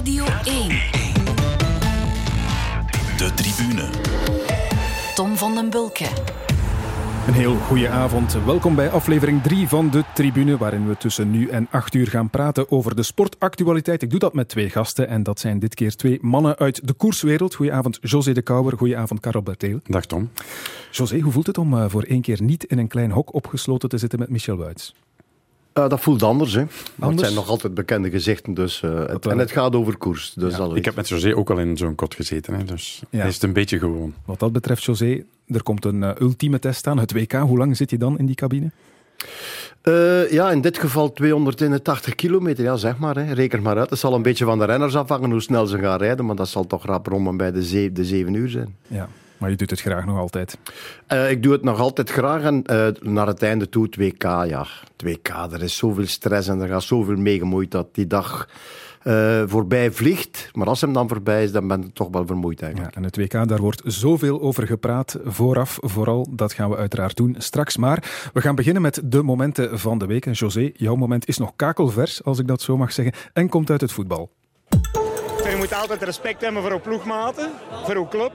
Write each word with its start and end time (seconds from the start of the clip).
Radio 0.00 0.24
1. 0.24 0.68
De 3.16 3.32
tribune. 3.34 3.88
Tom 5.14 5.36
van 5.36 5.54
den 5.54 5.70
Bulke. 5.70 6.04
Een 7.26 7.32
heel 7.32 7.56
goede 7.56 7.88
avond. 7.88 8.44
Welkom 8.44 8.74
bij 8.74 8.90
aflevering 8.90 9.42
3 9.42 9.68
van 9.68 9.90
de 9.90 10.04
Tribune, 10.14 10.56
waarin 10.56 10.88
we 10.88 10.96
tussen 10.96 11.30
nu 11.30 11.48
en 11.48 11.68
8 11.70 11.94
uur 11.94 12.06
gaan 12.06 12.30
praten 12.30 12.70
over 12.70 12.96
de 12.96 13.02
sportactualiteit. 13.02 14.02
Ik 14.02 14.10
doe 14.10 14.18
dat 14.18 14.34
met 14.34 14.48
twee 14.48 14.70
gasten 14.70 15.08
en 15.08 15.22
dat 15.22 15.40
zijn 15.40 15.58
dit 15.58 15.74
keer 15.74 15.96
twee 15.96 16.18
mannen 16.20 16.56
uit 16.56 16.86
de 16.86 16.92
koerswereld. 16.92 17.54
Goedenavond 17.54 17.98
José 18.00 18.32
de 18.32 18.42
Kouwer, 18.42 18.76
goedenavond 18.76 19.20
Karel 19.20 19.42
Berteel. 19.42 19.80
Dag 19.84 20.06
Tom. 20.06 20.30
José, 20.90 21.18
hoe 21.18 21.32
voelt 21.32 21.46
het 21.46 21.58
om 21.58 21.74
uh, 21.74 21.84
voor 21.88 22.02
één 22.02 22.20
keer 22.20 22.42
niet 22.42 22.64
in 22.64 22.78
een 22.78 22.88
klein 22.88 23.10
hok 23.10 23.34
opgesloten 23.34 23.88
te 23.88 23.98
zitten 23.98 24.18
met 24.18 24.28
Michel 24.28 24.56
Wuits? 24.56 24.94
Uh, 25.74 25.88
dat 25.88 26.00
voelt 26.00 26.22
anders, 26.22 26.54
hè. 26.54 26.64
Maar 26.94 27.10
het 27.10 27.20
zijn 27.20 27.34
nog 27.34 27.48
altijd 27.48 27.74
bekende 27.74 28.10
gezichten, 28.10 28.54
dus, 28.54 28.82
uh, 28.82 29.06
het, 29.06 29.26
en 29.26 29.38
het 29.38 29.50
gaat 29.50 29.74
over 29.74 29.96
koers. 29.96 30.32
Dus 30.34 30.56
ja, 30.56 30.70
ik 30.74 30.84
heb 30.84 30.94
met 30.94 31.08
José 31.08 31.36
ook 31.36 31.50
al 31.50 31.58
in 31.58 31.76
zo'n 31.76 31.94
kot 31.94 32.14
gezeten, 32.14 32.54
hè, 32.54 32.64
dus 32.64 33.02
ja. 33.10 33.18
hij 33.18 33.28
is 33.28 33.34
het 33.34 33.42
een 33.42 33.52
beetje 33.52 33.78
gewoon. 33.78 34.14
Wat 34.24 34.38
dat 34.38 34.52
betreft, 34.52 34.84
José, 34.84 35.22
er 35.46 35.62
komt 35.62 35.84
een 35.84 36.02
uh, 36.02 36.10
ultieme 36.20 36.58
test 36.58 36.86
aan, 36.86 36.98
het 36.98 37.12
WK. 37.12 37.32
Hoe 37.32 37.58
lang 37.58 37.76
zit 37.76 37.90
je 37.90 37.98
dan 37.98 38.18
in 38.18 38.26
die 38.26 38.34
cabine? 38.34 38.70
Uh, 39.82 40.30
ja, 40.30 40.50
in 40.50 40.60
dit 40.60 40.78
geval 40.78 41.12
281 41.12 42.14
kilometer, 42.14 42.64
ja, 42.64 42.76
zeg 42.76 42.98
maar. 42.98 43.16
Hè. 43.16 43.32
Reken 43.32 43.62
maar 43.62 43.78
uit. 43.78 43.90
Het 43.90 43.98
zal 43.98 44.14
een 44.14 44.22
beetje 44.22 44.44
van 44.44 44.58
de 44.58 44.64
renners 44.64 44.96
afhangen 44.96 45.30
hoe 45.30 45.40
snel 45.40 45.66
ze 45.66 45.78
gaan 45.78 45.98
rijden, 45.98 46.26
maar 46.26 46.36
dat 46.36 46.48
zal 46.48 46.66
toch 46.66 46.86
rap 46.86 47.06
rond 47.06 47.36
bij 47.36 47.52
de, 47.52 47.64
ze 47.64 47.90
de 47.92 48.04
7 48.04 48.34
uur 48.34 48.48
zijn. 48.48 48.76
Ja. 48.86 49.08
Maar 49.40 49.50
je 49.50 49.56
doet 49.56 49.70
het 49.70 49.80
graag 49.80 50.06
nog 50.06 50.18
altijd? 50.18 50.58
Uh, 51.08 51.30
ik 51.30 51.42
doe 51.42 51.52
het 51.52 51.62
nog 51.62 51.78
altijd 51.78 52.10
graag 52.10 52.42
en 52.42 52.64
uh, 52.70 52.86
naar 53.00 53.26
het 53.26 53.42
einde 53.42 53.68
toe, 53.68 53.88
2K, 54.00 54.26
ja. 54.46 54.66
2K, 55.06 55.52
er 55.52 55.62
is 55.62 55.76
zoveel 55.76 56.06
stress 56.06 56.48
en 56.48 56.60
er 56.60 56.68
gaat 56.68 56.82
zoveel 56.82 57.16
meegemoeid 57.16 57.70
dat 57.70 57.94
die 57.94 58.06
dag 58.06 58.48
uh, 59.04 59.42
voorbij 59.46 59.92
vliegt. 59.92 60.50
Maar 60.52 60.66
als 60.66 60.80
hem 60.80 60.92
dan 60.92 61.08
voorbij 61.08 61.44
is, 61.44 61.52
dan 61.52 61.68
ben 61.68 61.82
ik 61.82 61.94
toch 61.94 62.08
wel 62.10 62.26
vermoeid 62.26 62.62
eigenlijk. 62.62 62.94
Ja, 62.94 63.00
en 63.00 63.04
het 63.04 63.16
WK, 63.16 63.48
daar 63.48 63.60
wordt 63.60 63.82
zoveel 63.84 64.40
over 64.40 64.66
gepraat. 64.66 65.18
Vooraf 65.24 65.78
vooral, 65.80 66.26
dat 66.30 66.52
gaan 66.52 66.70
we 66.70 66.76
uiteraard 66.76 67.16
doen 67.16 67.34
straks. 67.38 67.76
Maar 67.76 68.30
we 68.32 68.40
gaan 68.40 68.54
beginnen 68.54 68.82
met 68.82 69.00
de 69.04 69.22
momenten 69.22 69.78
van 69.78 69.98
de 69.98 70.06
week. 70.06 70.26
En 70.26 70.32
José, 70.32 70.70
jouw 70.74 70.94
moment 70.96 71.28
is 71.28 71.38
nog 71.38 71.52
kakelvers, 71.56 72.24
als 72.24 72.38
ik 72.38 72.46
dat 72.46 72.62
zo 72.62 72.76
mag 72.76 72.92
zeggen, 72.92 73.14
en 73.32 73.48
komt 73.48 73.70
uit 73.70 73.80
het 73.80 73.92
voetbal. 73.92 74.30
Je 75.50 75.56
moet 75.58 75.74
altijd 75.74 76.02
respect 76.02 76.40
hebben 76.40 76.62
voor 76.62 76.72
uw 76.72 76.80
ploegmaten, 76.80 77.50
voor 77.84 77.94
uw 77.94 78.08
club. 78.08 78.32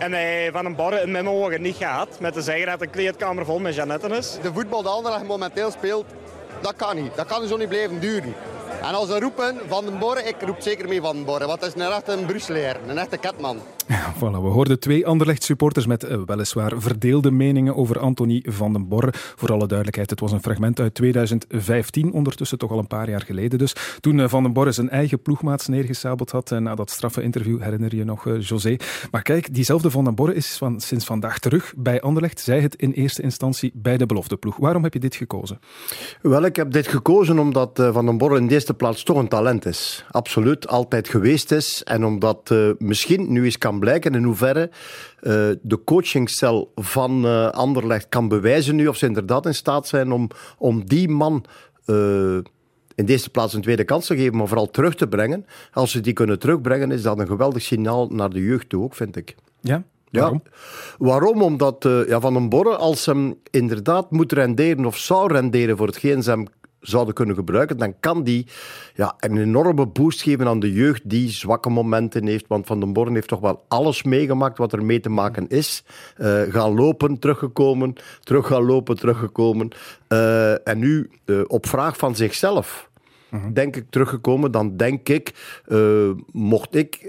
En 0.00 0.12
hij 0.12 0.48
van 0.52 0.64
een 0.64 0.74
barre 0.74 1.00
in 1.00 1.10
mijn 1.10 1.28
ogen 1.28 1.62
niet 1.62 1.76
gaat. 1.76 2.20
Met 2.20 2.32
te 2.32 2.42
zeggen 2.42 2.66
dat 2.66 2.78
de 2.78 2.86
kleedkamer 2.86 3.44
vol 3.44 3.58
met 3.58 3.74
Janetten 3.74 4.12
is. 4.12 4.38
De 4.42 4.52
voetbal 4.52 4.82
die 4.82 4.90
Anderlecht 4.90 5.24
momenteel 5.24 5.70
speelt, 5.70 6.06
dat 6.60 6.76
kan 6.76 7.02
niet. 7.02 7.16
Dat 7.16 7.26
kan 7.26 7.48
zo 7.48 7.56
niet 7.56 7.68
blijven 7.68 8.00
duren. 8.00 8.34
En 8.82 8.94
als 8.94 9.08
ze 9.08 9.20
roepen 9.20 9.56
Van 9.68 9.84
den 9.84 9.98
Borre, 9.98 10.22
ik 10.22 10.36
roep 10.40 10.60
zeker 10.60 10.88
mee 10.88 11.00
Van 11.00 11.16
den 11.16 11.24
Borre. 11.24 11.46
Want 11.46 11.60
dat 11.60 11.76
is 11.76 11.82
een 11.82 11.92
echte 11.92 12.18
Brusselaar, 12.26 12.76
een 12.86 12.98
echte 12.98 13.16
ketman. 13.18 13.58
Ja, 13.86 14.14
voilà, 14.18 14.42
we 14.42 14.48
hoorden 14.48 14.80
twee 14.80 15.06
Anderlecht 15.06 15.42
supporters 15.42 15.86
met 15.86 16.04
uh, 16.04 16.16
weliswaar 16.26 16.72
verdeelde 16.76 17.30
meningen 17.30 17.76
over 17.76 17.98
Anthony 17.98 18.44
van 18.48 18.72
den 18.72 18.88
Borre. 18.88 19.12
Voor 19.12 19.52
alle 19.52 19.66
duidelijkheid, 19.66 20.10
het 20.10 20.20
was 20.20 20.32
een 20.32 20.42
fragment 20.42 20.80
uit 20.80 20.94
2015, 20.94 22.12
ondertussen 22.12 22.58
toch 22.58 22.70
al 22.70 22.78
een 22.78 22.86
paar 22.86 23.10
jaar 23.10 23.20
geleden 23.20 23.58
dus. 23.58 23.74
Toen 24.00 24.18
uh, 24.18 24.28
Van 24.28 24.42
den 24.42 24.52
Borre 24.52 24.72
zijn 24.72 24.90
eigen 24.90 25.22
ploegmaats 25.22 25.66
neergesabeld 25.66 26.30
had 26.30 26.50
uh, 26.50 26.58
na 26.58 26.74
dat 26.74 26.90
straffe 26.90 27.22
interview, 27.22 27.62
herinner 27.62 27.96
je 27.96 28.04
nog, 28.04 28.28
José. 28.38 28.76
Maar 29.10 29.22
kijk, 29.22 29.54
diezelfde 29.54 29.90
Van 29.90 30.04
den 30.04 30.14
Borre 30.14 30.34
is 30.34 30.56
van, 30.56 30.80
sinds 30.80 31.04
vandaag 31.04 31.38
terug 31.38 31.72
bij 31.76 32.00
Anderlecht. 32.00 32.40
Zij 32.40 32.60
het 32.60 32.74
in 32.74 32.92
eerste 32.92 33.22
instantie 33.22 33.70
bij 33.74 33.96
de 33.96 34.06
belofteploeg. 34.06 34.56
Waarom 34.56 34.82
heb 34.82 34.92
je 34.92 35.00
dit 35.00 35.14
gekozen? 35.14 35.60
Wel, 36.22 36.44
ik 36.44 36.56
heb 36.56 36.72
dit 36.72 36.86
gekozen 36.86 37.38
omdat 37.38 37.70
Van 37.92 38.06
den 38.06 38.18
Borre 38.18 38.36
in 38.36 38.46
eerste 38.60 38.74
plaats 38.74 39.02
toch 39.02 39.16
een 39.16 39.28
talent 39.28 39.66
is. 39.66 40.04
Absoluut, 40.10 40.68
altijd 40.68 41.08
geweest 41.08 41.52
is. 41.52 41.82
En 41.82 42.04
omdat 42.04 42.54
misschien 42.78 43.32
nu 43.32 43.44
eens 43.44 43.58
kan 43.58 43.78
blijken 43.78 44.14
in 44.14 44.22
hoeverre 44.22 44.70
uh, 45.22 45.32
de 45.62 45.80
coachingcel 45.84 46.72
van 46.74 47.24
uh, 47.24 47.48
Anderlecht 47.48 48.08
kan 48.08 48.28
bewijzen 48.28 48.76
nu 48.76 48.86
of 48.86 48.96
ze 48.96 49.06
inderdaad 49.06 49.46
in 49.46 49.54
staat 49.54 49.88
zijn 49.88 50.12
om, 50.12 50.28
om 50.58 50.84
die 50.84 51.08
man 51.08 51.44
in 52.94 53.06
deze 53.06 53.30
plaats 53.30 53.54
een 53.54 53.62
tweede 53.62 53.84
kans 53.84 54.06
te 54.06 54.16
geven, 54.16 54.36
maar 54.36 54.46
vooral 54.46 54.70
terug 54.70 54.94
te 54.94 55.08
brengen. 55.08 55.46
Als 55.72 55.90
ze 55.90 56.00
die 56.00 56.12
kunnen 56.12 56.38
terugbrengen, 56.38 56.90
is 56.90 57.02
dat 57.02 57.18
een 57.18 57.26
geweldig 57.26 57.62
signaal 57.62 58.08
naar 58.08 58.30
de 58.30 58.44
jeugd 58.44 58.68
toe 58.68 58.82
ook, 58.82 58.94
vind 58.94 59.16
ik. 59.16 59.34
Ja? 59.60 59.84
Waarom? 60.10 60.42
Ja, 60.44 60.50
waarom? 60.98 61.42
Omdat 61.42 61.84
uh, 61.84 62.08
ja, 62.08 62.20
Van 62.20 62.32
den 62.32 62.48
Borre, 62.48 62.76
als 62.76 63.06
hem 63.06 63.38
inderdaad 63.50 64.10
moet 64.10 64.32
renderen 64.32 64.84
of 64.84 64.96
zou 64.96 65.32
renderen 65.32 65.76
voor 65.76 65.86
hetgeen 65.86 66.22
ze 66.22 66.30
hem 66.30 66.46
zouden 66.80 67.14
kunnen 67.14 67.34
gebruiken, 67.34 67.76
dan 67.76 67.94
kan 68.00 68.22
die 68.22 68.46
ja, 68.94 69.14
een 69.18 69.38
enorme 69.38 69.86
boost 69.86 70.22
geven 70.22 70.46
aan 70.46 70.60
de 70.60 70.72
jeugd 70.72 71.10
die 71.10 71.30
zwakke 71.30 71.70
momenten 71.70 72.26
heeft. 72.26 72.46
Want 72.48 72.66
Van 72.66 72.80
den 72.80 72.92
Born 72.92 73.14
heeft 73.14 73.28
toch 73.28 73.40
wel 73.40 73.64
alles 73.68 74.02
meegemaakt 74.02 74.58
wat 74.58 74.72
er 74.72 74.84
mee 74.84 75.00
te 75.00 75.08
maken 75.08 75.48
is. 75.48 75.84
Uh, 76.18 76.42
gaan 76.42 76.74
lopen, 76.74 77.18
teruggekomen, 77.18 77.94
terug 78.20 78.46
gaan 78.46 78.64
lopen, 78.64 78.96
teruggekomen. 78.96 79.68
Uh, 80.08 80.68
en 80.68 80.78
nu, 80.78 81.10
uh, 81.26 81.40
op 81.46 81.66
vraag 81.66 81.96
van 81.96 82.16
zichzelf, 82.16 82.90
uh-huh. 83.30 83.54
denk 83.54 83.76
ik 83.76 83.84
teruggekomen, 83.90 84.52
dan 84.52 84.76
denk 84.76 85.08
ik, 85.08 85.32
mocht 86.32 86.74
ik 86.74 87.08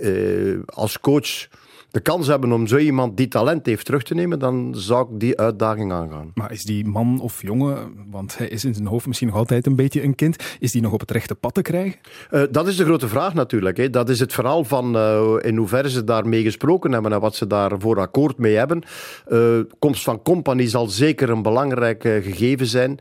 als 0.65 0.99
coach 0.99 1.47
de 1.91 1.99
kans 1.99 2.27
hebben 2.27 2.51
om 2.51 2.67
zo 2.67 2.77
iemand 2.77 3.17
die 3.17 3.27
talent 3.27 3.65
heeft 3.65 3.85
terug 3.85 4.03
te 4.03 4.13
nemen, 4.13 4.39
dan 4.39 4.73
zou 4.75 5.13
ik 5.13 5.19
die 5.19 5.39
uitdaging 5.39 5.91
aangaan. 5.91 6.31
Maar 6.33 6.51
is 6.51 6.63
die 6.63 6.85
man 6.85 7.19
of 7.19 7.41
jongen, 7.41 7.93
want 8.09 8.37
hij 8.37 8.47
is 8.47 8.65
in 8.65 8.73
zijn 8.73 8.87
hoofd 8.87 9.07
misschien 9.07 9.27
nog 9.27 9.37
altijd 9.37 9.65
een 9.65 9.75
beetje 9.75 10.03
een 10.03 10.15
kind, 10.15 10.43
is 10.59 10.71
die 10.71 10.81
nog 10.81 10.93
op 10.93 10.99
het 10.99 11.11
rechte 11.11 11.35
pad 11.35 11.53
te 11.53 11.61
krijgen? 11.61 11.99
Uh, 12.31 12.43
dat 12.51 12.67
is 12.67 12.75
de 12.75 12.83
grote 12.83 13.07
vraag 13.07 13.33
natuurlijk. 13.33 13.77
Hè. 13.77 13.89
Dat 13.89 14.09
is 14.09 14.19
het 14.19 14.33
verhaal 14.33 14.63
van 14.63 14.95
uh, 14.95 15.35
in 15.41 15.57
hoeverre 15.57 15.89
ze 15.89 16.03
daarmee 16.03 16.43
gesproken 16.43 16.91
hebben 16.91 17.13
en 17.13 17.19
wat 17.19 17.35
ze 17.35 17.47
daarvoor 17.47 17.99
akkoord 17.99 18.37
mee 18.37 18.55
hebben. 18.55 18.83
Uh, 19.29 19.59
komst 19.79 20.03
van 20.03 20.21
Company 20.21 20.67
zal 20.67 20.87
zeker 20.87 21.29
een 21.29 21.41
belangrijk 21.41 22.01
gegeven 22.01 22.65
zijn. 22.65 22.99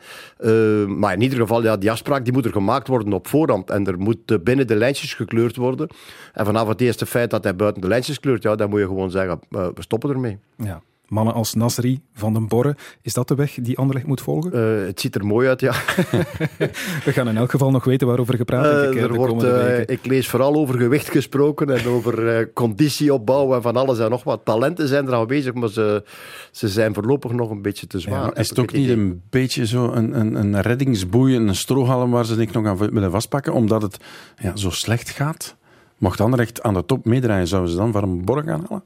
maar 0.87 1.13
in 1.13 1.23
ieder 1.23 1.39
geval, 1.39 1.63
ja, 1.63 1.77
die 1.77 1.91
afspraak 1.91 2.25
die 2.25 2.33
moet 2.33 2.45
er 2.45 2.53
gemaakt 2.53 2.89
worden 2.89 3.13
op 3.13 3.27
voorhand. 3.27 3.71
En 3.71 3.87
er 3.87 3.99
moet 3.99 4.45
binnen 4.45 4.67
de 4.67 4.77
lijntjes 4.77 5.15
gekleurd 5.15 5.57
worden. 5.57 5.89
En 6.33 6.45
vanaf 6.45 6.69
het 6.69 6.81
eerste 6.81 7.07
feit 7.07 7.31
dat 7.31 7.45
hij 7.45 7.57
buiten 7.57 7.83
de 7.83 7.89
lijntjes 7.89 8.21
kleurt, 8.21 8.43
ja, 8.43 8.55
dan 8.55 8.71
moet 8.71 8.80
je 8.81 8.87
gewoon 8.87 9.11
zeggen, 9.11 9.41
uh, 9.51 9.67
we 9.75 9.83
stoppen 9.83 10.11
ermee. 10.11 10.39
Ja. 10.57 10.83
Mannen 11.11 11.35
als 11.35 11.55
Nasri, 11.55 12.01
Van 12.15 12.33
den 12.33 12.49
Borre, 12.49 12.77
is 13.03 13.13
dat 13.13 13.29
de 13.29 13.35
weg 13.35 13.59
die 13.61 13.79
Anderlecht 13.79 14.07
moet 14.07 14.21
volgen? 14.21 14.51
Uh, 14.55 14.87
het 14.87 15.01
ziet 15.01 15.15
er 15.15 15.27
mooi 15.27 15.49
uit, 15.49 15.61
ja. 15.61 15.73
we 17.05 17.13
gaan 17.13 17.29
in 17.29 17.37
elk 17.37 17.51
geval 17.51 17.71
nog 17.71 17.85
weten 17.85 18.07
waarover 18.07 18.37
gepraat 18.37 18.95
uh, 18.95 19.03
er 19.03 19.15
wordt, 19.15 19.91
Ik 19.91 20.07
lees 20.07 20.29
vooral 20.29 20.55
over 20.55 20.79
gewicht 20.79 21.11
gesproken 21.11 21.71
en 21.71 21.87
over 21.87 22.53
conditieopbouw 22.53 23.55
en 23.55 23.63
van 23.63 23.77
alles 23.77 23.99
en 23.99 24.11
nog 24.11 24.25
wat. 24.25 24.45
Talenten 24.45 24.89
zijn 24.89 25.07
er 25.07 25.15
aanwezig, 25.15 25.55
maar 25.55 25.69
ze, 25.69 26.05
ze 26.51 26.69
zijn 26.69 26.95
voorlopig 26.95 27.33
nog 27.33 27.51
een 27.51 27.63
beetje 27.63 27.87
te 27.87 27.99
zwaar. 27.99 28.25
Ja, 28.25 28.35
is 28.35 28.49
het 28.49 28.59
ook 28.59 28.73
niet 28.73 28.89
een 28.89 29.23
beetje 29.31 29.67
zo 29.67 29.93
een, 29.93 30.21
een, 30.21 30.35
een 30.35 30.61
reddingsboei, 30.61 31.37
een 31.37 31.55
strohalm 31.55 32.11
waar 32.11 32.25
ze 32.25 32.37
denk 32.37 32.53
nog 32.53 32.67
aan 32.67 32.77
willen 32.77 33.11
vastpakken, 33.11 33.53
omdat 33.53 33.83
het 33.83 33.97
ja, 34.39 34.57
zo 34.57 34.71
slecht 34.71 35.11
gaat? 35.11 35.59
Mocht 36.01 36.21
Anderlecht 36.21 36.63
aan 36.63 36.75
de 36.75 36.85
top 36.85 37.05
meedraaien, 37.05 37.47
zouden 37.47 37.71
ze 37.71 37.77
dan 37.77 37.93
Van 37.93 38.03
een 38.03 38.25
Borg 38.25 38.45
gaan 38.45 38.67
halen? 38.69 38.85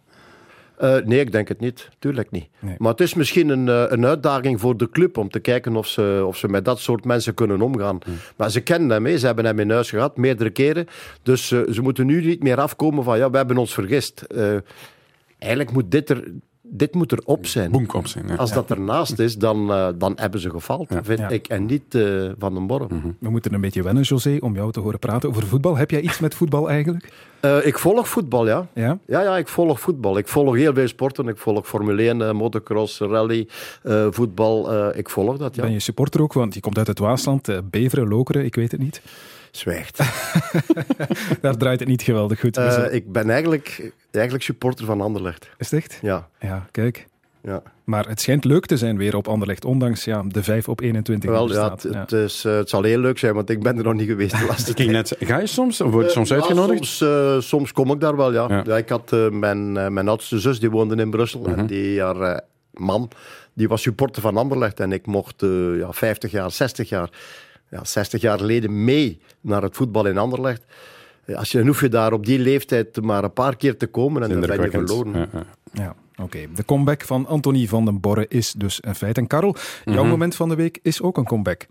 Uh, 0.83 1.07
nee, 1.07 1.21
ik 1.21 1.33
denk 1.33 1.49
het 1.49 1.61
niet. 1.61 1.89
Tuurlijk 1.99 2.31
niet. 2.31 2.49
Nee. 2.59 2.75
Maar 2.79 2.91
het 2.91 3.01
is 3.01 3.15
misschien 3.15 3.49
een, 3.49 3.67
uh, 3.67 3.85
een 3.89 4.07
uitdaging 4.07 4.61
voor 4.61 4.77
de 4.77 4.91
club 4.91 5.19
om 5.19 5.31
te 5.31 5.41
kijken 5.41 5.77
of 5.77 5.87
ze, 5.87 6.25
of 6.27 6.37
ze 6.37 6.49
met 6.49 6.65
dat 6.65 6.79
soort 6.79 7.05
mensen 7.05 7.35
kunnen 7.35 7.61
omgaan. 7.61 7.99
Hmm. 8.05 8.15
Maar 8.37 8.51
ze 8.51 8.61
kennen 8.61 8.91
hem, 8.91 9.07
hè. 9.07 9.19
ze 9.19 9.27
hebben 9.27 9.45
hem 9.45 9.59
in 9.59 9.71
huis 9.71 9.91
gehad, 9.91 10.17
meerdere 10.17 10.51
keren. 10.51 10.87
Dus 11.23 11.51
uh, 11.51 11.71
ze 11.71 11.83
moeten 11.83 12.07
nu 12.07 12.25
niet 12.25 12.43
meer 12.43 12.61
afkomen 12.61 13.05
van 13.05 13.19
ja, 13.19 13.31
we 13.31 13.37
hebben 13.37 13.57
ons 13.57 13.75
vergist. 13.75 14.27
eigenlijk 15.39 15.73
moet 15.73 15.91
dit 15.91 16.11
er 16.11 16.25
dit 16.67 16.95
moet 16.95 17.13
erop 17.13 17.47
zijn. 17.47 17.71
Boek 17.71 18.01
zijn. 18.05 18.27
Ja. 18.29 18.35
Als 18.35 18.53
dat 18.53 18.71
ernaast 18.71 19.19
is, 19.19 19.37
dan, 19.37 19.71
uh, 19.71 19.89
dan 19.99 20.13
hebben 20.17 20.41
ze 20.41 20.51
gefaald, 20.51 20.87
ja. 20.89 21.05
vind 21.05 21.19
ja. 21.19 21.29
ik. 21.29 21.49
En 21.49 21.67
niet 21.67 21.95
uh, 21.95 22.31
Van 22.39 22.55
den 22.55 22.67
Borre. 22.67 22.87
Mm 22.91 23.01
-hmm. 23.01 23.17
We 23.21 23.31
moeten 23.31 23.55
een 23.55 23.61
beetje 23.61 23.83
wennen, 23.83 24.03
José, 24.03 24.37
om 24.41 24.55
jou 24.55 24.73
te 24.73 24.81
horen 24.81 24.99
praten 24.99 25.29
over 25.29 25.47
voetbal. 25.47 25.77
Heb 25.77 25.91
jij 25.91 26.01
iets 26.01 26.19
met 26.19 26.35
voetbal 26.35 26.71
eigenlijk? 26.71 27.13
Uh, 27.41 27.67
ik 27.67 27.79
volg 27.79 28.09
voetbal, 28.09 28.47
ja. 28.47 28.67
ja. 28.75 28.99
Ja, 29.06 29.23
ja, 29.23 29.37
ik 29.37 29.49
volg 29.49 29.81
voetbal. 29.81 30.19
Ik 30.19 30.29
volg 30.29 30.55
heel 30.55 30.75
veel 30.75 30.88
sporten. 30.88 31.29
Ik 31.29 31.38
volg 31.38 31.67
Formule 31.67 32.03
1, 32.03 32.37
motocross, 32.37 32.99
rally, 32.99 33.49
voetbal. 34.11 34.88
ik 34.97 35.11
volg 35.11 35.37
dat, 35.37 35.55
ja. 35.55 35.62
Ben 35.62 35.73
je 35.73 35.81
supporter 35.81 36.23
ook? 36.23 36.33
Want 36.33 36.55
je 36.55 36.61
komt 36.61 36.79
uit 36.79 36.87
het 36.87 36.99
Waasland. 36.99 37.71
Beveren, 37.71 38.09
Lokeren, 38.09 38.44
ik 38.44 38.55
weet 38.55 38.71
het 38.71 38.81
niet. 38.81 39.03
Zwijgt. 39.56 39.99
Daar 41.41 41.56
draait 41.56 41.81
het 41.81 41.89
niet 41.89 42.03
geweldig 42.03 42.41
goed. 42.41 42.59
Uh, 42.59 42.85
ik 42.91 43.12
ben 43.12 43.31
eigenlijk, 43.31 43.93
eigenlijk 44.11 44.45
supporter 44.45 44.85
van 44.85 45.01
Anderlecht. 45.01 45.49
Is 45.59 45.71
het 45.71 45.81
echt? 45.81 45.99
Ja. 46.03 46.29
Ja, 46.41 46.67
kijk. 46.71 47.06
Ja. 47.43 47.62
Maar 47.85 48.09
het 48.09 48.21
schijnt 48.21 48.45
leuk 48.45 48.67
te 48.67 48.77
zijn 48.77 48.97
weer 48.97 49.17
op 49.17 49.29
Anderlecht, 49.29 49.65
ondanks 49.65 50.05
ja, 50.05 50.23
de 50.29 50.43
5 50.43 50.69
op 50.69 50.81
21. 50.81 51.31
Wel, 51.31 51.53
ja, 51.53 51.71
het, 51.71 51.87
ja. 52.09 52.19
Is, 52.19 52.45
uh, 52.45 52.56
het 52.56 52.69
zal 52.69 52.83
heel 52.83 52.99
leuk 52.99 53.19
zijn, 53.19 53.35
want 53.35 53.51
ik 53.51 53.62
ben 53.62 53.77
er 53.79 53.85
nog 53.85 53.95
niet 53.95 54.09
geweest 54.09 54.39
de 54.39 54.47
laatste 54.47 54.75
tijd. 54.75 54.91
Net, 54.91 55.17
ga 55.21 55.39
je 55.39 55.47
soms? 55.47 55.81
Of 55.81 55.91
word 55.93 56.05
je 56.05 56.11
soms 56.11 56.31
uh, 56.31 56.37
uitgenodigd? 56.37 56.85
Soms, 56.85 57.12
uh, 57.12 57.41
soms 57.41 57.73
kom 57.73 57.91
ik 57.91 58.00
daar 58.00 58.17
wel, 58.17 58.33
ja. 58.33 58.47
ja. 58.49 58.62
ja 58.67 58.77
ik 58.77 58.89
had 58.89 59.17
mijn, 59.31 59.73
mijn 59.73 60.09
oudste 60.09 60.39
zus, 60.39 60.61
die 60.61 60.71
woonde 60.71 60.97
in 60.97 61.11
Brussel. 61.11 61.41
-huh. 61.41 61.53
En 61.53 61.59
Mhm. 61.59 61.67
die, 61.67 62.00
haar 62.03 62.41
man, 62.71 63.09
die 63.53 63.69
was 63.69 63.83
supporter 63.83 64.23
van 64.23 64.37
Anderlecht. 64.37 64.81
En 64.81 64.93
ik 64.93 65.07
mocht 65.07 65.41
ja, 65.79 65.93
50 65.93 66.31
jaar, 66.31 66.50
60 66.50 66.89
jaar 66.89 67.09
ja, 67.75 67.85
60 67.85 68.21
jaar 68.21 68.38
geleden 68.38 68.85
mee 68.85 69.21
naar 69.41 69.62
het 69.62 69.76
voetbal 69.76 70.06
in 70.06 70.19
Anderlecht. 70.19 70.65
als 71.35 71.50
je, 71.50 71.59
dan 71.59 71.67
hoef 71.67 71.81
je 71.81 71.88
daar 71.88 72.12
op 72.12 72.26
die 72.26 72.38
leeftijd 72.38 73.00
maar 73.03 73.25
een 73.25 73.32
paar 73.32 73.56
keer 73.56 73.76
te 73.76 73.87
komen 73.87 74.23
en 74.23 74.29
dan 74.29 74.41
ben 74.41 74.62
je 74.62 74.71
verloren. 74.71 75.12
Ja, 75.12 75.26
ja. 75.32 75.44
Ja, 75.73 75.94
oké. 76.25 76.38
De 76.55 76.65
comeback 76.65 77.03
van 77.03 77.26
Anthony 77.26 77.67
van 77.67 77.85
den 77.85 78.00
Borre 78.00 78.26
is 78.29 78.53
dus 78.53 78.79
een 78.82 78.94
feit. 78.94 79.19
En 79.19 79.26
Karel, 79.26 79.56
jouw 79.85 80.05
moment 80.05 80.35
van 80.35 80.49
de 80.49 80.55
week 80.55 80.79
is 80.82 81.03
ook 81.03 81.17
een 81.17 81.25
comeback. 81.25 81.67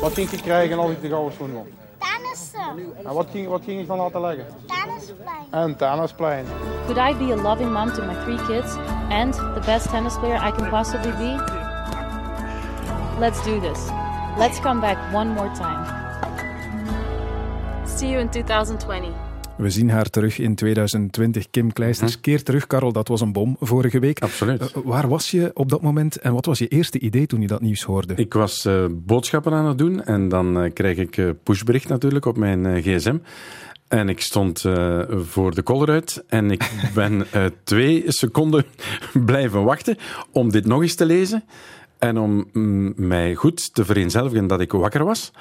Wat 0.00 0.12
ging 0.12 0.30
je 0.30 0.40
krijgen 0.40 0.78
als 0.78 0.90
ik 0.90 1.00
de 1.00 1.08
gouden 1.08 1.32
schoen 1.34 1.52
won? 1.52 1.66
Tennissen. 1.98 2.94
En 3.04 3.14
wat 3.14 3.28
ging, 3.30 3.48
wat 3.48 3.62
ging 3.64 3.80
ik 3.80 3.86
van 3.86 3.98
laten 3.98 4.20
leggen? 4.20 4.46
Tennisplein. 4.66 5.46
En 5.50 5.76
tennisplein. 5.76 6.44
Could 6.86 6.98
I 7.10 7.24
be 7.26 7.32
a 7.32 7.42
loving 7.42 7.72
mom 7.72 7.92
to 7.92 8.04
my 8.04 8.14
three 8.14 8.46
kids 8.46 8.76
and 9.08 9.34
the 9.34 9.62
best 9.66 9.90
tennis 9.90 10.18
player 10.18 10.48
I 10.48 10.50
can 10.50 10.68
possibly 10.68 11.10
be? 11.10 11.62
Let's 13.18 13.44
do 13.44 13.60
this. 13.60 13.78
Let's 14.38 14.60
come 14.60 14.80
back 14.80 14.98
one 15.12 15.32
more 15.32 15.50
time. 15.52 15.86
See 17.86 18.08
you 18.08 18.20
in 18.20 18.28
2020. 18.28 19.08
We 19.56 19.70
zien 19.70 19.90
haar 19.90 20.10
terug 20.10 20.38
in 20.38 20.54
2020. 20.54 21.50
Kim 21.50 21.72
Kleisters 21.72 22.20
keert 22.20 22.44
terug. 22.44 22.66
Karel, 22.66 22.92
dat 22.92 23.08
was 23.08 23.20
een 23.20 23.32
bom 23.32 23.56
vorige 23.60 23.98
week. 23.98 24.22
Absoluut. 24.22 24.60
Eh, 24.60 24.82
waar 24.84 25.08
was 25.08 25.30
je 25.30 25.50
op 25.54 25.68
dat 25.68 25.82
moment 25.82 26.16
en 26.16 26.32
wat 26.32 26.46
was 26.46 26.58
je 26.58 26.68
eerste 26.68 26.98
idee 26.98 27.26
toen 27.26 27.40
je 27.40 27.46
dat 27.46 27.60
nieuws 27.60 27.82
hoorde? 27.82 28.14
Ik 28.14 28.32
was 28.32 28.64
eh, 28.64 28.84
boodschappen 28.90 29.52
aan 29.52 29.66
het 29.66 29.78
doen 29.78 30.04
en 30.04 30.28
dan 30.28 30.60
eh, 30.60 30.72
krijg 30.72 30.96
ik 30.96 31.16
eh, 31.16 31.30
pushbericht 31.42 31.88
natuurlijk 31.88 32.24
op 32.24 32.36
mijn 32.36 32.82
gsm. 32.82 33.16
En 33.88 34.08
ik 34.08 34.20
stond 34.20 34.64
eh, 34.64 35.00
voor 35.08 35.54
de 35.54 35.62
koller 35.62 35.88
uit 35.88 36.24
en 36.28 36.50
ik 36.50 36.70
ben 36.94 37.26
eh, 37.32 37.44
twee 37.64 38.02
seconden 38.06 38.64
blijven 39.26 39.64
wachten 39.64 39.96
om 40.32 40.50
dit 40.50 40.66
nog 40.66 40.82
eens 40.82 40.94
te 40.94 41.06
lezen. 41.06 41.44
En 42.04 42.18
om 42.18 42.48
mm, 42.52 42.92
mij 42.96 43.34
goed 43.34 43.74
te 43.74 43.84
vereenzelvigen 43.84 44.46
dat 44.46 44.60
ik 44.60 44.72
wakker 44.72 45.04
was. 45.04 45.32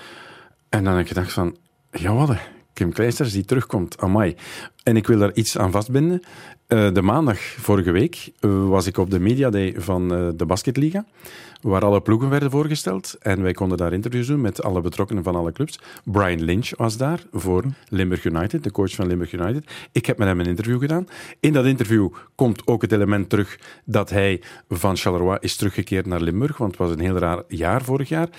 En 0.70 0.84
dan 0.84 0.94
heb 0.94 1.02
ik 1.02 1.08
gedacht 1.08 1.32
van, 1.32 1.58
ja 1.92 2.40
Kim 2.74 2.94
Kleisters 2.94 3.32
die 3.32 3.46
terugkomt, 3.46 3.98
amai. 3.98 4.36
En 4.84 4.96
ik 4.96 5.08
wil 5.08 5.20
daar 5.20 5.34
iets 5.34 5.58
aan 5.58 5.72
vastbinden. 5.72 6.22
Eh, 6.68 6.94
de 6.94 7.02
maandag 7.02 7.40
vorige 7.40 7.92
week 7.92 8.32
eh, 8.40 8.68
was 8.68 8.88
ik 8.88 8.98
op 8.98 9.10
de 9.10 9.20
Media 9.20 9.50
Day 9.50 9.74
van 9.78 10.14
eh, 10.14 10.28
de 10.36 10.46
Basketliga, 10.46 11.06
waar 11.62 11.86
alle 11.86 12.02
ploegen 12.02 12.30
werden 12.30 12.52
voorgesteld. 12.52 13.16
En 13.20 13.42
wij 13.42 13.54
konden 13.54 13.78
daar 13.78 13.94
interviews 13.94 14.28
doen 14.28 14.42
met 14.42 14.64
alle 14.64 14.82
betrokkenen 14.82 15.24
van 15.24 15.36
alle 15.36 15.52
clubs. 15.52 15.80
Brian 16.04 16.44
Lynch 16.44 16.70
was 16.78 16.98
daar 16.98 17.24
voor 17.32 17.64
Limburg 17.90 18.24
United, 18.24 18.64
de 18.64 18.72
coach 18.72 18.96
van 18.96 19.08
Limburg 19.08 19.32
United. 19.32 19.72
Ik 19.92 20.06
heb 20.06 20.18
met 20.18 20.28
hem 20.28 20.40
een 20.40 20.46
interview 20.46 20.80
gedaan. 20.80 21.08
In 21.40 21.54
dat 21.54 21.66
interview 21.66 22.10
komt 22.36 22.68
ook 22.68 22.82
het 22.82 22.92
element 22.92 23.30
terug 23.30 23.60
dat 23.86 24.10
hij 24.10 24.42
van 24.70 24.98
Charleroi 24.98 25.38
is 25.40 25.56
teruggekeerd 25.56 26.06
naar 26.06 26.22
Limburg, 26.22 26.58
want 26.58 26.72
het 26.72 26.80
was 26.80 26.92
een 26.92 27.00
heel 27.00 27.18
raar 27.18 27.44
jaar 27.48 27.84
vorig 27.84 28.10
jaar. 28.10 28.30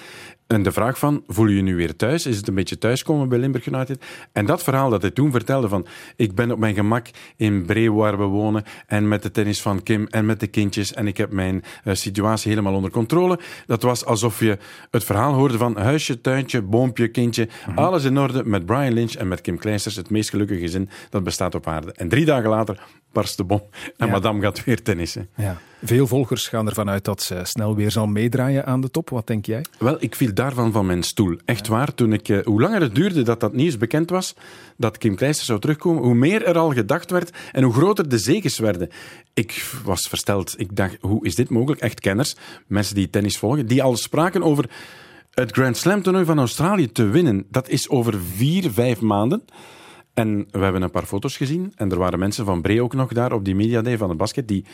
En 0.55 0.63
de 0.63 0.73
vraag 0.73 0.99
van, 0.99 1.23
voel 1.27 1.47
je 1.47 1.57
je 1.57 1.63
nu 1.63 1.77
weer 1.77 1.97
thuis? 1.97 2.27
Is 2.27 2.37
het 2.37 2.49
een 2.49 2.55
beetje 2.55 2.79
thuiskomen 2.79 3.29
bij 3.29 3.39
Limburg 3.39 3.67
United? 3.67 4.05
En 4.33 4.47
dat 4.47 4.63
verhaal 4.63 4.91
dat 4.91 5.03
hij 5.03 5.11
toen 5.11 5.31
vertelde 5.31 5.69
van, 5.69 5.87
ik 6.17 6.35
ben 6.35 6.51
op 6.51 6.59
mijn 6.59 6.75
gemak 6.75 7.07
in 7.37 7.67
Bree 7.67 7.93
waar 7.93 8.19
we 8.19 8.25
wonen 8.25 8.65
en 8.87 9.09
met 9.09 9.23
de 9.23 9.31
tennis 9.31 9.63
van 9.63 9.83
Kim 9.83 10.07
en 10.11 10.27
met 10.27 10.41
de 10.41 10.47
kindjes 10.47 10.93
en 10.93 11.07
ik 11.07 11.17
heb 11.17 11.33
mijn 11.33 11.63
eh, 11.85 11.95
situatie 11.95 12.51
helemaal 12.51 12.75
onder 12.75 12.91
controle. 12.91 13.39
Dat 13.67 13.83
was 13.83 14.05
alsof 14.05 14.41
je 14.41 14.59
het 14.91 15.05
verhaal 15.05 15.33
hoorde 15.33 15.59
van 15.59 15.77
huisje, 15.77 16.21
tuintje, 16.21 16.63
boompje, 16.63 17.09
kindje, 17.09 17.49
alles 17.75 18.05
in 18.05 18.19
orde 18.19 18.45
met 18.45 18.67
Brian 18.67 18.93
Lynch 18.93 19.15
en 19.15 19.29
met 19.29 19.41
Kim 19.41 19.59
Kleisters, 19.59 19.97
het 19.97 20.11
meest 20.11 20.31
gelukkige 20.31 20.61
gezin 20.61 20.89
dat 21.11 21.25
bestaat 21.25 21.55
op 21.55 21.67
aarde. 21.67 21.93
En 21.93 22.09
drie 22.09 22.25
dagen 22.25 22.51
later 22.51 22.83
barst 23.15 23.37
de 23.37 23.45
bom 23.45 23.63
en 23.97 24.07
Ja. 24.07 24.13
madame 24.13 24.41
gaat 24.41 24.65
weer 24.65 24.83
tennissen. 24.83 25.29
Ja. 25.37 25.57
Veel 25.83 26.07
volgers 26.07 26.49
gaan 26.49 26.67
ervan 26.69 26.89
uit 26.89 27.05
dat 27.05 27.23
ze 27.23 27.41
snel 27.43 27.75
weer 27.77 27.91
zal 27.91 28.07
meedraaien 28.07 28.67
aan 28.67 28.81
de 28.81 28.91
top. 28.91 29.11
Wat 29.11 29.27
denk 29.27 29.47
jij? 29.47 29.65
Wel, 29.79 29.97
ik 30.01 30.15
viel 30.15 30.35
daarvan 30.35 30.73
van 30.73 30.87
mijn 30.87 31.03
stoel. 31.03 31.39
Echt 31.45 31.67
waar. 31.69 31.95
Toen 31.95 32.13
ik, 32.13 32.29
eh, 32.29 32.39
hoe 32.45 32.61
langer 32.61 32.81
het 32.81 32.95
duurde 32.95 33.23
dat 33.23 33.41
dat 33.41 33.53
nieuws 33.53 33.77
bekend 33.79 34.11
was, 34.11 34.35
dat 34.77 34.99
Kim 34.99 35.15
Kleisters 35.17 35.47
zou 35.47 35.61
terugkomen, 35.61 36.03
hoe 36.03 36.15
meer 36.15 36.45
er 36.45 36.59
al 36.59 36.73
gedacht 36.73 37.11
werd 37.11 37.31
en 37.53 37.63
hoe 37.63 37.73
groter 37.73 38.09
de 38.09 38.19
zegens 38.19 38.59
werden. 38.59 38.89
Ik 39.35 39.65
was 39.85 40.09
versteld. 40.09 40.55
Ik 40.61 40.77
dacht, 40.77 40.97
hoe 41.01 41.25
is 41.27 41.35
dit 41.35 41.49
mogelijk? 41.51 41.81
Echt 41.81 42.01
kenners, 42.01 42.37
mensen 42.67 42.95
die 42.95 43.11
tennis 43.11 43.39
volgen, 43.39 43.67
die 43.67 43.83
al 43.83 43.97
spraken 43.97 44.43
over 44.43 44.71
het 45.35 45.53
Grand 45.53 45.77
Slam 45.77 46.03
toernooi 46.03 46.25
van 46.25 46.39
Australië 46.39 46.93
te 46.93 47.07
winnen. 47.07 47.47
Dat 47.51 47.69
is 47.69 47.89
over 47.89 48.15
vier, 48.35 48.71
vijf 48.71 49.01
maanden. 49.01 49.43
En 50.15 50.47
we 50.51 50.59
hebben 50.59 50.83
een 50.83 50.91
paar 50.91 51.07
foto's 51.07 51.37
gezien. 51.37 51.73
En 51.77 51.91
er 51.91 51.99
waren 51.99 52.19
mensen 52.19 52.45
van 52.45 52.63
Bree 52.63 52.83
ook 52.83 52.95
nog 52.95 53.13
daar 53.13 53.33
op 53.33 53.45
die 53.45 53.55
Media 53.55 53.83
Day 53.83 53.99
van 53.99 54.09
de 54.09 54.15
basket. 54.15 54.49
Die 54.49 54.65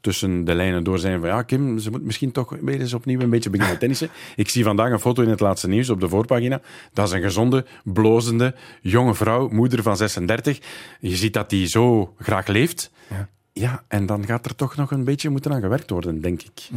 tussen 0.00 0.44
de 0.44 0.54
lijnen 0.54 0.84
door 0.84 0.98
zijn 0.98 1.20
van 1.20 1.28
ja, 1.28 1.42
Kim, 1.42 1.78
ze 1.78 1.90
moet 1.90 2.02
misschien 2.02 2.32
toch 2.32 2.56
weer 2.60 2.80
eens 2.80 2.94
opnieuw 2.94 3.20
een 3.20 3.30
beetje 3.30 3.50
beginnen 3.50 3.78
tennissen. 3.78 4.08
Ik 4.36 4.48
zie 4.48 4.64
vandaag 4.64 4.92
een 4.92 5.00
foto 5.00 5.22
in 5.22 5.28
het 5.28 5.40
laatste 5.40 5.68
nieuws 5.68 5.90
op 5.90 6.00
de 6.00 6.08
voorpagina. 6.08 6.60
Dat 6.92 7.06
is 7.06 7.12
een 7.12 7.22
gezonde, 7.22 7.64
blozende, 7.84 8.54
jonge 8.80 9.14
vrouw, 9.14 9.48
moeder 9.48 9.82
van 9.82 9.96
36. 9.96 10.58
Je 11.00 11.16
ziet 11.16 11.32
dat 11.32 11.50
die 11.50 11.66
zo 11.66 12.14
graag 12.18 12.46
leeft. 12.46 12.90
Ja. 13.10 13.28
Ja, 13.52 13.84
en 13.88 14.06
dan 14.06 14.26
gaat 14.26 14.46
er 14.46 14.54
toch 14.54 14.76
nog 14.76 14.90
een 14.90 15.04
beetje 15.04 15.30
moeten 15.30 15.52
aan 15.52 15.60
gewerkt 15.60 15.90
worden, 15.90 16.20
denk 16.20 16.42
ik. 16.42 16.68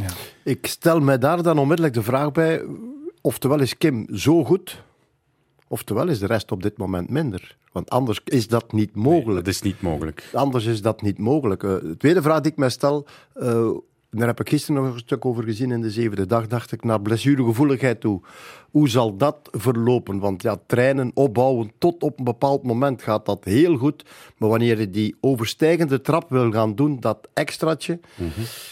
Ik 0.42 0.66
stel 0.66 1.00
mij 1.00 1.18
daar 1.18 1.42
dan 1.42 1.58
onmiddellijk 1.58 1.94
de 1.94 2.02
vraag 2.02 2.32
bij, 2.32 2.62
oftewel 3.20 3.60
is 3.60 3.78
Kim 3.78 4.06
zo 4.14 4.44
goed, 4.44 4.82
oftewel 5.72 6.08
is 6.08 6.18
de 6.18 6.26
rest 6.26 6.52
op 6.52 6.62
dit 6.62 6.76
moment 6.76 7.10
minder. 7.10 7.56
Want 7.72 7.90
anders 7.90 8.20
is 8.24 8.48
dat 8.48 8.72
niet 8.72 8.94
mogelijk. 8.94 9.44
Dat 9.44 9.54
is 9.54 9.62
niet 9.62 9.82
mogelijk. 9.82 10.30
Anders 10.32 10.64
is 10.64 10.82
dat 10.82 11.02
niet 11.02 11.18
mogelijk. 11.18 11.62
Eh, 11.62 11.70
de 11.70 11.96
tweede 11.96 12.22
vraag 12.22 12.40
die 12.40 12.52
ik 12.52 12.58
mij 12.58 12.70
stel, 12.70 13.06
eh, 13.34 13.70
daar 14.18 14.26
heb 14.26 14.40
ik 14.40 14.48
gisteren 14.48 14.82
nog 14.82 14.92
een 14.92 14.98
stuk 14.98 15.24
over 15.24 15.44
gezien 15.44 15.70
in 15.70 15.80
de 15.80 15.90
zevende 15.90 16.26
dag, 16.26 16.46
dacht 16.46 16.72
ik, 16.72 16.84
naar 16.84 17.00
blessuregevoeligheid 17.00 18.00
toe. 18.00 18.20
Hoe 18.70 18.88
zal 18.88 19.16
dat 19.16 19.36
verlopen? 19.50 20.18
Want 20.18 20.42
ja, 20.42 20.56
trainen, 20.66 21.10
opbouwen, 21.14 21.72
tot 21.78 22.02
op 22.02 22.18
een 22.18 22.24
bepaald 22.24 22.62
moment 22.62 23.02
gaat 23.02 23.26
dat 23.26 23.44
heel 23.44 23.76
goed. 23.76 24.04
Maar 24.38 24.48
wanneer 24.48 24.80
je 24.80 24.90
die 24.90 25.16
overstijgende 25.20 26.00
trap 26.00 26.30
wil 26.30 26.50
gaan 26.50 26.74
doen, 26.74 27.00
dat 27.00 27.28
extraatje, 27.34 28.00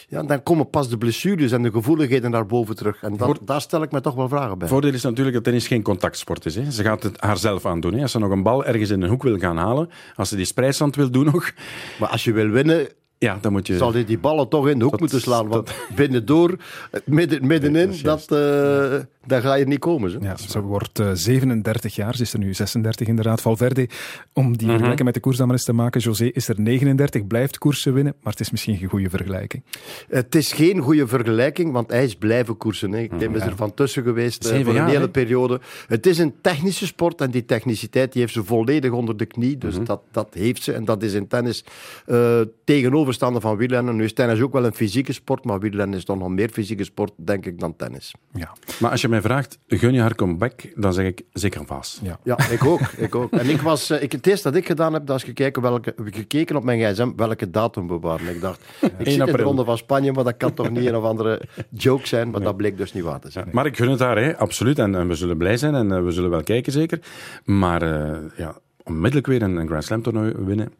ja, 0.09 0.23
dan 0.23 0.43
komen 0.43 0.71
pas 0.71 0.89
de 0.89 0.99
blessures 0.99 1.53
en 1.53 1.63
de 1.63 1.71
gevoeligheden 1.71 2.31
naar 2.31 2.47
boven 2.47 2.77
terug. 2.77 3.03
En 3.03 3.17
dat, 3.17 3.27
Voor- 3.27 3.39
daar 3.45 3.61
stel 3.61 3.83
ik 3.83 3.93
me 3.93 4.01
toch 4.01 4.15
wel 4.15 4.29
vragen 4.29 4.59
bij. 4.59 4.69
Voordeel 4.69 4.93
is 4.93 5.03
natuurlijk 5.03 5.35
dat 5.35 5.45
tennis 5.45 5.67
geen 5.67 5.83
contactsport 5.83 6.47
is. 6.47 6.55
Hè. 6.55 6.71
Ze 6.71 6.83
gaat 6.83 7.03
het 7.03 7.21
haarzelf 7.21 7.67
aandoen. 7.67 7.95
Hè. 7.95 8.03
Als 8.03 8.13
ze 8.13 8.19
nog 8.19 8.31
een 8.31 8.43
bal 8.43 8.65
ergens 8.65 8.91
in 8.91 9.03
een 9.03 9.09
hoek 9.09 9.23
wil 9.23 9.39
gaan 9.39 9.57
halen, 9.57 9.89
als 10.15 10.29
ze 10.29 10.37
die 10.37 10.45
spreidstand 10.45 10.97
wil 10.97 11.11
doen 11.11 11.25
nog, 11.25 11.53
Maar 12.01 12.09
als 12.09 12.25
je 12.25 12.33
wil 12.33 12.49
winnen, 12.49 12.89
ja, 13.21 13.39
dan 13.41 13.53
moet 13.53 13.67
je... 13.67 13.77
zal 13.77 13.97
je 13.97 14.05
die 14.05 14.19
ballen 14.19 14.49
toch 14.49 14.69
in 14.69 14.77
de 14.79 14.83
hoek 14.83 14.91
Dat- 14.93 15.01
moeten 15.01 15.21
slaan. 15.21 15.49
Want 15.49 15.71
binnendoor, 15.97 16.57
midden, 17.05 17.47
middenin, 17.47 17.87
dat 18.03 18.19
is 18.19 18.27
dat, 18.27 18.39
eh, 18.39 18.99
daar 19.27 19.41
ga 19.43 19.55
je 19.55 19.67
niet 19.67 19.79
komen. 19.79 20.11
Zo. 20.11 20.19
Ja, 20.21 20.37
ze 20.37 20.61
wordt 20.61 20.99
eh, 20.99 21.11
37 21.13 21.95
jaar, 21.95 22.15
ze 22.17 22.23
is 22.23 22.33
er 22.33 22.39
nu 22.39 22.55
36 22.55 23.07
inderdaad. 23.09 23.41
Valverde, 23.41 23.89
om 24.33 24.45
die 24.47 24.59
Mhm. 24.61 24.69
vergelijking 24.71 25.05
met 25.05 25.15
de 25.15 25.21
koers 25.21 25.37
dan 25.37 25.47
maar 25.47 25.57
eens 25.57 25.65
te 25.65 25.73
maken. 25.73 26.01
José 26.01 26.25
is 26.25 26.49
er 26.49 26.61
39, 26.61 27.27
blijft 27.27 27.59
koersen 27.59 27.93
winnen, 27.95 28.15
maar 28.23 28.33
het 28.33 28.41
is 28.41 28.51
misschien 28.51 28.77
geen 28.77 28.89
goede 28.89 29.11
vergelijking. 29.11 29.63
Het 30.09 30.35
is 30.35 30.53
geen 30.53 30.79
goede 30.79 31.07
vergelijking, 31.07 31.73
want 31.73 31.91
hij 31.91 32.05
is 32.05 32.15
blijven 32.17 32.57
koersen. 32.57 32.93
Hè. 32.93 32.99
Ik 32.99 33.11
Tim 33.19 33.35
is 33.35 33.43
er 33.43 33.57
van 33.57 33.75
tussen 33.75 34.03
geweest 34.03 34.45
eh, 34.51 34.65
voor 34.65 34.77
een 34.77 34.87
hele 34.87 35.09
periode. 35.11 35.61
Het 35.87 36.07
is 36.07 36.19
een 36.19 36.35
technische 36.41 36.87
sport 36.87 37.21
en 37.21 37.31
die 37.31 37.45
techniciteit 37.45 38.13
die 38.13 38.21
heeft 38.23 38.35
ze 38.35 38.45
volledig 38.45 38.91
onder 38.91 39.17
de 39.17 39.27
knie. 39.27 39.59
Dus 39.59 39.75
Mhm. 39.75 39.85
dat, 39.85 40.01
dat 40.11 40.29
heeft 40.35 40.63
ze. 40.63 40.73
En 40.73 40.85
dat 40.85 41.03
is 41.03 41.13
in 41.13 41.27
tennis 41.27 41.65
eh, 42.07 42.41
tegenoverstaande 42.65 43.41
van 43.41 43.57
wielrennen. 43.57 43.97
Nu 43.97 44.05
is 44.05 44.13
tennis 44.13 44.41
ook 44.41 44.53
wel 44.53 44.65
een 44.65 44.75
fysieke 44.75 45.13
sport, 45.13 45.45
maar 45.45 45.59
wielrennen 45.61 45.99
is 45.99 46.05
toch 46.05 46.19
nog 46.19 46.29
meer 46.29 46.49
fysieke 46.49 46.85
sport, 46.85 47.13
denk 47.17 47.47
ik, 47.47 47.59
dan 47.61 47.77
tennis. 47.77 48.15
Ja, 48.33 48.53
Maar 48.81 48.91
als 48.91 49.01
je 49.01 49.09
mij 49.11 49.21
vraagt, 49.21 49.59
gun 49.69 49.93
je 49.93 50.01
haar 50.01 50.15
comeback, 50.15 50.53
dan 50.75 50.93
zeg 50.93 51.07
ik 51.07 51.23
zeker 51.33 51.67
vast. 51.67 52.01
ja. 52.03 52.19
Ja, 52.23 52.51
ik 52.51 52.65
ook. 52.65 52.81
Ik 52.97 53.15
ook. 53.15 53.33
En 53.33 53.49
ik 53.49 53.61
was, 53.61 53.91
eh, 53.91 54.03
ik, 54.03 54.13
het 54.13 54.27
eerste 54.27 54.49
dat 54.49 54.59
ik 54.59 54.67
gedaan 54.67 54.93
heb, 54.93 55.07
dat 55.07 55.17
is 55.17 55.23
gekeken, 55.23 55.63
welke, 55.63 55.95
gekeken 56.05 56.57
op 56.57 56.65
mijn 56.65 56.81
gsm 56.81 57.11
welke 57.17 57.51
datum 57.51 57.89
we 57.89 57.99
waren. 57.99 58.29
Ik 58.29 58.41
dacht, 58.41 58.61
ik 58.81 58.91
zit 58.99 59.19
in 59.19 59.25
de. 59.25 59.43
Ronde 59.43 59.65
van 59.65 59.77
Spanje, 59.77 60.13
maar 60.13 60.25
dat 60.25 60.37
kan 60.37 60.55
toch 60.55 60.71
niet 60.71 60.87
een 60.87 60.97
of 60.97 61.05
andere 61.05 61.43
joke 61.71 62.07
zijn, 62.07 62.31
maar 62.31 62.41
dat 62.41 62.57
bleek 62.57 62.77
dus 62.77 62.93
niet 62.93 63.05
waar 63.05 63.21
te 63.21 63.31
zijn. 63.31 63.49
Maar 63.53 63.67
ik 63.67 63.77
gun 63.77 63.91
het 63.91 64.01
haar, 64.01 64.19
hè, 64.19 64.37
absoluut. 64.37 64.79
En, 64.79 64.95
en 64.95 65.09
we 65.09 65.15
zullen 65.15 65.37
blij 65.37 65.57
zijn 65.57 65.75
en 65.75 65.93
eh, 65.93 66.03
we 66.03 66.11
zullen 66.11 66.31
wel 66.31 66.43
kijken, 66.43 66.73
zeker. 66.73 67.01
Maar 67.45 67.83
eh, 67.83 68.17
ja, 68.37 68.57
onmiddellijk 68.85 69.27
weer 69.27 69.43
een, 69.43 69.67
Grand 69.67 69.85
Slam 69.85 70.03
toernooi 70.03 70.33
winnen. 70.37 70.73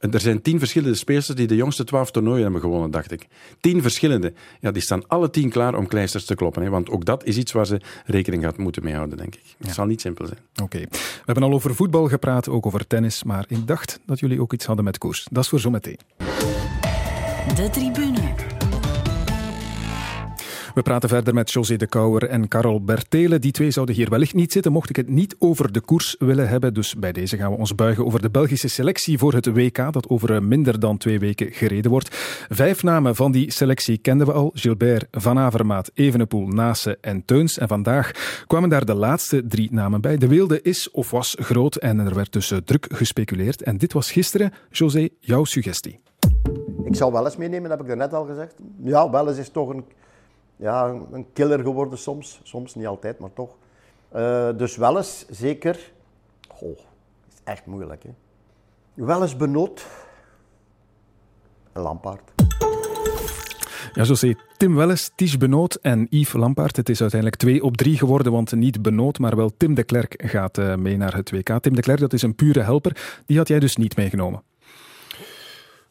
En 0.00 0.12
Er 0.12 0.20
zijn 0.20 0.42
tien 0.42 0.58
verschillende 0.58 0.96
speelsters 0.96 1.38
die 1.38 1.46
de 1.46 1.56
jongste 1.56 1.84
twaalf 1.84 2.10
toernooien 2.10 2.42
hebben 2.42 2.60
gewonnen, 2.60 2.90
dacht 2.90 3.10
ik. 3.10 3.26
Tien 3.60 3.82
verschillende. 3.82 4.32
Ja, 4.60 4.70
die 4.70 4.82
staan 4.82 5.08
alle 5.08 5.30
tien 5.30 5.50
klaar 5.50 5.74
om 5.74 5.86
kleisters 5.86 6.24
te 6.24 6.34
kloppen. 6.34 6.62
Hè, 6.62 6.70
want 6.70 6.90
ook 6.90 7.04
dat 7.04 7.24
is 7.24 7.36
iets 7.36 7.52
waar 7.52 7.66
ze 7.66 7.80
rekening 8.04 8.42
gaat 8.42 8.56
moeten 8.56 8.84
mee 8.84 8.94
houden, 8.94 9.16
denk 9.16 9.34
ik. 9.34 9.42
Het 9.58 9.74
zal 9.74 9.86
niet 9.86 10.00
simpel 10.00 10.26
zijn. 10.26 10.38
Oké. 10.62 10.78
We 10.90 11.22
hebben 11.24 11.44
al 11.44 11.52
over 11.52 11.74
voetbal 11.74 12.08
gepraat, 12.08 12.48
ook 12.48 12.66
over 12.66 12.86
tennis, 12.86 13.24
maar 13.24 13.44
ik 13.48 13.66
dacht 13.66 14.00
dat 14.06 14.20
jullie 14.20 14.40
ook 14.40 14.52
iets 14.52 14.66
hadden 14.66 14.84
met 14.84 14.98
koers. 14.98 15.26
Dat 15.30 15.42
is 15.42 15.48
voor 15.48 15.60
zometeen. 15.60 15.98
De 17.54 17.68
tribune. 17.70 18.53
We 20.74 20.82
praten 20.82 21.08
verder 21.08 21.34
met 21.34 21.52
José 21.52 21.76
de 21.76 21.86
Kouwer 21.86 22.28
en 22.28 22.48
Karel 22.48 22.84
Bertele. 22.84 23.38
Die 23.38 23.52
twee 23.52 23.70
zouden 23.70 23.94
hier 23.94 24.10
wellicht 24.10 24.34
niet 24.34 24.52
zitten, 24.52 24.72
mocht 24.72 24.90
ik 24.90 24.96
het 24.96 25.08
niet 25.08 25.36
over 25.38 25.72
de 25.72 25.80
koers 25.80 26.16
willen 26.18 26.48
hebben. 26.48 26.74
Dus 26.74 26.94
bij 26.94 27.12
deze 27.12 27.36
gaan 27.36 27.50
we 27.50 27.56
ons 27.56 27.74
buigen 27.74 28.06
over 28.06 28.22
de 28.22 28.30
Belgische 28.30 28.68
selectie 28.68 29.18
voor 29.18 29.32
het 29.32 29.46
WK, 29.46 29.92
dat 29.92 30.08
over 30.08 30.42
minder 30.42 30.80
dan 30.80 30.96
twee 30.96 31.18
weken 31.18 31.52
gereden 31.52 31.90
wordt. 31.90 32.08
Vijf 32.48 32.82
namen 32.82 33.14
van 33.14 33.32
die 33.32 33.50
selectie 33.50 33.98
kenden 33.98 34.26
we 34.26 34.32
al. 34.32 34.50
Gilbert, 34.54 35.06
Van 35.10 35.38
Avermaat, 35.38 35.90
Evenepoel, 35.94 36.46
Nase 36.46 36.98
en 37.00 37.24
Teuns. 37.24 37.58
En 37.58 37.68
vandaag 37.68 38.10
kwamen 38.46 38.68
daar 38.68 38.84
de 38.84 38.94
laatste 38.94 39.46
drie 39.46 39.68
namen 39.72 40.00
bij. 40.00 40.16
De 40.16 40.28
wilde 40.28 40.62
is 40.62 40.90
of 40.90 41.10
was 41.10 41.36
groot 41.40 41.76
en 41.76 41.98
er 41.98 42.14
werd 42.14 42.32
dus 42.32 42.52
druk 42.64 42.86
gespeculeerd. 42.92 43.62
En 43.62 43.78
dit 43.78 43.92
was 43.92 44.12
gisteren, 44.12 44.52
José, 44.70 45.08
jouw 45.20 45.44
suggestie. 45.44 46.00
Ik 46.84 46.94
zou 46.94 47.12
wel 47.12 47.24
eens 47.24 47.36
meenemen, 47.36 47.70
heb 47.70 47.80
ik 47.80 47.88
er 47.88 47.96
net 47.96 48.14
al 48.14 48.24
gezegd. 48.24 48.54
Ja, 48.82 49.10
wel 49.10 49.28
eens 49.28 49.38
is 49.38 49.48
toch 49.48 49.68
een, 49.68 49.84
ja, 50.56 50.86
een 51.12 51.26
killer 51.32 51.60
geworden 51.60 51.98
soms. 51.98 52.40
Soms, 52.42 52.74
niet 52.74 52.86
altijd, 52.86 53.18
maar 53.18 53.32
toch. 53.32 53.56
Uh, 54.16 54.48
dus 54.56 54.76
wel 54.76 54.96
eens, 54.96 55.26
zeker. 55.30 55.92
Goh, 56.48 56.78
is 57.28 57.40
echt 57.44 57.66
moeilijk, 57.66 58.02
hè. 58.02 58.10
Wel 58.94 59.22
eens 59.22 59.36
benoot. 59.36 59.86
Een 61.72 61.82
Lampaard. 61.82 62.32
Ja, 63.92 64.02
José, 64.02 64.34
Tim 64.56 64.74
Welles, 64.74 65.10
Ties 65.14 65.36
Benoot 65.36 65.74
en 65.74 66.06
Yves 66.10 66.32
Lampaard. 66.32 66.76
Het 66.76 66.88
is 66.88 67.00
uiteindelijk 67.00 67.40
2 67.40 67.62
op 67.62 67.76
3 67.76 67.98
geworden, 67.98 68.32
want 68.32 68.52
niet 68.52 68.82
Benoot, 68.82 69.18
maar 69.18 69.36
wel 69.36 69.52
Tim 69.56 69.74
de 69.74 69.84
Klerk 69.84 70.22
gaat 70.26 70.58
uh, 70.58 70.74
mee 70.74 70.96
naar 70.96 71.14
het 71.14 71.30
WK. 71.30 71.58
Tim 71.60 71.74
de 71.74 71.80
Klerk, 71.80 72.00
dat 72.00 72.12
is 72.12 72.22
een 72.22 72.34
pure 72.34 72.60
helper. 72.60 73.22
Die 73.26 73.36
had 73.36 73.48
jij 73.48 73.58
dus 73.58 73.76
niet 73.76 73.96
meegenomen. 73.96 74.42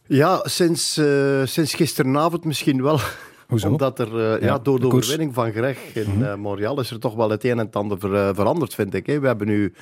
Ja, 0.07 0.41
sinds, 0.43 0.97
uh, 0.97 1.45
sinds 1.45 1.73
gisteravond 1.73 2.45
misschien 2.45 2.83
wel. 2.83 2.99
Hoezo? 3.53 3.69
Omdat 3.69 3.99
er 3.99 4.07
uh, 4.07 4.41
ja, 4.41 4.47
ja, 4.47 4.59
door 4.59 4.79
de, 4.79 4.87
de 4.87 4.95
overwinning 4.95 5.33
van 5.33 5.51
Greg 5.51 5.95
in 5.95 6.03
-hmm. 6.03 6.39
Montreal 6.39 6.79
is 6.79 6.91
er 6.91 6.99
toch 6.99 7.15
wel 7.15 7.29
het 7.29 7.43
een 7.43 7.51
en 7.51 7.57
het 7.57 7.75
ander 7.75 7.99
ver, 7.99 8.35
veranderd, 8.35 8.73
vind 8.73 8.93
ik. 8.93 9.05
Hè. 9.05 9.19
We 9.19 9.27
hebben 9.27 9.47
nu 9.47 9.73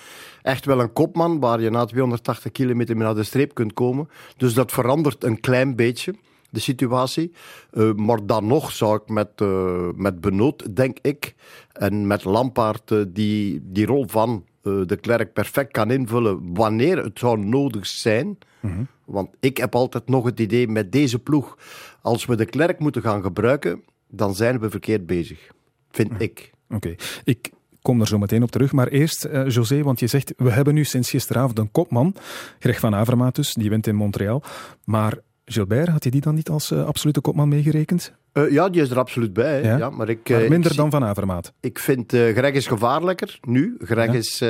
echt 0.41 0.65
wel 0.65 0.79
een 0.79 0.93
kopman 0.93 1.39
waar 1.39 1.61
je 1.61 1.69
na 1.69 1.85
280 1.85 2.51
kilometer 2.51 2.95
naar 2.95 3.15
de 3.15 3.23
streep 3.23 3.53
kunt 3.53 3.73
komen. 3.73 4.09
Dus 4.37 4.53
dat 4.53 4.71
verandert 4.71 5.23
een 5.23 5.39
klein 5.39 5.75
beetje 5.75 6.15
de 6.49 6.59
situatie. 6.59 7.31
Uh, 7.73 7.93
maar 7.93 8.25
dan 8.25 8.47
nog 8.47 8.71
zou 8.71 8.95
ik 8.95 9.09
met, 9.09 9.29
uh, 9.41 9.87
met 9.95 10.21
Benoot, 10.21 10.75
denk 10.75 10.97
ik, 11.01 11.35
en 11.73 12.07
met 12.07 12.23
Lampaard 12.23 12.91
uh, 12.91 13.03
die, 13.07 13.61
die 13.63 13.85
rol 13.85 14.05
van 14.07 14.45
de 14.61 14.97
Klerk 15.01 15.33
perfect 15.33 15.71
kan 15.71 15.91
invullen 15.91 16.53
wanneer 16.53 16.97
het 16.97 17.19
zou 17.19 17.39
nodig 17.39 17.87
zijn. 17.87 18.37
Mhm. 18.59 18.71
Mm 18.71 18.77
-hmm. 18.77 18.87
Want 19.11 19.29
ik 19.39 19.57
heb 19.57 19.75
altijd 19.75 20.09
nog 20.09 20.25
het 20.25 20.39
idee 20.39 20.67
met 20.67 20.91
deze 20.91 21.19
ploeg, 21.19 21.57
als 22.01 22.25
we 22.25 22.35
de 22.35 22.45
Klerk 22.45 22.79
moeten 22.79 23.01
gaan 23.01 23.21
gebruiken, 23.21 23.81
dan 24.07 24.35
zijn 24.35 24.59
we 24.59 24.69
verkeerd 24.69 25.05
bezig. 25.05 25.51
Vind 25.91 26.11
ik. 26.17 26.51
Oké, 26.69 26.75
okay. 26.75 26.97
ik 27.23 27.51
kom 27.81 28.01
er 28.01 28.07
zo 28.07 28.17
meteen 28.17 28.43
op 28.43 28.51
terug. 28.51 28.71
Maar 28.71 28.87
eerst, 28.87 29.25
uh, 29.25 29.47
José, 29.47 29.83
want 29.83 29.99
je 29.99 30.07
zegt, 30.07 30.33
we 30.37 30.51
hebben 30.51 30.73
nu 30.73 30.83
sinds 30.83 31.09
gisteravond 31.09 31.59
een 31.59 31.71
kopman, 31.71 32.15
Greg 32.59 32.79
van 32.79 32.95
Avermaat 32.95 33.35
dus, 33.35 33.53
die 33.53 33.69
wint 33.69 33.87
in 33.87 33.95
Montreal. 33.95 34.43
Maar 34.83 35.17
Gilbert, 35.45 35.87
had 35.87 36.03
je 36.03 36.11
die 36.11 36.21
dan 36.21 36.35
niet 36.35 36.49
als 36.49 36.71
uh, 36.71 36.85
absolute 36.85 37.21
kopman 37.21 37.49
meegerekend? 37.49 38.13
Uh, 38.33 38.51
ja, 38.51 38.69
die 38.69 38.81
is 38.81 38.89
er 38.89 38.99
absoluut 38.99 39.33
bij. 39.33 39.63
Ja? 39.63 39.77
Ja, 39.77 39.89
maar 39.89 40.09
ik, 40.09 40.29
maar 40.29 40.49
minder 40.49 40.71
ik 40.71 40.77
dan 40.77 40.91
Van 40.91 41.03
Avermaat. 41.03 41.53
Ik 41.59 41.79
vind 41.79 42.11
Greg 42.11 42.51
is 42.51 42.67
gevaarlijker 42.67 43.39
nu. 43.41 43.75
Greg 43.79 44.05
ja? 44.05 44.13
is 44.13 44.43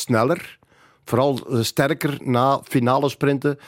sneller. 0.00 0.58
Vooral 1.04 1.40
sterker 1.60 2.18
na 2.22 2.60
finale 2.64 3.08
sprinten. 3.08 3.58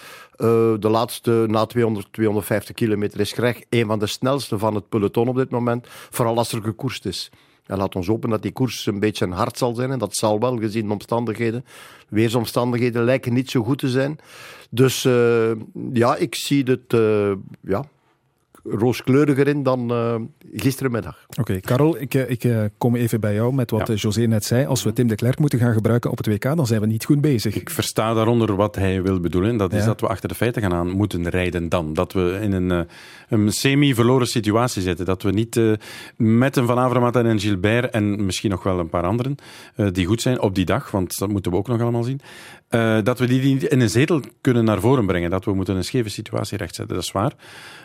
De 0.40 0.88
laatste, 0.88 1.44
na 1.48 1.66
200, 1.66 2.12
250 2.12 2.74
kilometer, 2.74 3.20
is 3.20 3.32
Greg 3.32 3.60
een 3.68 3.86
van 3.86 3.98
de 3.98 4.06
snelste 4.06 4.58
van 4.58 4.74
het 4.74 4.88
peloton 4.88 5.28
op 5.28 5.36
dit 5.36 5.50
moment. 5.50 5.86
Vooral 5.88 6.36
als 6.36 6.52
er 6.52 6.62
gekoerst 6.62 7.06
is. 7.06 7.30
En 7.66 7.76
laat 7.76 7.96
ons 7.96 8.06
hopen 8.06 8.30
dat 8.30 8.42
die 8.42 8.52
koers 8.52 8.86
een 8.86 9.00
beetje 9.00 9.28
hard 9.28 9.58
zal 9.58 9.74
zijn. 9.74 9.90
En 9.90 9.98
dat 9.98 10.16
zal 10.16 10.40
wel, 10.40 10.56
gezien 10.58 10.86
de 10.86 10.92
omstandigheden. 10.92 11.64
Weersomstandigheden 12.08 13.04
lijken 13.04 13.32
niet 13.32 13.50
zo 13.50 13.62
goed 13.62 13.78
te 13.78 13.88
zijn. 13.88 14.18
Dus 14.70 15.04
uh, 15.04 15.50
ja, 15.92 16.16
ik 16.16 16.34
zie 16.34 16.62
het 16.62 16.92
uh, 16.92 17.32
ja, 17.60 17.84
rooskleuriger 18.64 19.48
in 19.48 19.62
dan 19.62 19.92
uh, 19.92 20.14
gisterenmiddag. 20.54 21.24
Oké, 21.28 21.40
okay, 21.40 21.60
Karel, 21.60 22.00
ik, 22.00 22.14
ik 22.14 22.70
kom 22.78 22.96
even 22.96 23.20
bij 23.20 23.34
jou 23.34 23.54
met 23.54 23.70
wat 23.70 23.86
ja. 23.86 23.94
José 23.94 24.20
net 24.20 24.44
zei. 24.44 24.66
Als 24.66 24.82
we 24.82 24.92
Tim 24.92 25.08
de 25.08 25.14
Klerk 25.14 25.38
moeten 25.38 25.58
gaan 25.58 25.72
gebruiken 25.72 26.10
op 26.10 26.16
het 26.16 26.26
WK, 26.26 26.42
dan 26.42 26.66
zijn 26.66 26.80
we 26.80 26.86
niet 26.86 27.04
goed 27.04 27.20
bezig. 27.20 27.54
Ik 27.54 27.70
versta 27.70 28.14
daaronder 28.14 28.56
wat 28.56 28.76
hij 28.76 29.02
wil 29.02 29.20
bedoelen. 29.20 29.56
Dat 29.56 29.72
is 29.72 29.80
ja. 29.80 29.86
dat 29.86 30.00
we 30.00 30.06
achter 30.06 30.28
de 30.28 30.34
feiten 30.34 30.62
gaan 30.62 30.74
aan 30.74 30.90
moeten 30.90 31.28
rijden 31.28 31.68
dan. 31.68 31.94
Dat 31.94 32.12
we 32.12 32.38
in 32.42 32.52
een, 32.52 32.86
een 33.28 33.52
semi-verloren 33.52 34.26
situatie 34.26 34.82
zitten. 34.82 35.04
Dat 35.04 35.22
we 35.22 35.30
niet 35.30 35.56
uh, 35.56 35.72
met 36.16 36.56
een 36.56 36.66
Van 36.66 36.78
Avermaet 36.78 37.16
en 37.16 37.26
een 37.26 37.40
Gilbert 37.40 37.90
en 37.90 38.24
misschien 38.24 38.50
nog 38.50 38.62
wel 38.62 38.78
een 38.78 38.88
paar 38.88 39.04
anderen 39.04 39.36
uh, 39.76 39.88
die 39.92 40.06
goed 40.06 40.22
zijn 40.22 40.40
op 40.40 40.54
die 40.54 40.64
dag, 40.64 40.90
want 40.90 41.18
dat 41.18 41.28
moeten 41.28 41.52
we 41.52 41.58
ook 41.58 41.68
nog 41.68 41.80
allemaal 41.80 42.02
zien. 42.02 42.20
Uh, 42.70 42.98
dat 43.02 43.18
we 43.18 43.26
die 43.26 43.42
niet 43.42 43.62
in 43.62 43.80
een 43.80 43.90
zetel 43.90 44.20
kunnen 44.40 44.64
naar 44.64 44.80
voren 44.80 45.06
brengen. 45.06 45.30
Dat 45.30 45.44
we 45.44 45.54
moeten 45.54 45.76
een 45.76 45.84
scheve 45.84 46.08
situatie 46.08 46.56
rechtzetten. 46.56 46.94
Dat 46.94 47.04
is 47.04 47.12
waar. 47.12 47.32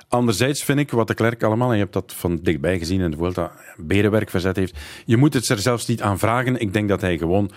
Anderzijds 0.07 0.63
vind 0.65 0.79
ik 0.79 0.91
wat 0.91 1.07
de 1.07 1.13
Klerk 1.13 1.43
allemaal, 1.43 1.67
en 1.67 1.75
je 1.75 1.81
hebt 1.81 1.93
dat 1.93 2.13
van 2.15 2.39
dichtbij 2.41 2.77
gezien 2.77 3.01
in 3.01 3.11
de 3.11 3.17
Vuelta, 3.17 3.51
berenwerk 3.77 4.29
verzet 4.29 4.55
heeft. 4.55 4.77
Je 5.05 5.17
moet 5.17 5.33
het 5.33 5.49
er 5.49 5.59
zelfs 5.59 5.85
niet 5.85 6.01
aan 6.01 6.19
vragen. 6.19 6.59
Ik 6.59 6.73
denk 6.73 6.89
dat 6.89 7.01
hij 7.01 7.17
gewoon 7.17 7.51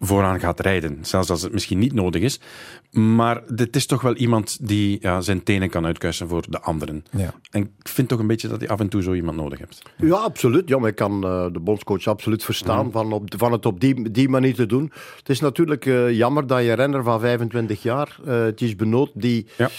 vooraan 0.00 0.40
gaat 0.40 0.60
rijden. 0.60 0.98
Zelfs 1.02 1.30
als 1.30 1.42
het 1.42 1.52
misschien 1.52 1.78
niet 1.78 1.92
nodig 1.92 2.22
is. 2.22 2.40
Maar 2.90 3.42
dit 3.54 3.76
is 3.76 3.86
toch 3.86 4.02
wel 4.02 4.14
iemand 4.14 4.68
die 4.68 4.98
ja, 5.00 5.20
zijn 5.20 5.42
tenen 5.42 5.70
kan 5.70 5.86
uitkuisen 5.86 6.28
voor 6.28 6.44
de 6.48 6.60
anderen. 6.60 7.04
Ja. 7.10 7.34
En 7.50 7.62
ik 7.62 7.88
vind 7.88 8.08
toch 8.08 8.18
een 8.18 8.26
beetje 8.26 8.48
dat 8.48 8.60
hij 8.60 8.68
af 8.68 8.80
en 8.80 8.88
toe 8.88 9.02
zo 9.02 9.12
iemand 9.12 9.36
nodig 9.36 9.58
hebt. 9.58 9.82
Ja, 9.96 10.16
absoluut. 10.16 10.68
Ja, 10.68 10.78
maar 10.78 10.88
ik 10.88 10.94
kan 10.96 11.24
uh, 11.24 11.46
de 11.52 11.60
bondscoach 11.60 12.06
absoluut 12.06 12.44
verstaan 12.44 12.84
ja. 12.84 12.90
van, 12.90 13.12
op, 13.12 13.28
van 13.36 13.52
het 13.52 13.66
op 13.66 13.80
die, 13.80 14.10
die 14.10 14.28
manier 14.28 14.54
te 14.54 14.66
doen. 14.66 14.92
Het 15.16 15.28
is 15.28 15.40
natuurlijk 15.40 15.84
uh, 15.84 16.10
jammer 16.10 16.46
dat 16.46 16.62
je 16.62 16.72
renner 16.72 17.02
van 17.02 17.20
25 17.20 17.82
jaar, 17.82 18.18
uh, 18.26 18.42
het 18.42 18.60
is 18.60 18.76
Benoot, 18.76 19.10
die... 19.14 19.46
Ja 19.56 19.70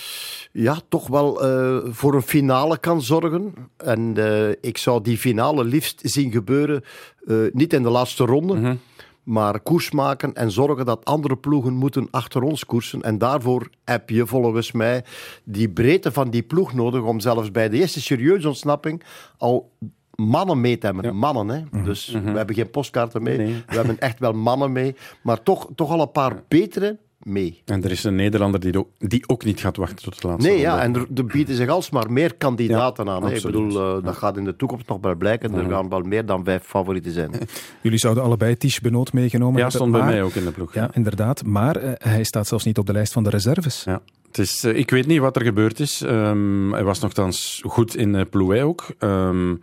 ja, 0.57 0.77
toch 0.89 1.07
wel 1.07 1.45
uh, 1.45 1.77
voor 1.89 2.15
een 2.15 2.21
finale 2.21 2.66
kan 2.75 3.01
zorgen. 3.01 3.53
En 3.77 4.13
uh, 4.17 4.49
ik 4.61 4.77
zou 4.77 5.01
die 5.01 5.17
finale 5.17 5.63
liefst 5.63 6.01
zien 6.03 6.31
gebeuren, 6.31 6.83
uh, 7.25 7.37
niet 7.53 7.73
in 7.73 7.83
de 7.83 7.89
laatste 7.89 8.25
ronde, 8.25 8.53
Mhm. 8.53 8.61
mm 8.63 8.69
-hmm. 8.69 8.79
maar 9.23 9.59
koers 9.59 9.91
maken 9.91 10.33
en 10.33 10.51
zorgen 10.51 10.85
dat 10.85 11.05
andere 11.05 11.37
ploegen 11.37 11.73
moeten 11.73 12.07
achter 12.11 12.41
ons 12.41 12.65
koersen. 12.65 13.01
En 13.01 13.17
daarvoor 13.17 13.69
heb 13.83 14.09
je 14.09 14.25
volgens 14.27 14.71
mij 14.71 15.03
die 15.43 15.69
breedte 15.69 16.11
van 16.11 16.29
die 16.29 16.43
ploeg 16.43 16.73
nodig 16.73 17.01
om 17.01 17.19
zelfs 17.19 17.51
bij 17.51 17.69
de 17.69 17.77
eerste 17.77 18.01
serieuze 18.01 18.47
ontsnapping 18.47 19.03
al 19.37 19.71
mannen 20.15 20.61
mee 20.61 20.77
te 20.77 20.85
hebben. 20.85 21.05
Ja. 21.05 21.11
Mannen, 21.11 21.47
hè. 21.49 21.59
Mhm. 21.61 21.77
Mm 21.77 21.83
Dus 21.83 22.07
we 22.07 22.29
hebben 22.31 22.55
geen 22.55 22.69
postkaarten 22.69 23.23
mee. 23.23 23.37
Nee. 23.37 23.63
We 23.67 23.75
hebben 23.75 23.99
echt 23.99 24.19
wel 24.19 24.33
mannen 24.33 24.71
mee. 24.71 24.95
Maar 25.21 25.43
toch, 25.43 25.67
toch 25.75 25.91
al 25.91 26.01
een 26.01 26.11
paar 26.11 26.43
betere 26.47 26.97
mee. 27.19 27.61
En 27.65 27.83
er 27.83 27.91
is 27.91 28.03
een 28.03 28.15
Nederlander 28.15 28.59
die 28.59 28.77
ook, 28.77 28.89
die 28.97 29.23
ook 29.27 29.43
niet 29.43 29.59
gaat 29.59 29.77
wachten 29.77 30.03
tot 30.03 30.21
de 30.21 30.27
laatste 30.27 30.49
Nee, 30.49 30.59
ja, 30.59 30.81
en 30.81 30.95
er, 30.95 31.05
er 31.15 31.25
bieden 31.25 31.55
zich 31.55 31.69
alsmaar 31.69 32.11
meer 32.11 32.35
kandidaten 32.35 33.05
Ja, 33.05 33.11
aan. 33.11 33.31
Ik 33.31 33.41
bedoel, 33.41 33.97
uh, 33.97 34.03
dat 34.03 34.15
gaat 34.15 34.37
in 34.37 34.43
de 34.43 34.55
toekomst 34.55 34.87
nog 34.87 34.97
wel 35.01 35.15
blijken. 35.15 35.53
Er 35.53 35.69
gaan 35.69 35.89
wel 35.89 36.01
meer 36.01 36.25
dan 36.25 36.43
vijf 36.43 36.63
favorieten 36.63 37.11
zijn. 37.11 37.31
Jullie 37.81 37.99
zouden 37.99 38.23
allebei 38.23 38.57
Ties 38.57 38.79
Benoot 38.79 39.13
meegenomen 39.13 39.61
Ja, 39.61 39.69
stond 39.69 39.91
bij 39.91 40.01
maar- 40.01 40.09
mij 40.09 40.23
ook 40.23 40.33
in 40.33 40.45
de 40.45 40.51
ploeg. 40.51 40.73
Ja, 40.73 40.89
inderdaad. 40.93 41.45
Maar 41.45 41.83
uh, 41.83 41.91
hij 41.97 42.23
staat 42.23 42.47
zelfs 42.47 42.65
niet 42.65 42.77
op 42.77 42.85
de 42.85 42.93
lijst 42.93 43.13
van 43.13 43.23
de 43.23 43.29
reserves. 43.29 43.83
Ja. 43.83 44.01
Het 44.27 44.37
is, 44.37 44.63
uh, 44.63 44.77
ik 44.77 44.89
weet 44.89 45.07
niet 45.07 45.19
wat 45.19 45.35
er 45.35 45.41
gebeurd 45.43 45.79
is. 45.79 46.01
Um, 46.01 46.73
hij 46.73 46.83
was 46.83 46.99
nogthans 46.99 47.61
goed 47.65 47.95
in 47.95 48.13
uh, 48.13 48.21
Plouay 48.29 48.63
ook. 48.63 48.85
Um, 48.99 49.59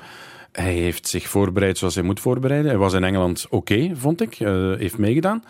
hij 0.53 0.73
heeft 0.73 1.09
zich 1.09 1.29
voorbereid 1.29 1.79
zoals 1.79 1.95
hij 1.95 2.05
moet 2.05 2.21
voorbereiden. 2.21 2.71
Hij 2.71 2.79
was 2.81 2.93
in 2.93 3.05
Engeland 3.05 3.45
oké, 3.45 3.55
okay, 3.57 3.93
vond 3.97 4.21
ik. 4.21 4.41
Uh, 4.41 4.77
heeft 4.77 4.99
meegedaan. 4.99 5.43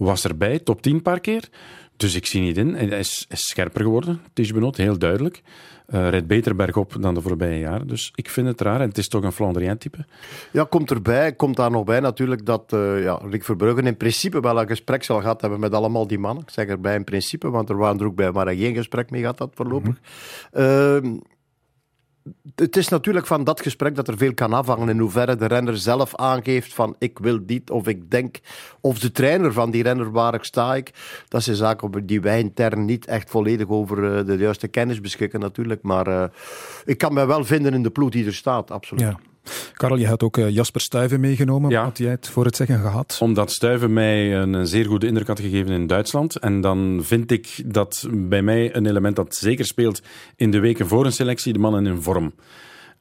Was 0.00 0.24
erbij, 0.24 0.58
top 0.58 0.82
10 0.82 1.02
paar 1.02 1.20
keer. 1.20 1.48
Dus 1.96 2.14
ik 2.14 2.26
zie 2.26 2.40
niet 2.40 2.56
in. 2.56 2.74
Hij 2.74 2.98
is, 2.98 3.26
is 3.28 3.46
scherper 3.46 3.82
geworden, 3.82 4.20
Tischbenot, 4.32 4.76
heel 4.76 4.98
duidelijk. 4.98 5.42
Uh, 5.88 6.08
rijdt 6.08 6.26
beter 6.26 6.56
bergop 6.56 6.96
dan 7.00 7.14
de 7.14 7.20
voorbije 7.20 7.58
jaren. 7.58 7.86
Dus 7.86 8.12
ik 8.14 8.28
vind 8.28 8.46
het 8.46 8.60
raar. 8.60 8.80
En 8.80 8.88
het 8.88 8.98
is 8.98 9.08
toch 9.08 9.22
een 9.22 9.32
Flandrien-type. 9.32 10.04
Ja, 10.52 10.64
komt 10.64 10.90
erbij. 10.90 11.32
Komt 11.32 11.56
daar 11.56 11.70
nog 11.70 11.84
bij 11.84 12.00
natuurlijk 12.00 12.46
dat 12.46 12.72
uh, 12.74 13.02
ja, 13.02 13.20
Rick 13.30 13.44
Verbruggen 13.44 13.86
in 13.86 13.96
principe 13.96 14.40
wel 14.40 14.60
een 14.60 14.66
gesprek 14.66 15.04
zal 15.04 15.20
gehad 15.20 15.40
hebben 15.40 15.60
met 15.60 15.72
allemaal 15.72 16.06
die 16.06 16.18
mannen. 16.18 16.42
Ik 16.42 16.50
zeg 16.50 16.66
erbij 16.66 16.94
in 16.94 17.04
principe, 17.04 17.50
want 17.50 17.68
er 17.68 17.76
waren 17.76 17.98
er 18.00 18.06
ook 18.06 18.14
bij 18.14 18.32
waar 18.32 18.46
hij 18.46 18.56
geen 18.56 18.74
gesprek 18.74 19.10
mee 19.10 19.20
gehad 19.20 19.38
had 19.38 19.50
voorlopig. 19.54 19.94
Mm 19.94 19.98
-hmm. 20.50 21.14
uh, 21.14 21.20
het 22.54 22.76
is 22.76 22.88
natuurlijk 22.88 23.26
van 23.26 23.44
dat 23.44 23.60
gesprek 23.60 23.94
dat 23.94 24.08
er 24.08 24.16
veel 24.16 24.34
kan 24.34 24.52
afhangen 24.52 24.88
in 24.88 24.98
hoeverre 24.98 25.36
de 25.36 25.46
renner 25.46 25.78
zelf 25.78 26.16
aangeeft 26.16 26.74
van 26.74 26.96
ik 26.98 27.18
wil 27.18 27.38
dit 27.46 27.70
of 27.70 27.88
ik 27.88 28.10
denk 28.10 28.40
of 28.80 28.98
de 28.98 29.12
trainer 29.12 29.52
van 29.52 29.70
die 29.70 29.82
renner 29.82 30.10
waar 30.10 30.34
ik 30.34 30.44
sta 30.44 30.74
ik. 30.74 30.92
Dat 31.28 31.42
zaak 31.42 31.82
op 31.82 32.00
die 32.04 32.20
wij 32.20 32.38
intern 32.38 32.84
niet 32.84 33.06
echt 33.06 33.30
volledig 33.30 33.68
over 33.68 34.18
uh, 34.18 34.26
de 34.26 34.36
juiste 34.36 34.68
kennis 34.68 35.00
beschikken 35.00 35.40
natuurlijk, 35.40 35.82
maar 35.82 36.08
uh, 36.08 36.24
ik 36.84 36.98
kan 36.98 37.14
mij 37.14 37.26
wel 37.26 37.44
vinden 37.44 37.74
in 37.74 37.82
de 37.82 37.90
ploeg 37.90 38.10
die 38.10 38.26
er 38.26 38.34
staat, 38.34 38.70
absoluut. 38.70 39.14
Karel, 39.72 39.96
je 39.96 40.06
had 40.06 40.22
ook 40.22 40.36
uh, 40.36 40.50
Jasper 40.50 40.80
Stuyven 40.80 41.20
meegenomen. 41.20 41.70
Ja. 41.70 41.82
Had 41.82 41.98
jij 41.98 42.10
het 42.10 42.28
voor 42.28 42.44
het 42.44 42.56
zeggen 42.56 42.80
gehad? 42.80 43.18
Omdat 43.20 43.52
Stuyven 43.52 43.92
mij 43.92 44.36
een, 44.36 44.66
zeer 44.66 44.86
goede 44.86 45.06
indruk 45.06 45.26
had 45.26 45.40
gegeven 45.40 45.72
in 45.72 45.86
Duitsland. 45.86 46.36
En 46.36 46.60
dan 46.60 47.00
vind 47.02 47.30
ik 47.30 47.62
dat 47.66 48.06
bij 48.10 48.42
mij 48.42 48.74
een 48.74 48.86
element 48.86 49.16
dat 49.16 49.34
zeker 49.34 49.64
speelt 49.64 50.02
in 50.36 50.50
de 50.50 50.60
weken 50.60 50.86
voor 50.88 51.04
een 51.04 51.12
selectie, 51.12 51.52
de 51.52 51.58
mannen 51.58 51.86
in 51.86 52.02
vorm. 52.02 52.32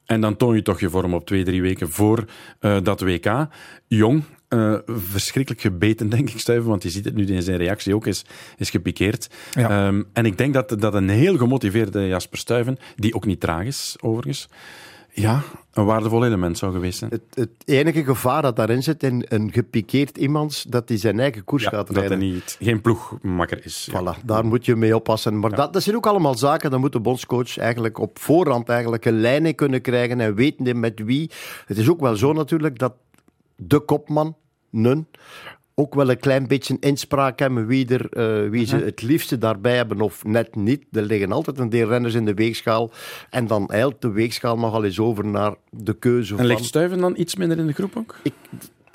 En 0.09 0.21
dan 0.21 0.35
toon 0.37 0.55
je 0.55 0.61
toch 0.61 0.79
je 0.79 0.89
vorm 0.89 1.13
op 1.13 1.25
twee, 1.25 1.43
drie 1.43 1.61
weken 1.61 1.89
voor 1.89 2.25
eh, 2.59 2.77
dat 2.83 3.01
WK. 3.01 3.47
Jong, 3.87 4.23
eh, 4.47 4.75
verschrikkelijk 4.85 5.61
gebeten, 5.61 6.09
denk 6.15 6.29
ik, 6.29 6.39
Stuiven, 6.39 6.69
want 6.69 6.83
je 6.83 6.89
ziet 6.89 7.05
het 7.05 7.15
nu 7.15 7.25
in 7.25 7.41
zijn 7.41 7.57
reactie 7.57 7.95
ook, 7.95 8.05
is, 8.07 8.25
is 8.57 8.69
gepikeerd. 8.69 9.29
Ja. 9.51 9.69
Ehm, 9.69 10.03
en 10.13 10.25
ik 10.25 10.37
denk 10.37 10.53
dat, 10.53 10.75
dat 10.79 10.93
een 10.93 11.09
heel 11.09 11.37
gemotiveerde 11.37 12.07
Jasper 12.07 12.37
Stuyven, 12.37 12.77
die 12.95 13.13
ook 13.13 13.25
niet 13.25 13.39
traag 13.39 13.65
is, 13.65 13.95
overigens, 13.99 14.49
ja, 15.21 15.41
een 15.73 15.85
waardevol 15.85 16.25
element 16.25 16.57
zou 16.57 16.71
geweest 16.71 16.97
zijn. 16.99 17.11
Het, 17.11 17.21
het 17.33 17.49
enige 17.65 18.03
gevaar 18.03 18.41
dat 18.41 18.55
daarin 18.55 18.83
zit 18.83 19.03
in 19.03 19.25
een 19.27 19.51
gepikeerd 19.51 20.17
iemand, 20.17 20.71
dat 20.71 20.89
hij 20.89 20.97
zijn 20.97 21.19
eigen 21.19 21.43
koers 21.43 21.63
Ja, 21.63 21.69
gaat 21.69 21.87
dat 21.87 21.95
hij 21.95 22.07
rijden. 22.07 22.31
niet, 22.33 22.57
geen 22.59 22.81
ploegmakker 22.81 23.65
is. 23.65 23.89
Ja. 23.91 24.15
Voilà, 24.15 24.25
daar 24.25 24.45
moet 24.45 24.65
je 24.65 24.75
mee 24.75 24.95
oppassen. 24.95 25.39
Maar 25.39 25.55
dat, 25.55 25.73
dat 25.73 25.83
zijn 25.83 25.95
ook 25.95 26.07
allemaal 26.07 26.37
zaken, 26.37 26.71
dan 26.71 26.79
moet 26.79 26.91
de 26.91 26.99
bondscoach 26.99 27.57
eigenlijk 27.57 27.97
op 27.99 28.19
voorhand 28.19 28.69
eigenlijk 28.69 29.05
een 29.05 29.19
lijn 29.19 29.45
in 29.45 29.55
kunnen 29.55 29.81
krijgen 29.81 30.19
en 30.19 30.35
weten 30.35 30.79
met 30.79 30.99
wie. 31.03 31.31
Het 31.65 31.77
is 31.77 31.89
ook 31.89 31.99
wel 31.99 32.15
zo 32.15 32.33
natuurlijk 32.33 32.79
dat 32.79 32.93
de 33.55 33.79
kopman, 33.79 34.35
Nun, 34.69 35.07
ook 35.79 35.95
wel 35.95 36.09
een 36.09 36.19
klein 36.19 36.47
beetje 36.47 36.77
inspraak 36.79 37.39
hebben 37.39 37.67
wie, 37.67 37.87
er, 37.87 38.09
eh, 38.09 38.49
wie 38.49 38.65
ze 38.65 38.75
het 38.75 39.01
liefste 39.01 39.37
daarbij 39.37 39.75
hebben 39.75 40.01
of 40.01 40.23
net 40.23 40.55
niet. 40.55 40.85
Er 40.91 41.01
liggen 41.01 41.31
altijd 41.31 41.59
een 41.59 41.69
deel 41.69 41.87
renners 41.87 42.13
in 42.13 42.25
de 42.25 42.33
weegschaal. 42.33 42.91
En 43.29 43.47
dan 43.47 43.67
eilt 43.67 44.01
de 44.01 44.11
weegschaal 44.11 44.57
nogal 44.57 44.83
eens 44.83 44.99
over 44.99 45.25
naar 45.25 45.55
de 45.69 45.93
keuze 45.93 46.31
En 46.31 46.37
van... 46.37 46.47
ligt 46.47 46.65
Stuyven 46.65 46.99
dan 46.99 47.13
iets 47.17 47.35
minder 47.35 47.57
in 47.57 47.67
de 47.67 47.73
groep 47.73 47.97
ook? 47.97 48.15
Ik, 48.23 48.33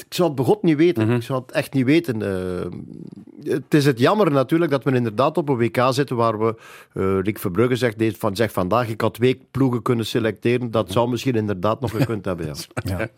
ik 0.07 0.15
zou 0.15 0.29
het 0.29 0.37
begot 0.37 0.63
niet 0.63 0.77
weten. 0.77 1.11
Ik 1.11 1.23
zou 1.23 1.43
het 1.43 1.53
echt 1.53 1.73
niet 1.73 1.85
weten. 1.85 2.23
Eh, 2.23 3.53
het 3.53 3.75
is 3.75 3.85
het 3.87 3.99
jammer 3.99 4.31
natuurlijk 4.31 4.71
dat 4.71 4.85
we 4.85 4.93
inderdaad 4.93 5.37
op 5.37 5.49
een 5.49 5.57
WK 5.57 5.79
zitten 5.91 6.17
waar 6.17 6.39
we, 6.39 6.55
eh 6.93 7.19
Rick 7.23 7.39
Verbrugge 7.39 7.77
zegt, 7.77 7.97
van, 8.19 8.37
zegt 8.37 8.53
vandaag, 8.53 8.89
ik 8.89 9.01
had 9.01 9.15
twee 9.15 9.47
ploegen 9.51 9.83
kunnen 9.83 10.07
selecteren. 10.07 10.71
Dat 10.71 10.93
zou 10.93 11.09
misschien 11.11 11.35
inderdaad 11.35 11.81
nog 11.81 11.91
gekund 11.91 12.25
hebben. 12.25 12.47
Ja. 12.47 12.55
Ja. 12.99 13.09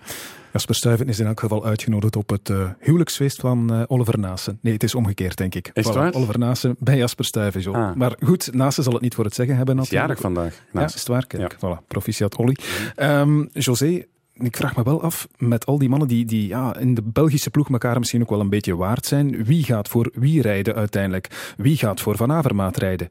Jasper 0.53 0.75
Stuyven 0.75 1.09
is 1.09 1.19
in 1.19 1.27
elk 1.27 1.41
geval 1.41 1.65
uitgenodigd 1.65 2.17
op 2.17 2.31
het 2.31 2.51
eh, 2.51 2.71
huwelijksfeest 2.81 3.41
van 3.41 3.87
Oliver 3.89 4.19
Naassen. 4.19 4.59
Nee, 4.63 4.73
het 4.73 4.83
is 4.83 4.95
omgekeerd, 4.95 5.37
denk 5.37 5.55
ik. 5.55 5.71
Is 5.73 5.85
het 5.85 5.95
Voilà, 5.95 5.99
waar? 5.99 6.15
Oliver 6.15 6.39
Naassen 6.39 6.77
bij 6.79 6.97
Jasper 6.97 7.25
Stuyven. 7.25 7.63
Zo. 7.63 7.73
Ah. 7.73 7.95
Maar 7.95 8.17
goed, 8.21 8.55
Naassen 8.55 8.83
zal 8.83 8.93
het 8.93 9.03
niet 9.03 9.15
voor 9.15 9.25
het 9.25 9.35
zeggen 9.35 9.57
hebben 9.57 9.75
Is 9.75 9.81
natuurlijk. 9.81 10.09
jarig 10.09 10.23
vandaag. 10.23 10.61
Ja, 10.73 10.85
is 10.85 10.95
het 10.95 11.07
waar? 11.07 11.27
Kijk, 11.27 11.57
voilà. 11.57 11.87
Proficiat 11.87 12.37
Olly. 12.37 12.57
Ehm, 12.95 13.45
José, 13.53 14.05
ik 14.39 14.57
vraag 14.57 14.77
me 14.77 14.83
wel 14.83 15.03
af, 15.03 15.29
met 15.37 15.67
al 15.67 15.79
die 15.79 15.89
mannen 15.89 16.09
die, 16.09 16.25
die 16.25 16.49
ja, 16.49 16.77
in 16.77 16.95
de 16.95 17.03
Belgische 17.03 17.51
ploeg 17.51 17.71
elkaar 17.71 17.99
misschien 17.99 18.23
ook 18.23 18.31
wel 18.31 18.41
een 18.41 18.49
beetje 18.49 18.77
waard 18.77 19.07
zijn, 19.07 19.45
wie 19.45 19.65
gaat 19.65 19.89
voor 19.89 20.11
wie 20.15 20.43
rijden 20.43 20.75
uiteindelijk? 20.75 21.55
Wie 21.57 21.77
gaat 21.77 22.01
voor 22.01 22.17
Van 22.17 22.33
Avermaat 22.33 22.77
rijden? 22.77 23.11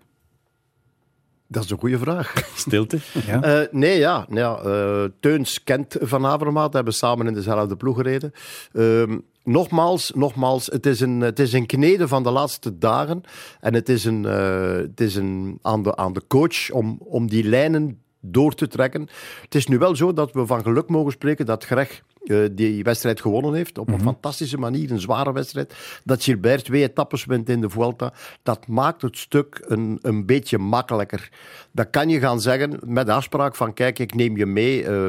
Dat 1.48 1.63
is 1.63 1.70
een 1.70 1.77
goede 1.77 1.98
vraag. 1.98 2.34
Stilte. 2.55 3.00
Ja? 3.25 3.41
Eh, 3.41 3.67
nee, 3.72 3.98
ja. 3.98 4.25
ja 4.29 4.58
eh, 4.58 5.03
Teuns 5.20 5.63
kent 5.63 5.96
Van 6.00 6.25
Avermaat, 6.25 6.74
hebben 6.74 6.94
samen 6.94 7.27
in 7.27 7.34
dezelfde 7.34 7.75
ploeg 7.75 7.96
gereden. 7.96 8.32
Ehm, 8.74 9.17
nogmaals, 9.44 10.12
nogmaals 10.15 10.65
het, 10.65 10.86
is 10.86 11.00
een, 11.00 11.22
het 11.22 11.39
is 11.39 11.53
een 11.53 11.65
knede 11.65 12.08
van 12.08 12.24
de 12.24 12.32
laatste 12.32 12.77
dagen. 12.77 13.22
En 13.60 13.74
het 13.74 13.89
is, 13.89 14.05
een, 14.05 14.25
eh, 14.25 14.75
het 14.75 15.01
is 15.01 15.15
een, 15.15 15.60
aan, 15.62 15.84
de, 15.84 15.96
aan 15.96 16.13
de 16.13 16.22
coach 16.27 16.72
om, 16.72 16.98
om 17.00 17.29
die 17.29 17.44
lijnen 17.44 18.00
door 18.32 18.53
te 18.53 18.67
trekken. 18.67 19.08
Het 19.41 19.55
is 19.55 19.67
nu 19.67 19.77
wel 19.77 19.96
zo 19.96 20.13
dat 20.13 20.32
we 20.32 20.46
van 20.46 20.62
geluk 20.62 20.89
mogen 20.89 21.12
spreken 21.12 21.46
dat 21.46 21.65
Greg 21.65 22.01
eh, 22.25 22.38
die 22.51 22.84
wedstrijd 22.84 23.22
gewonnen 23.22 23.53
heeft. 23.53 23.77
Op 23.77 23.89
een 23.89 24.01
fantastische 24.01 24.58
manier, 24.58 24.91
een 24.91 25.00
zware 25.00 25.34
wedstrijd. 25.34 25.74
Dat 26.03 26.24
Gilbert 26.24 26.65
twee 26.65 26.84
etappes 26.84 27.25
wint 27.25 27.50
in 27.50 27.62
de 27.62 27.70
Vuelta. 27.70 28.13
Dat 28.44 28.67
maakt 28.67 29.01
het 29.01 29.17
stuk 29.17 29.63
een, 29.67 30.00
een 30.01 30.25
beetje 30.25 30.58
makkelijker. 30.58 31.29
Dat 31.72 31.89
kan 31.89 32.10
je 32.10 32.20
gaan 32.20 32.41
zeggen 32.41 32.79
met 32.86 33.05
de 33.05 33.12
afspraak 33.12 33.55
van 33.55 33.74
kijk, 33.74 34.00
ik 34.00 34.13
neem 34.13 34.38
je 34.38 34.46
mee... 34.46 34.84
eh, 34.84 35.08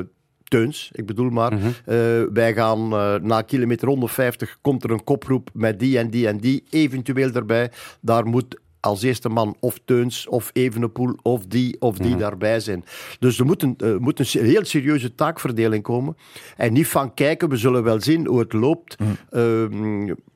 Teuns, 0.48 0.90
ik 0.92 1.06
bedoel 1.06 1.30
maar. 1.30 1.54
Mhm. 1.54 1.66
Eh, 1.66 1.96
wij 2.32 2.54
gaan 2.54 2.88
na 3.26 3.42
kilometer 3.42 3.88
150 3.88 4.58
komt 4.60 4.84
er 4.84 4.90
een 4.90 5.04
koproep 5.04 5.50
met 5.52 5.78
die 5.78 5.98
en 5.98 6.10
die 6.10 6.28
en 6.28 6.38
die 6.38 6.64
eventueel 6.70 7.32
erbij. 7.32 7.70
Daar 8.00 8.26
moet 8.26 8.60
als 8.86 9.02
eerste 9.02 9.28
man 9.28 9.56
of 9.60 9.78
Teuns 9.84 10.26
of 10.28 10.50
Evenepoel 10.52 11.16
of 11.22 11.46
die 11.46 11.76
of 11.80 11.96
die 11.98 12.16
daarbij 12.16 12.60
zijn. 12.60 12.84
Dus 13.18 13.38
er 13.38 13.44
moet 13.46 13.62
een, 13.62 13.74
eh, 13.78 13.96
moet 13.96 14.18
een 14.34 14.44
heel 14.44 14.64
serieuze 14.64 15.14
taakverdeling 15.14 15.82
komen. 15.82 16.16
En 16.56 16.72
niet 16.72 16.88
van 16.88 17.14
kijken, 17.14 17.48
we 17.48 17.56
zullen 17.56 17.82
wel 17.82 18.00
zien 18.00 18.26
hoe 18.26 18.38
het 18.38 18.52
loopt. 18.52 18.96
Ehm, 19.30 19.72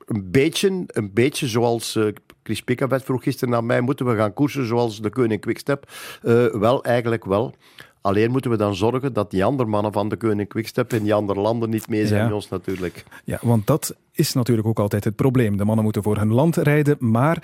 een, 0.05 0.31
beetje, 0.31 0.83
een 0.87 1.13
beetje 1.13 1.47
zoals... 1.47 1.95
eh 1.95 2.05
Chris 2.43 2.61
Pikavett 2.61 3.03
vroeg 3.05 3.23
gisteren 3.23 3.49
naar 3.53 3.63
mij, 3.63 3.81
moeten 3.81 4.05
we 4.05 4.15
gaan 4.15 4.33
koersen 4.33 4.67
zoals 4.67 5.01
de 5.01 5.09
Koning 5.09 5.41
Quickstep? 5.41 5.91
Eh, 6.21 6.45
wel, 6.45 6.83
eigenlijk 6.83 7.25
wel. 7.25 7.55
Alleen 8.01 8.31
moeten 8.31 8.51
we 8.51 8.57
dan 8.57 8.75
zorgen 8.75 9.13
dat 9.13 9.31
die 9.31 9.45
andere 9.45 9.69
mannen 9.69 9.91
van 9.93 10.09
de 10.09 10.17
Koning 10.17 10.47
Quickstep 10.49 10.93
in 10.93 11.03
die 11.03 11.13
andere 11.13 11.39
landen 11.39 11.69
niet 11.69 11.87
mee 11.87 12.07
zijn 12.07 12.19
Ja. 12.19 12.25
met 12.25 12.35
ons 12.35 12.49
natuurlijk. 12.49 13.03
Ja, 13.23 13.39
want 13.41 13.67
dat 13.67 13.95
is 14.11 14.33
natuurlijk 14.33 14.67
ook 14.67 14.79
altijd 14.79 15.03
het 15.03 15.15
probleem. 15.15 15.57
De 15.57 15.65
mannen 15.65 15.83
moeten 15.83 16.03
voor 16.03 16.17
hun 16.17 16.33
land 16.33 16.55
rijden, 16.55 16.95
maar 16.99 17.43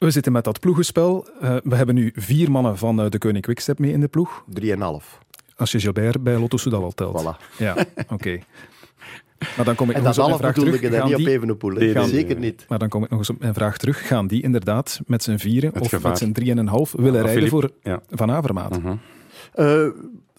we 0.00 0.10
zitten 0.10 0.32
met 0.32 0.44
dat 0.44 0.60
ploegenspel. 0.60 1.26
Eh, 1.40 1.56
we 1.64 1.76
hebben 1.76 1.94
nu 1.94 2.12
vier 2.14 2.50
mannen 2.50 2.78
van 2.78 3.00
eh, 3.00 3.08
de 3.10 3.18
Koning 3.18 3.44
Quickstep 3.44 3.78
mee 3.78 3.92
in 3.92 4.00
de 4.00 4.08
ploeg. 4.08 4.44
Drieënhalf. 4.48 5.18
Als 5.56 5.72
je 5.72 5.80
Gilbert 5.80 6.22
bij 6.22 6.38
Lotto 6.38 6.56
Soudal 6.56 6.82
al 6.82 6.92
telt. 6.92 7.22
Voilà. 7.22 7.56
Ja, 7.58 7.76
oké. 8.08 8.38
Maar 9.56 9.64
dan 9.64 9.74
kom 9.74 9.90
ik 9.90 9.96
En 9.96 10.02
nog 10.02 10.14
dat 10.14 10.24
eens 10.24 10.34
op 10.34 10.40
mijn 10.40 10.52
vraag 10.52 10.54
terug. 10.64 10.82
ik 10.82 10.92
Gaan 10.94 11.06
niet 11.08 11.14
op 11.20 11.26
Evenepoel. 11.26 11.70
hè. 11.72 11.78
Nee, 11.78 11.94
nee, 11.94 12.08
Zeker 12.08 12.34
nee. 12.38 12.50
niet. 12.50 12.64
Maar 12.68 12.78
dan 12.78 12.88
kom 12.88 13.04
ik 13.04 13.10
nog 13.10 13.18
eens 13.18 13.30
op 13.30 13.38
mijn 13.40 13.54
vraag 13.54 13.76
terug. 13.78 14.06
Gaan 14.06 14.26
die 14.26 14.42
inderdaad 14.42 15.00
met 15.06 15.22
z'n 15.22 15.36
vieren 15.36 15.72
Het 15.72 15.82
of 15.82 15.88
gevaar. 15.88 16.10
met 16.10 16.18
z'n 16.18 16.32
drieën 16.32 16.50
en 16.52 16.58
een 16.58 16.66
half 16.68 16.92
willen 16.92 17.12
rijden 17.22 17.30
Philippe- 17.30 17.50
voor 17.50 17.70
ja. 17.82 18.00
Van 18.10 18.30
Avermaat? 18.30 18.78
Mhm. 18.82 18.94
Eh, 19.54 19.86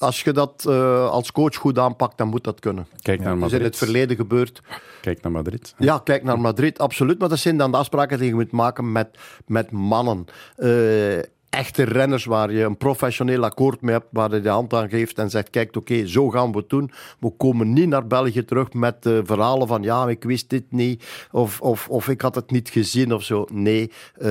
als 0.02 0.22
je 0.22 0.32
dat 0.32 0.66
eh, 0.68 1.10
als 1.10 1.32
coach 1.32 1.56
goed 1.56 1.78
aanpakt, 1.78 2.18
dan 2.18 2.28
moet 2.28 2.44
dat 2.44 2.60
kunnen. 2.60 2.88
Kijk 3.02 3.20
naar 3.20 3.28
Dat 3.28 3.36
is 3.38 3.44
in 3.44 3.50
Madrid. 3.52 3.64
het 3.64 3.78
verleden 3.78 4.16
gebeurd. 4.16 4.62
Kijk 5.02 5.22
naar 5.22 5.32
Madrid. 5.32 5.74
Ja, 5.78 6.02
kijk 6.04 6.24
naar 6.24 6.40
Madrid, 6.40 6.80
absoluut. 6.80 7.20
Maar 7.20 7.30
dat 7.30 7.40
zijn 7.40 7.58
dan 7.58 7.72
de 7.72 7.78
afspraken 7.78 8.18
die 8.18 8.28
je 8.28 8.34
moet 8.34 8.52
maken 8.52 8.92
met, 8.92 9.08
met 9.46 9.72
mannen. 9.72 10.26
Eh, 10.56 11.18
echte 11.50 11.84
renners 11.84 12.26
waar 12.26 12.52
je 12.52 12.64
een 12.64 12.78
professioneel 12.78 13.44
akkoord 13.44 13.82
mee 13.82 13.94
hebt, 13.94 14.08
waar 14.12 14.34
je 14.34 14.42
de 14.42 14.50
hand 14.50 14.74
aan 14.74 14.90
geeft 14.90 15.18
en 15.18 15.30
zegt, 15.30 15.50
kijk, 15.50 15.76
oké, 15.76 16.08
zo 16.08 16.30
gaan 16.30 16.52
we 16.52 16.58
het 16.58 16.70
doen. 16.70 16.92
We 17.20 17.30
komen 17.38 17.74
niet 17.74 17.88
naar 17.88 18.08
België 18.08 18.46
terug 18.46 18.74
met 18.74 19.06
eh, 19.06 19.20
verhalen 19.24 19.68
van, 19.68 19.84
ja, 19.84 20.08
ik 20.08 20.24
wist 20.24 20.50
dit 20.50 20.72
niet, 20.72 21.28
of, 21.32 21.62
of, 21.62 21.90
of 21.90 22.08
ik 22.08 22.22
had 22.22 22.36
het 22.36 22.52
niet 22.52 22.70
gezien 22.70 23.14
of 23.14 23.24
zo. 23.24 23.46
Nee, 23.52 23.92
eh, 24.14 24.28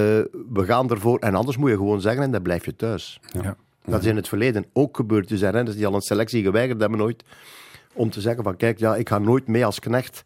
we 0.53 0.65
gaan 0.65 0.91
ervoor. 0.91 1.19
En 1.19 1.35
anders 1.35 1.57
moet 1.57 1.71
je 1.71 1.77
gewoon 1.77 2.01
zeggen, 2.01 2.23
en 2.23 2.31
dan 2.31 2.43
blijf 2.43 2.65
je 2.65 2.77
thuis. 2.77 3.21
Ja. 3.43 3.57
Dat 3.85 4.01
is 4.01 4.07
in 4.07 4.17
het 4.17 4.29
verleden 4.29 4.67
ook 4.73 4.97
gebeurd. 4.97 5.31
Er 5.31 5.39
zijn 5.39 5.53
renners 5.53 5.77
die 5.77 5.87
al 5.87 5.95
een 5.95 6.01
selectie 6.01 6.43
geweigerd 6.43 6.81
hebben 6.81 7.01
ooit, 7.03 7.25
om 7.95 8.11
te 8.11 8.21
zeggen 8.21 8.45
van, 8.45 8.57
kijk, 8.57 8.79
ja, 8.79 8.97
ik 8.97 9.09
ga 9.09 9.19
nooit 9.19 9.47
mee 9.47 9.65
als 9.65 9.79
knecht. 9.79 10.23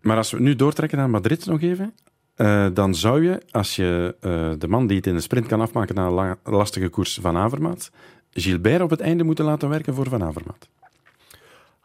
Maar 0.00 0.16
als 0.16 0.30
we 0.30 0.40
nu 0.40 0.56
doortrekken 0.56 0.98
naar 0.98 1.10
Madrid 1.10 1.46
nog 1.46 1.60
even, 1.60 1.94
eh, 2.34 2.66
dan 2.72 2.94
zou 2.94 3.24
je, 3.24 3.42
als 3.50 3.76
je 3.76 4.16
eh, 4.20 4.50
de 4.58 4.68
man 4.68 4.86
die 4.86 4.96
het 4.96 5.06
in 5.06 5.14
de 5.14 5.20
sprint 5.20 5.46
kan 5.46 5.60
afmaken 5.60 5.94
na 5.94 6.06
een 6.06 6.12
la- 6.12 6.36
lastige 6.44 6.88
koers 6.88 7.18
van 7.22 7.36
Avermaat, 7.36 7.90
Gilbert 8.30 8.82
op 8.82 8.90
het 8.90 9.00
einde 9.00 9.24
moeten 9.24 9.44
laten 9.44 9.68
werken 9.68 9.94
voor 9.94 10.08
Van 10.08 10.22
Avermaat. 10.22 10.68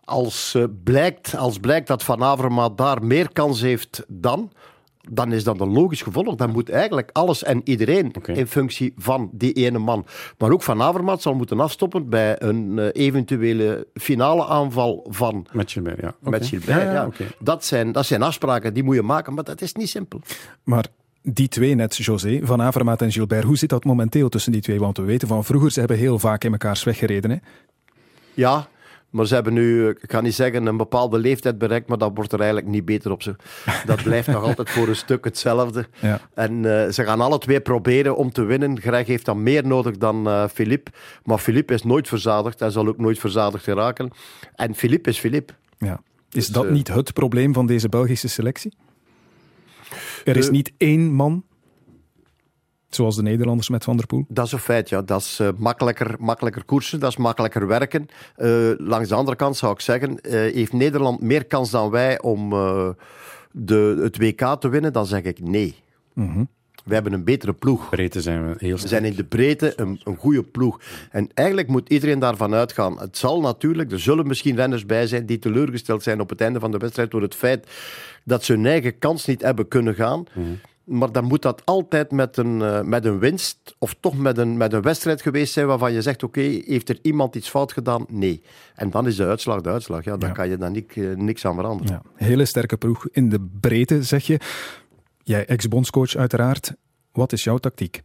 Als, 0.03 0.55
eh, 0.55 0.63
blijkt, 0.83 1.35
als 1.35 1.59
blijkt 1.59 1.87
dat 1.87 2.03
Van 2.03 2.23
Avermaat 2.23 2.77
daar 2.77 3.03
meer 3.03 3.31
kans 3.33 3.61
heeft 3.61 4.05
dan, 4.07 4.51
dan 5.09 5.31
is 5.31 5.43
dat 5.43 5.59
een 5.59 5.71
logisch 5.71 6.01
gevolg. 6.01 6.35
Dan 6.35 6.51
moet 6.51 6.69
eigenlijk 6.69 7.09
alles 7.13 7.43
en 7.43 7.61
iedereen 7.63 8.11
in 8.25 8.47
functie 8.47 8.93
van 8.97 9.29
die 9.33 9.53
ene 9.53 9.77
man. 9.77 10.05
Maar 10.37 10.51
ook 10.51 10.63
Van 10.63 10.81
Avermaat 10.81 11.21
zal 11.21 11.33
moeten 11.33 11.59
afstoppen 11.59 12.09
bij 12.09 12.41
een 12.41 12.79
eh, 12.79 13.05
eventuele 13.05 13.87
finale 13.93 14.45
aanval 14.45 15.05
van 15.09 15.47
Met 15.51 15.71
Gilbert, 15.71 15.99
ja. 16.01 16.15
Oké. 16.19 16.29
met 16.29 16.47
Gilbert. 16.47 16.69
Ja, 16.71 16.81
ja, 16.81 16.93
Ja, 16.93 17.05
oké. 17.05 17.25
dat, 17.39 17.65
zijn, 17.65 17.91
dat 17.91 18.05
zijn 18.05 18.21
afspraken 18.21 18.73
die 18.73 18.83
moet 18.83 18.95
je 18.95 19.01
maken, 19.01 19.33
maar 19.33 19.43
dat 19.43 19.61
is 19.61 19.73
niet 19.73 19.89
simpel. 19.89 20.21
Maar 20.63 20.85
die 21.21 21.47
twee 21.47 21.75
net, 21.75 21.95
José, 21.95 22.39
Van 22.43 22.61
Avermaat 22.61 23.01
en 23.01 23.11
Gilbert, 23.11 23.43
hoe 23.43 23.57
zit 23.57 23.69
dat 23.69 23.83
momenteel 23.83 24.29
tussen 24.29 24.51
die 24.51 24.61
twee? 24.61 24.79
Want 24.79 24.97
we 24.97 25.03
weten 25.03 25.27
van 25.27 25.43
vroeger, 25.45 25.71
ze 25.71 25.79
hebben 25.79 25.97
heel 25.97 26.19
vaak 26.19 26.43
in 26.43 26.51
elkaars 26.51 26.83
weggereden. 26.83 27.31
Hè? 27.31 27.37
Ja, 28.33 28.67
maar 29.09 29.25
ze 29.25 29.33
hebben 29.33 29.53
nu, 29.53 29.89
ik 29.89 30.11
ga 30.11 30.21
niet 30.21 30.35
zeggen 30.35 30.65
een 30.65 30.77
bepaalde 30.77 31.17
leeftijd 31.17 31.57
bereikt, 31.57 31.87
maar 31.87 31.97
dat 31.97 32.11
wordt 32.13 32.31
er 32.31 32.39
eigenlijk 32.39 32.69
niet 32.69 32.85
beter 32.85 33.11
op. 33.11 33.23
Ze. 33.23 33.35
Dat 33.85 34.03
blijft 34.03 34.27
nog 34.27 34.43
altijd 34.43 34.69
voor 34.69 34.87
een 34.87 34.95
stuk 34.95 35.23
hetzelfde. 35.23 35.85
Ja. 35.99 36.21
En 36.33 36.81
eh, 36.83 36.91
ze 36.91 37.03
gaan 37.03 37.21
alle 37.21 37.37
twee 37.37 37.61
proberen 37.61 38.15
om 38.15 38.31
te 38.31 38.43
winnen. 38.43 38.81
Greg 38.81 39.07
heeft 39.07 39.25
dan 39.25 39.43
meer 39.43 39.67
nodig 39.67 39.97
dan 39.97 40.27
eh 40.27 40.47
Philippe. 40.53 40.91
Maar 41.23 41.37
Philippe 41.37 41.73
is 41.73 41.83
nooit 41.83 42.07
verzadigd. 42.07 42.59
Hij 42.59 42.69
zal 42.69 42.87
ook 42.87 42.97
nooit 42.97 43.19
verzadigd 43.19 43.63
geraken. 43.63 44.11
En 44.55 44.75
Philippe 44.75 45.09
is 45.09 45.19
Philippe. 45.19 45.53
Ja. 45.77 45.93
Is 45.93 46.45
Dus, 46.45 46.47
dat 46.47 46.65
eh, 46.65 46.71
niet 46.71 46.87
het 46.87 47.13
probleem 47.13 47.53
van 47.53 47.65
deze 47.65 47.89
Belgische 47.89 48.27
selectie? 48.27 48.73
Er 50.25 50.37
is 50.37 50.49
niet 50.49 50.71
één 50.77 51.11
man, 51.13 51.43
zoals 52.89 53.15
de 53.15 53.21
Nederlanders 53.21 53.69
met 53.69 53.83
Van 53.83 53.97
der 53.97 54.05
Poel. 54.05 54.25
Dat 54.27 54.45
is 54.45 54.51
een 54.51 54.59
feit, 54.59 54.89
ja. 54.89 55.01
Dat 55.01 55.21
is 55.21 55.39
eh, 55.39 55.49
makkelijker, 55.57 56.15
makkelijker 56.19 56.63
koersen, 56.63 56.99
dat 56.99 57.09
is 57.09 57.17
makkelijker 57.17 57.67
werken. 57.67 58.07
Eh, 58.35 58.71
langs 58.77 59.09
de 59.09 59.15
andere 59.15 59.37
kant 59.37 59.57
zou 59.57 59.73
ik 59.73 59.79
zeggen, 59.79 60.21
eh, 60.21 60.31
heeft 60.31 60.73
Nederland 60.73 61.21
meer 61.21 61.45
kans 61.45 61.69
dan 61.69 61.89
wij 61.89 62.21
om 62.21 62.53
eh, 62.53 62.89
de, 63.51 63.99
het 64.01 64.17
WK 64.17 64.55
te 64.59 64.69
winnen? 64.69 64.93
Dan 64.93 65.05
zeg 65.05 65.21
ik 65.23 65.41
nee. 65.41 65.75
Mhm. 66.13 66.43
We 66.85 66.93
hebben 66.93 67.13
een 67.13 67.23
betere 67.23 67.53
ploeg. 67.53 67.89
Breedte 67.89 68.21
zijn 68.21 68.47
we 68.47 68.55
heel 68.57 68.77
We 68.77 68.87
zijn 68.87 69.05
in 69.05 69.15
de 69.15 69.23
breedte 69.23 69.73
een, 69.75 70.01
een 70.03 70.15
goede 70.15 70.43
ploeg. 70.43 70.81
En 71.11 71.29
eigenlijk 71.33 71.67
moet 71.67 71.89
iedereen 71.89 72.19
daarvan 72.19 72.53
uitgaan. 72.53 72.99
Het 72.99 73.17
zal 73.17 73.41
natuurlijk, 73.41 73.91
er 73.91 73.99
zullen 73.99 74.27
misschien 74.27 74.55
renners 74.55 74.85
bij 74.85 75.07
zijn 75.07 75.25
die 75.25 75.39
teleurgesteld 75.39 76.03
zijn 76.03 76.19
op 76.19 76.29
het 76.29 76.41
einde 76.41 76.59
van 76.59 76.71
de 76.71 76.77
wedstrijd 76.77 77.11
door 77.11 77.21
het 77.21 77.35
feit 77.35 77.67
dat 78.23 78.43
ze 78.43 78.53
hun 78.53 78.65
eigen 78.65 78.99
kans 78.99 79.25
niet 79.25 79.41
hebben 79.41 79.67
kunnen 79.67 79.95
gaan. 79.95 80.25
Maar 80.87 81.11
dan 81.11 81.23
moet 81.23 81.41
dat 81.41 81.61
altijd 81.65 82.11
met 82.11 82.37
een, 82.37 82.61
eh, 82.61 82.81
met 82.81 83.05
een 83.05 83.19
winst 83.19 83.75
of 83.79 83.95
toch 83.99 84.17
met 84.17 84.37
een, 84.37 84.57
met 84.57 84.73
een 84.73 84.81
wedstrijd 84.81 85.21
geweest 85.21 85.53
zijn 85.53 85.67
waarvan 85.67 85.93
je 85.93 86.01
zegt, 86.01 86.23
oké, 86.23 86.41
heeft 86.41 86.89
er 86.89 86.99
iemand 87.01 87.35
iets 87.35 87.49
fout 87.49 87.71
gedaan? 87.73 88.05
Nee. 88.09 88.41
En 88.75 88.89
dan 88.89 89.07
is 89.07 89.15
de 89.15 89.25
uitslag 89.25 89.61
de 89.61 89.69
uitslag. 89.69 90.03
Ja, 90.03 90.17
daar 90.17 90.29
Ja. 90.29 90.35
kan 90.35 90.49
je 90.49 90.57
dan 90.57 90.71
niet, 90.71 90.91
eh, 90.95 91.09
niks 91.15 91.45
aan 91.45 91.55
veranderen. 91.55 92.01
Ja, 92.17 92.25
hele 92.25 92.45
sterke 92.45 92.77
ploeg 92.77 93.07
in 93.11 93.29
de 93.29 93.47
breedte, 93.59 94.03
zeg 94.03 94.27
je. 94.27 94.39
Jij, 95.23 95.45
ex-bondscoach 95.45 96.15
uiteraard. 96.15 96.73
Wat 97.11 97.31
is 97.31 97.43
jouw 97.43 97.57
tactiek? 97.57 98.01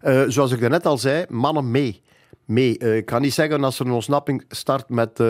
Eh, 0.00 0.22
zoals 0.28 0.52
ik 0.52 0.60
daarnet 0.60 0.86
al 0.86 0.98
zei, 0.98 1.24
mannen 1.28 1.70
mee. 1.70 2.02
mee. 2.44 2.78
Ik 2.78 3.06
kan 3.06 3.22
niet 3.22 3.34
zeggen 3.34 3.64
als 3.64 3.78
er 3.78 3.86
een 3.86 3.92
ontsnapping 3.92 4.44
start 4.48 4.88
met, 4.88 5.20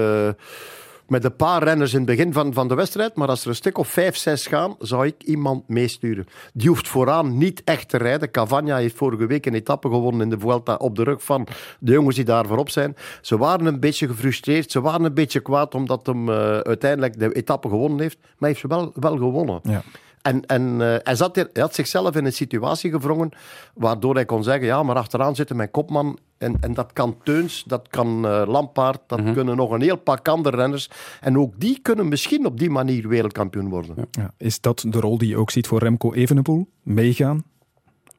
met 1.08 1.24
een 1.24 1.36
paar 1.36 1.62
renners 1.62 1.92
in 1.92 1.98
het 1.98 2.06
begin 2.06 2.32
van, 2.32 2.52
van 2.52 2.68
de 2.68 2.74
wedstrijd, 2.74 3.14
maar 3.14 3.28
als 3.28 3.42
er 3.42 3.48
een 3.48 3.54
stuk 3.54 3.78
of 3.78 3.88
vijf, 3.88 4.16
zes 4.16 4.46
gaan, 4.46 4.76
zou 4.78 5.06
ik 5.06 5.22
iemand 5.22 5.68
meesturen. 5.68 6.26
Die 6.52 6.68
hoeft 6.68 6.88
vooraan 6.88 7.38
niet 7.38 7.62
echt 7.64 7.88
te 7.88 7.96
rijden. 7.96 8.30
Cavagna 8.30 8.76
heeft 8.76 8.96
vorige 8.96 9.26
week 9.26 9.46
een 9.46 9.54
etappe 9.54 9.88
gewonnen 9.88 10.20
in 10.20 10.30
de 10.30 10.38
Vuelta 10.38 10.74
op 10.74 10.96
de 10.96 11.02
rug 11.02 11.24
van 11.24 11.46
de 11.78 11.92
jongens 11.92 12.16
die 12.16 12.24
daar 12.24 12.46
voorop 12.46 12.70
zijn. 12.70 12.96
Ze 13.20 13.38
waren 13.38 13.66
een 13.66 13.80
beetje 13.80 14.06
gefrustreerd, 14.06 14.70
ze 14.70 14.80
waren 14.80 15.04
een 15.04 15.14
beetje 15.14 15.40
kwaad 15.40 15.74
omdat 15.74 16.06
hem 16.06 16.28
eh, 16.28 16.58
uiteindelijk 16.58 17.18
de 17.18 17.32
etappe 17.32 17.68
gewonnen 17.68 18.00
heeft, 18.00 18.18
maar 18.20 18.30
hij 18.38 18.48
heeft 18.48 18.60
ze 18.60 18.68
wel, 18.68 18.92
wel 18.94 19.16
gewonnen. 19.16 19.60
Ja. 19.62 19.82
En, 20.24 20.46
en 20.46 20.80
eh, 20.80 20.96
hij, 21.02 21.14
zat 21.14 21.36
er, 21.36 21.48
hij 21.52 21.62
had 21.62 21.74
zichzelf 21.74 22.16
in 22.16 22.24
een 22.24 22.32
situatie 22.32 22.90
gevrongen 22.90 23.30
waardoor 23.74 24.14
hij 24.14 24.24
kon 24.24 24.42
zeggen, 24.42 24.66
ja, 24.66 24.82
maar 24.82 24.96
achteraan 24.96 25.34
zit 25.34 25.54
mijn 25.54 25.70
kopman. 25.70 26.18
En, 26.38 26.56
en 26.60 26.74
dat 26.74 26.92
kan 26.92 27.16
Teuns, 27.22 27.64
dat 27.66 27.88
kan 27.88 28.26
eh 28.26 28.42
Lampaard, 28.46 29.00
dat 29.06 29.32
kunnen 29.32 29.56
nog 29.56 29.70
een 29.70 29.80
heel 29.80 29.96
pak 29.96 30.28
andere 30.28 30.56
renners. 30.56 30.90
En 31.20 31.38
ook 31.38 31.60
die 31.60 31.78
kunnen 31.82 32.08
misschien 32.08 32.46
op 32.46 32.58
die 32.58 32.70
manier 32.70 33.08
wereldkampioen 33.08 33.68
worden. 33.68 34.08
Ja, 34.10 34.34
is 34.36 34.60
dat 34.60 34.84
de 34.88 35.00
rol 35.00 35.18
die 35.18 35.28
je 35.28 35.36
ook 35.36 35.50
ziet 35.50 35.66
voor 35.66 35.78
Remco 35.78 36.12
Evenepoel? 36.12 36.68
Meegaan? 36.82 37.44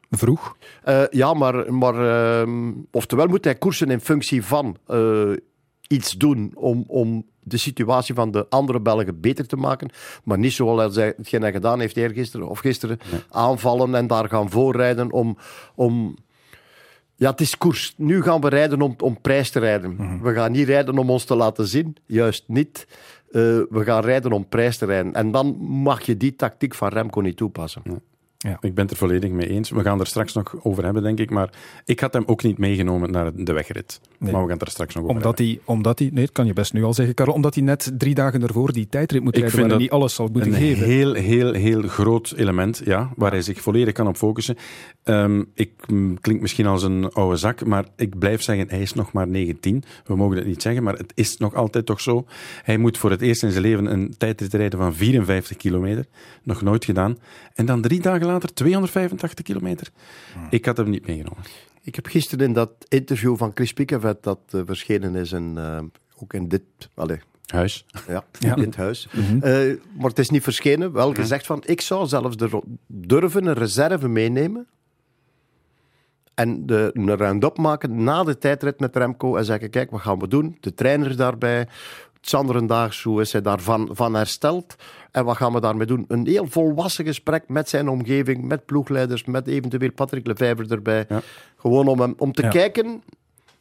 Vroeg? 0.09 0.57
Eh, 0.83 1.03
ja, 1.09 1.33
maar, 1.33 1.73
maar 1.73 1.95
ehm, 1.95 2.71
oftewel 2.91 3.27
moet 3.27 3.43
hij 3.43 3.55
koersen 3.55 3.89
in 3.89 3.99
functie 3.99 4.43
van 4.43 4.77
iets 5.87 6.11
doen 6.11 6.51
om, 6.55 6.83
om 6.87 7.25
de 7.45 7.58
situatie 7.58 8.15
van 8.15 8.31
de 8.31 8.45
andere 8.49 8.81
Belgen 8.81 9.19
beter 9.19 9.47
te 9.47 9.55
maken. 9.55 9.89
Maar 10.23 10.38
niet 10.38 10.53
zoals 10.53 10.95
hij 10.95 11.13
hetgeen 11.17 11.41
hij 11.41 11.51
gedaan 11.51 11.79
heeft 11.79 11.97
eergisteren 11.97 12.47
of 12.47 12.60
gisteren. 12.60 12.99
Aanvallen 13.29 13.95
en 13.95 14.08
daar 14.08 14.29
gaan 14.29 14.49
voorrijden 14.49 15.12
om... 15.12 15.38
om 15.75 16.15
ja, 17.17 17.29
het 17.29 17.41
is 17.41 17.58
koers. 17.58 17.93
Nu 17.97 18.21
gaan 18.21 18.41
we 18.41 18.49
rijden 18.49 18.81
om, 18.81 18.95
om 18.97 19.21
prijs 19.21 19.49
te 19.49 19.60
rijden. 19.60 20.21
We 20.21 20.34
gaan 20.34 20.51
niet 20.51 20.67
rijden 20.67 20.97
om 20.97 21.10
ons 21.10 21.23
te 21.23 21.36
laten 21.36 21.67
zien. 21.67 21.95
Juist 22.05 22.43
niet. 22.47 22.88
Eh, 23.31 23.41
we 23.69 23.84
gaan 23.84 24.03
rijden 24.03 24.31
om 24.31 24.47
prijs 24.47 24.77
te 24.77 24.86
rijden. 24.86 25.13
En 25.13 25.31
dan 25.31 25.58
mag 25.60 26.01
je 26.01 26.17
die 26.17 26.36
tactiek 26.36 26.75
van 26.75 26.89
Remco 26.89 27.21
niet 27.21 27.38
toepassen. 27.38 27.81
Ik 28.51 28.73
ben 28.73 28.84
het 28.84 28.91
er 28.91 28.97
volledig 28.97 29.29
mee 29.29 29.49
eens. 29.49 29.69
We 29.69 29.81
gaan 29.81 29.99
er 29.99 30.08
straks 30.08 30.34
nog 30.34 30.55
over 30.63 30.84
hebben, 30.84 31.03
denk 31.03 31.19
ik. 31.19 31.29
Maar 31.29 31.49
ik 31.86 31.99
had 31.99 32.13
hem 32.13 32.23
ook 32.25 32.43
niet 32.43 32.58
meegenomen 32.58 33.12
naar 33.12 33.31
de 33.36 33.53
wegrit. 33.53 33.99
Nee. 34.17 34.31
Maar 34.31 34.41
we 34.41 34.47
gaan 34.47 34.58
het 34.58 34.67
er 34.67 34.73
straks 34.73 34.95
nog 34.95 35.03
over 35.03 35.15
Omdat 35.15 35.38
hebben. 35.38 35.55
hij, 35.55 35.73
omdat 35.75 35.99
hij, 35.99 36.10
nee, 36.13 36.23
dat 36.25 36.34
kan 36.34 36.45
je 36.45 36.53
best 36.53 36.73
nu 36.73 36.84
al 36.84 36.93
zeggen, 36.93 37.15
Karel, 37.15 37.34
omdat 37.34 37.55
hij 37.55 37.63
net 37.63 37.91
drie 37.97 38.15
dagen 38.15 38.43
ervoor 38.43 38.73
die 38.73 38.88
tijdrit 38.89 39.23
moet 39.23 39.36
Ik 39.36 39.41
rijden 39.41 39.60
vind 39.60 39.71
waar 39.71 39.79
hij 39.79 39.88
dat 39.88 39.93
niet 39.93 40.01
alles 40.01 40.15
zal 40.15 40.29
moeten 40.31 40.53
een 40.53 40.60
geven. 40.60 40.86
heel, 40.86 41.13
heel, 41.13 41.53
heel 41.53 41.81
groot 41.81 42.34
element, 42.38 42.81
ja, 42.86 43.10
waar 43.15 43.31
hij 43.31 43.41
zich 43.41 43.62
volledig 43.62 43.93
kan 43.93 44.08
op 44.08 44.17
focussen. 44.17 44.55
Ehm, 45.03 45.43
ik 45.53 45.71
mm, 45.88 46.19
klink 46.21 46.41
misschien 46.41 46.65
als 46.65 46.84
een 46.84 47.10
oude 47.12 47.36
zak, 47.36 47.65
maar 47.65 47.86
ik 47.95 48.19
blijf 48.19 48.41
zeggen, 48.41 48.69
hij 48.69 48.81
is 48.81 48.93
nog 48.93 49.12
maar 49.12 49.27
19. 49.27 49.84
We 50.05 50.15
mogen 50.15 50.38
het 50.38 50.45
niet 50.45 50.62
zeggen, 50.62 50.84
maar 50.84 50.95
het 50.97 51.12
is 51.15 51.38
nog 51.38 51.55
altijd 51.55 51.86
toch 51.86 52.01
zo. 52.01 52.25
Hij 52.63 52.77
moet 52.77 52.97
voor 52.97 53.12
het 53.12 53.21
eerst 53.21 53.43
in 53.43 53.51
zijn 53.51 53.63
leven 53.63 53.86
een 53.91 54.15
tijdrit 54.17 54.53
rijden 54.53 54.79
van 54.79 54.93
54 54.93 55.58
kilometer. 55.58 56.05
Nog 56.43 56.62
nooit 56.62 56.86
gedaan. 56.86 57.17
En 57.53 57.65
dan 57.65 57.81
drie 57.81 58.01
dagen 58.01 58.25
later 58.25 58.34
285 58.39 59.45
kilometer. 59.45 59.87
Ik 60.49 60.65
had 60.65 60.77
hem 60.77 60.89
niet 60.89 61.07
meegenomen. 61.07 61.43
Ik 61.81 61.95
heb 61.95 62.05
gisteren 62.05 62.47
in 62.47 62.53
dat 62.53 62.71
interview 62.87 63.37
van 63.37 63.51
Chris 63.53 63.73
Piekevet, 63.73 64.23
dat 64.23 64.39
eh, 64.49 64.61
verschenen 64.65 65.15
is 65.15 65.31
in, 65.31 65.57
eh, 65.57 65.79
ook 66.21 66.33
in 66.33 66.47
dit, 66.47 66.61
allez, 66.93 67.19
Huis. 67.45 67.85
ja, 68.07 68.23
Ja. 68.39 68.55
in 68.55 68.63
het 68.63 68.75
huis. 68.75 69.07
Eh, 69.41 69.51
maar 69.97 70.09
het 70.09 70.19
is 70.19 70.29
niet 70.29 70.43
verschenen, 70.43 70.91
wel 70.91 71.13
gezegd 71.13 71.45
van, 71.45 71.63
ik 71.65 71.81
zou 71.81 72.07
zelfs 72.07 72.37
de, 72.37 72.61
durven 72.87 73.45
een 73.45 73.53
reserve 73.53 74.07
meenemen 74.07 74.67
en 76.33 76.65
de, 76.65 76.89
een 76.93 77.15
round-up 77.17 77.57
maken 77.57 78.03
na 78.03 78.23
de 78.23 78.37
tijdrit 78.37 78.79
met 78.79 78.95
Remco 78.95 79.35
en 79.35 79.45
zeggen, 79.45 79.69
kijk, 79.69 79.91
wat 79.91 80.01
gaan 80.01 80.19
we 80.19 80.27
doen? 80.27 80.57
De 80.59 80.73
trainer 80.73 81.15
daarbij, 81.17 81.67
Sanderendaags, 82.27 83.03
hoe 83.03 83.21
is 83.21 83.31
hij 83.31 83.41
daarvan 83.41 83.89
van 83.91 84.13
hersteld? 84.13 84.75
En 85.11 85.25
wat 85.25 85.38
gaan 85.38 85.53
we 85.53 85.59
daarmee 85.59 85.88
doen? 85.88 86.05
Een 86.07 86.27
heel 86.27 86.47
volwassen 86.49 87.05
gesprek 87.05 87.43
met 87.47 87.69
zijn 87.69 87.89
omgeving, 87.89 88.43
met 88.43 88.65
ploegleiders, 88.65 89.23
met 89.25 89.47
eventueel 89.47 89.91
Patrick 89.91 90.27
Lefevre 90.27 90.67
erbij. 90.67 91.05
Ja. 91.09 91.21
Gewoon 91.57 91.88
om, 91.88 91.99
hem, 91.99 92.13
om 92.17 92.31
te 92.33 92.41
Ja. 92.41 92.49
kijken, 92.49 93.03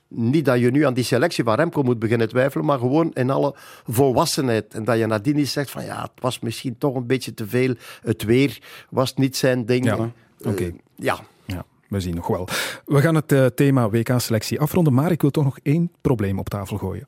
niet 0.09 0.44
dat 0.44 0.59
je 0.59 0.70
nu 0.70 0.83
aan 0.87 0.94
die 0.94 1.05
selectie 1.05 1.44
van 1.44 1.55
Remco 1.55 1.83
moet 1.83 1.98
beginnen 1.98 2.29
twijfelen, 2.29 2.66
maar 2.66 2.79
gewoon 2.79 3.11
in 3.12 3.31
alle 3.31 3.55
volwassenheid. 3.87 4.74
En 4.74 4.85
dat 4.85 4.98
je 4.98 5.07
nadien 5.07 5.37
niet 5.37 5.48
zegt 5.48 5.70
van 5.70 5.85
ja, 5.85 6.03
het 6.03 6.20
was 6.20 6.40
misschien 6.40 6.79
toch 6.79 6.94
een 6.94 7.07
beetje 7.07 7.35
te 7.35 7.46
veel. 7.46 7.74
Het 8.03 8.22
weer 8.22 8.59
was 8.90 9.14
niet 9.14 9.37
zijn 9.37 9.66
ding. 9.66 9.85
Ja, 9.85 9.96
Eh, 10.40 10.50
oké. 10.50 10.70
ja. 10.96 11.18
Ja, 11.46 11.64
we 11.88 12.00
zien 12.00 12.14
nog 12.14 12.27
wel. 12.27 12.48
We 12.85 13.00
gaan 13.00 13.14
het 13.14 13.33
eh, 13.33 13.46
thema 13.46 13.88
WK-selectie 13.90 14.61
afronden, 14.61 14.92
maar 14.94 15.11
ik 15.11 15.20
wil 15.20 15.31
toch 15.31 15.44
nog 15.44 15.59
één 15.62 15.90
probleem 16.00 16.38
op 16.38 16.48
tafel 16.48 16.77
gooien. 16.79 17.07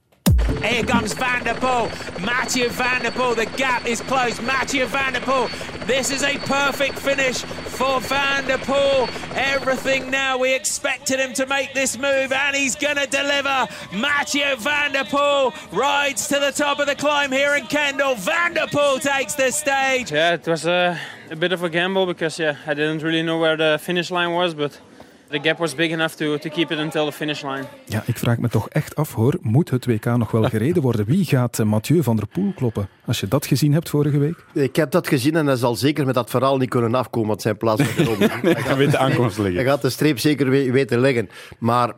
Here 0.63 0.85
comes 0.85 1.13
Van 1.13 1.45
der 1.45 1.55
Poel. 1.55 1.91
Mathieu 2.25 2.69
Van 2.69 3.03
der 3.03 3.11
Poel. 3.11 3.35
The 3.35 3.47
gap 3.57 3.87
is 3.87 4.01
closed. 4.01 4.43
Mathieu 4.43 4.87
Van 4.87 5.13
der 5.13 5.21
Poel. 5.21 5.49
This 5.87 6.11
is 6.11 6.23
a 6.23 6.39
perfect 6.39 6.99
finish 6.99 7.43
for 7.43 8.01
Van 8.01 8.47
der 8.47 8.59
Poel. 8.59 9.09
Everything 9.37 10.11
now. 10.11 10.39
We 10.39 10.55
expected 10.55 11.21
him 11.21 11.33
to 11.35 11.47
make 11.47 11.75
this 11.75 11.99
move, 11.99 12.33
and 12.33 12.57
he's 12.57 12.75
going 12.75 12.97
to 12.97 13.07
deliver. 13.07 13.69
Mathieu 13.93 14.57
Van 14.57 14.93
der 14.93 15.05
Poel 15.05 15.53
rides 15.73 16.29
to 16.29 16.39
the 16.39 16.53
top 16.53 16.79
of 16.79 16.87
the 16.87 16.95
climb 16.97 17.33
here 17.33 17.55
in 17.55 17.67
Kendall. 17.67 18.15
Van 18.15 18.55
der 18.55 18.67
Poel 18.67 19.01
takes 19.01 19.35
the 19.35 19.51
stage. 19.51 20.11
Yeah, 20.11 20.35
it 20.35 20.47
was 20.47 20.67
a, 20.67 20.99
a 21.31 21.37
bit 21.37 21.53
of 21.53 21.63
a 21.63 21.69
gamble 21.69 22.07
because 22.07 22.39
yeah, 22.39 22.57
I 22.67 22.75
didn't 22.75 23.03
really 23.03 23.23
know 23.23 23.39
where 23.39 23.57
the 23.57 23.79
finish 23.81 24.11
line 24.11 24.33
was, 24.33 24.55
but 24.55 24.81
the 25.29 25.39
gap 25.43 25.59
was 25.59 25.75
big 25.75 25.91
enough 25.93 26.15
to, 26.15 26.39
to 26.39 26.49
keep 26.51 26.71
it 26.71 26.79
until 26.79 27.05
the 27.07 27.13
finish 27.13 27.43
line. 27.43 27.65
Ja, 27.85 28.03
ik 28.07 28.19
vraag 28.19 28.39
me 28.39 28.49
toch 28.49 28.69
echt 28.69 28.95
af 28.97 29.15
hoor, 29.15 29.39
moet 29.41 29.71
het 29.71 29.87
WK 29.87 30.05
nog 30.05 30.31
wel 30.31 30.43
gereden 30.49 30.83
worden? 30.83 31.07
Wie 31.07 31.25
gaat 31.25 31.59
eh, 31.59 31.67
Mathieu 31.67 32.03
van 32.03 32.17
der 32.17 32.27
Poel 32.27 32.53
kloppen? 32.53 32.89
Als 33.07 33.21
je 33.21 33.29
dat 33.29 33.47
gezien 33.47 33.73
hebt 33.73 33.89
vorige 33.91 34.19
week? 34.19 34.45
Ik 34.53 34.77
heb 34.77 34.91
dat 34.91 35.09
gezien 35.09 35.37
en 35.37 35.47
hij 35.47 35.57
zal 35.57 35.75
zeker 35.75 36.07
met 36.07 36.15
dat 36.15 36.31
verhaal 36.31 36.57
niet 36.57 36.69
kunnen 36.69 36.95
afkomen 36.95 37.29
wat 37.29 37.43
zijn 37.43 37.57
plaats 37.57 37.83
genomen. 37.83 38.31
Hij 38.43 38.53
Hij 38.63 38.77
weet 38.77 38.91
de 38.91 38.99
aankomst 38.99 39.37
liggen. 39.39 39.55
Hij 39.57 39.65
gaat 39.65 39.83
de 39.83 39.91
streep 39.91 40.19
zeker 40.19 40.51
we- 40.51 40.71
weten 40.71 40.99
leggen. 41.01 41.29
Maar 41.59 41.93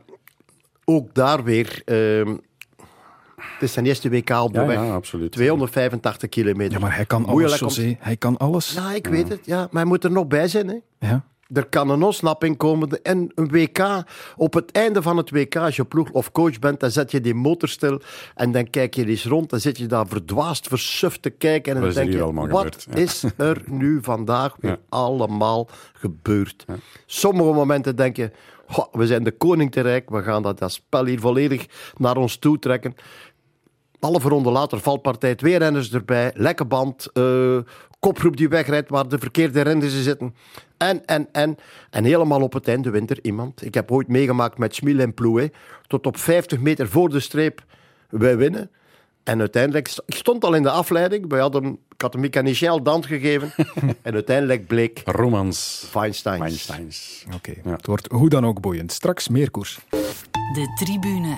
ook 0.84 1.14
daar 1.14 1.44
weer... 1.44 1.82
ehm, 1.84 2.36
het 3.36 3.62
is 3.68 3.72
zijn 3.72 3.86
eerste 3.86 4.08
WK 4.10 4.30
op 4.30 4.52
de 4.54 4.60
Ja, 4.60 4.66
weg. 4.66 4.76
ja, 4.76 4.92
absoluut. 4.94 5.32
285 5.32 6.28
kilometer. 6.28 6.72
Ja, 6.72 6.78
maar 6.78 6.94
hij 6.94 7.04
kan 7.06 7.20
alles, 7.24 7.32
Moeilijk 7.32 7.60
om- 7.62 7.68
José. 7.68 7.96
Hij 8.00 8.16
kan 8.16 8.36
alles. 8.36 8.72
Ja, 8.72 8.92
ik 8.94 9.06
weet 9.06 9.28
het. 9.28 9.40
Ja, 9.46 9.56
maar 9.58 9.68
hij 9.82 9.84
moet 9.84 10.04
er 10.04 10.10
nog 10.10 10.26
bij 10.26 10.48
zijn. 10.48 10.68
Hè. 10.68 11.08
Ja. 11.08 11.24
Er 11.52 11.66
kan 11.66 11.90
een 11.90 12.02
ontsnapping 12.02 12.56
komen. 12.56 13.02
En 13.02 13.30
een 13.34 13.48
WK, 13.48 14.02
op 14.36 14.54
het 14.54 14.70
einde 14.72 15.02
van 15.02 15.16
het 15.16 15.30
WK, 15.30 15.56
als 15.56 15.76
je 15.76 15.84
ploeg 15.84 16.10
of 16.10 16.32
coach 16.32 16.58
bent, 16.58 16.80
dan 16.80 16.90
zet 16.90 17.10
je 17.10 17.20
die 17.20 17.34
motor 17.34 17.68
stil 17.68 18.00
en 18.34 18.52
dan 18.52 18.70
kijk 18.70 18.94
je 18.94 19.06
eens 19.06 19.24
rond. 19.26 19.50
Dan 19.50 19.60
zit 19.60 19.78
je 19.78 19.86
daar 19.86 20.06
verdwaasd, 20.06 20.68
versuft 20.68 21.22
te 21.22 21.30
kijken. 21.30 21.74
En 21.76 21.80
dan 21.82 21.92
denk 21.92 22.12
je, 22.12 22.32
wat 22.32 22.44
gebeurd? 22.44 22.86
Ja. 22.90 22.96
is 22.96 23.24
er 23.36 23.62
nu 23.66 23.98
vandaag 24.02 24.54
weer 24.60 24.70
Ja. 24.70 24.78
allemaal 24.88 25.68
gebeurd? 25.92 26.64
Sommige 27.06 27.52
momenten 27.52 27.96
denk 27.96 28.16
je, 28.16 28.30
"Goh, 28.66 28.86
we 28.92 29.06
zijn 29.06 29.24
de 29.24 29.32
koning 29.32 29.72
te 29.72 29.80
rijk. 29.80 30.10
We 30.10 30.22
gaan 30.22 30.42
dat, 30.42 30.58
dat 30.58 30.72
spel 30.72 31.04
hier 31.04 31.20
volledig 31.20 31.66
naar 31.96 32.16
ons 32.16 32.36
toe 32.36 32.58
trekken. 32.58 32.94
Halve 34.00 34.28
ronde 34.28 34.50
later 34.50 34.80
valpartij, 34.80 35.34
twee 35.34 35.58
renners 35.58 35.92
erbij, 35.92 36.30
lekke 36.34 36.64
band, 36.64 37.06
eh, 37.12 37.58
kopgroep 37.98 38.36
die 38.36 38.48
wegrijdt 38.48 38.90
waar 38.90 39.08
de 39.08 39.18
verkeerde 39.18 39.60
renners 39.60 40.02
zitten. 40.02 40.34
En, 40.76 41.04
en, 41.06 41.28
en. 41.32 41.56
En 41.90 42.04
helemaal 42.04 42.42
op 42.42 42.52
het 42.52 42.68
einde 42.68 42.90
wint 42.90 43.10
er 43.10 43.18
iemand. 43.22 43.64
Ik 43.64 43.74
heb 43.74 43.90
ooit 43.90 44.08
meegemaakt 44.08 44.58
met 44.58 44.74
Schmil 44.74 44.98
en 44.98 45.14
Plouet. 45.14 45.54
Tot 45.86 46.06
op 46.06 46.16
50 46.16 46.60
meter 46.60 46.88
voor 46.88 47.08
de 47.08 47.20
streep, 47.20 47.64
wij 48.08 48.36
winnen. 48.36 48.70
En 49.28 49.40
uiteindelijk, 49.40 49.88
ik 50.06 50.14
stond 50.14 50.44
al 50.44 50.54
in 50.54 50.62
de 50.62 50.70
afleiding. 50.70 51.28
Wij 51.28 51.40
hadden, 51.40 51.78
ik 51.94 52.00
had 52.00 52.14
een 52.14 52.20
mechanicien 52.20 52.68
al 52.68 52.82
dans 52.82 53.06
gegeven. 53.06 53.52
en 54.02 54.14
uiteindelijk 54.14 54.66
bleek 54.66 55.02
Romans. 55.04 55.84
Feinstein. 55.90 56.38
Weinsteins. 56.40 57.24
Oké, 57.34 57.52
Ja. 57.64 57.70
het 57.70 57.86
wordt 57.86 58.06
hoe 58.12 58.28
dan 58.28 58.46
ook 58.46 58.60
boeiend. 58.60 58.92
Straks 58.92 59.28
meer 59.28 59.50
koers. 59.50 59.78
De 60.54 60.72
tribune. 60.84 61.36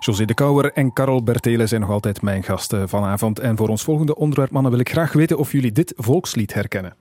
José 0.00 0.24
de 0.24 0.34
Kouwer 0.34 0.72
en 0.72 0.92
Karel 0.92 1.22
Bertelen 1.22 1.68
zijn 1.68 1.80
nog 1.80 1.90
altijd 1.90 2.22
mijn 2.22 2.42
gasten 2.42 2.88
vanavond. 2.88 3.38
En 3.38 3.56
voor 3.56 3.68
ons 3.68 3.82
volgende 3.82 4.16
onderwerp, 4.16 4.50
mannen, 4.50 4.70
wil 4.70 4.80
ik 4.80 4.90
graag 4.90 5.12
weten 5.12 5.38
of 5.38 5.52
jullie 5.52 5.72
dit 5.72 5.92
volkslied 5.96 6.54
herkennen. 6.54 6.94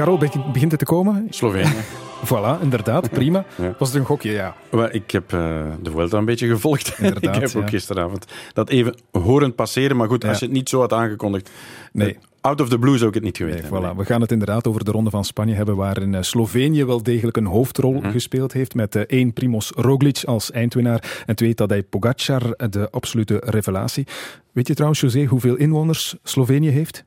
Karel, 0.00 0.18
begint 0.52 0.70
het 0.70 0.78
te 0.78 0.84
komen? 0.86 1.26
Slovenië. 1.30 1.72
Voilà, 2.26 2.62
inderdaad, 2.62 3.10
prima. 3.10 3.44
Ja. 3.56 3.74
Was 3.78 3.88
het 3.88 3.98
een 3.98 4.04
gokje? 4.04 4.30
Ja. 4.30 4.54
Ik 4.90 5.10
heb 5.10 5.32
eh, 5.32 5.38
de 5.82 5.90
Vuelta 5.90 6.18
een 6.18 6.24
beetje 6.24 6.48
gevolgd. 6.48 6.94
Inderdaad, 6.98 7.36
ik 7.36 7.40
heb 7.42 7.56
ook 7.62 7.68
gisteravond 7.70 8.24
dat 8.52 8.68
even 8.68 8.94
horen 9.12 9.54
passeren. 9.54 9.96
Maar 9.96 10.08
goed, 10.08 10.24
als 10.24 10.38
je 10.38 10.44
het 10.44 10.54
niet 10.54 10.68
zo 10.68 10.80
had 10.80 10.92
aangekondigd... 10.92 11.50
Nee. 11.92 12.14
eh, 12.14 12.18
Out 12.40 12.60
of 12.60 12.68
the 12.68 12.78
blue 12.78 12.96
zou 12.96 13.08
ik 13.08 13.14
het 13.14 13.24
niet 13.24 13.36
geweten 13.36 13.60
Nee, 13.62 13.70
hebben. 13.72 13.94
voilà. 13.94 13.96
We 13.96 14.04
gaan 14.04 14.20
het 14.20 14.32
inderdaad 14.32 14.66
over 14.66 14.84
de 14.84 14.90
Ronde 14.90 15.10
van 15.10 15.24
Spanje 15.24 15.54
hebben, 15.54 15.76
waarin 15.76 16.14
eh, 16.14 16.22
Slovenië 16.22 16.84
wel 16.84 17.02
degelijk 17.02 17.36
een 17.36 17.46
hoofdrol 17.46 17.92
Mhm. 17.92 18.10
gespeeld 18.10 18.52
heeft. 18.52 18.74
Met 18.74 19.06
één 19.06 19.32
Primoz 19.32 19.70
Roglic 19.70 20.22
als 20.24 20.50
eindwinnaar 20.50 21.22
en 21.26 21.36
twee 21.36 21.54
Tadej 21.54 21.82
Pogacar, 21.82 22.42
de 22.70 22.88
absolute 22.90 23.42
revelatie. 23.44 24.06
Weet 24.52 24.66
je 24.66 24.74
trouwens, 24.74 25.00
José, 25.00 25.24
hoeveel 25.24 25.56
inwoners 25.56 26.16
Slovenië 26.22 26.68
heeft? 26.70 27.04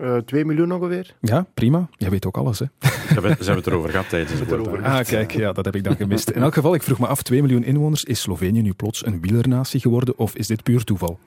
Eh 0.00 0.16
2 0.16 0.44
miljoen 0.44 0.72
ongeveer. 0.72 1.14
Ja, 1.20 1.46
prima. 1.54 1.88
Jij 1.96 2.10
weet 2.10 2.26
ook 2.26 2.36
alles, 2.36 2.58
hè? 2.58 2.64
Ze 2.80 2.88
hebben, 3.06 3.30
ze 3.30 3.44
hebben 3.44 3.56
het 3.56 3.66
erover 3.66 3.90
gehad 3.90 4.08
tijdens 4.08 4.38
de 4.38 4.46
Vuelta. 4.46 4.98
Ah, 4.98 5.04
kijk, 5.04 5.30
ja, 5.32 5.52
dat 5.52 5.64
heb 5.64 5.76
ik 5.76 5.84
dan 5.84 5.96
gemist. 5.96 6.30
In 6.30 6.42
elk 6.42 6.54
geval, 6.54 6.74
ik 6.74 6.82
vroeg 6.82 6.98
me 6.98 7.06
af, 7.06 7.22
2 7.22 7.40
miljoen 7.42 7.64
inwoners, 7.64 8.04
is 8.04 8.20
Slovenië 8.20 8.62
nu 8.62 8.72
plots 8.72 9.06
een 9.06 9.20
wielernatie 9.20 9.80
geworden 9.80 10.18
of 10.18 10.34
is 10.34 10.46
dit 10.46 10.62
puur 10.62 10.84
toeval? 10.84 11.18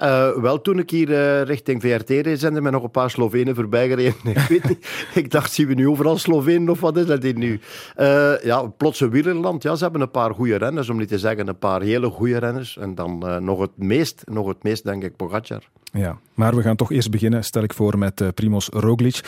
Eh, 0.00 0.30
wel, 0.36 0.60
toen 0.60 0.78
ik 0.78 0.90
hier 0.90 1.12
eh, 1.12 1.42
richting 1.42 1.80
VRT 1.80 2.08
reed, 2.08 2.40
zijn 2.40 2.62
mij 2.62 2.72
nog 2.72 2.82
een 2.82 2.90
paar 2.90 3.10
Slovenen 3.10 3.54
voorbij 3.54 3.88
gereden. 3.88 4.14
ik 4.24 4.38
weet 4.38 4.68
niet. 4.68 5.08
Ik 5.14 5.30
dacht, 5.30 5.52
zien 5.52 5.66
we 5.66 5.74
nu 5.74 5.88
overal 5.88 6.18
Slovenen 6.18 6.68
of 6.68 6.80
wat 6.80 6.96
is 6.96 7.06
dat 7.06 7.22
hier 7.22 7.36
nu? 7.36 7.60
Eh, 7.96 8.32
ja, 8.42 8.62
plots 8.62 9.00
een 9.00 9.10
wielerland. 9.10 9.62
Ja, 9.62 9.74
ze 9.74 9.82
hebben 9.82 10.00
een 10.00 10.10
paar 10.10 10.34
goede 10.34 10.56
renners, 10.56 10.88
om 10.88 10.96
niet 10.96 11.08
te 11.08 11.18
zeggen 11.18 11.48
een 11.48 11.58
paar 11.58 11.82
hele 11.82 12.10
goede 12.10 12.38
renners. 12.38 12.76
En 12.78 12.94
dan 12.94 13.44
nog, 13.44 13.60
het 13.60 13.76
meest, 13.76 14.22
nog 14.24 14.46
het 14.48 14.62
meest, 14.62 14.84
denk 14.84 15.02
ik, 15.02 15.16
Pogacar. 15.16 15.68
Ja, 15.92 16.18
maar 16.34 16.56
we 16.56 16.62
gaan 16.62 16.76
toch 16.76 16.92
eerst 16.92 17.10
beginnen, 17.10 17.44
stel 17.44 17.62
ik 17.62 17.74
voor, 17.74 17.98
met 17.98 18.34
Primoz 18.34 18.68
Roglic. 18.68 19.20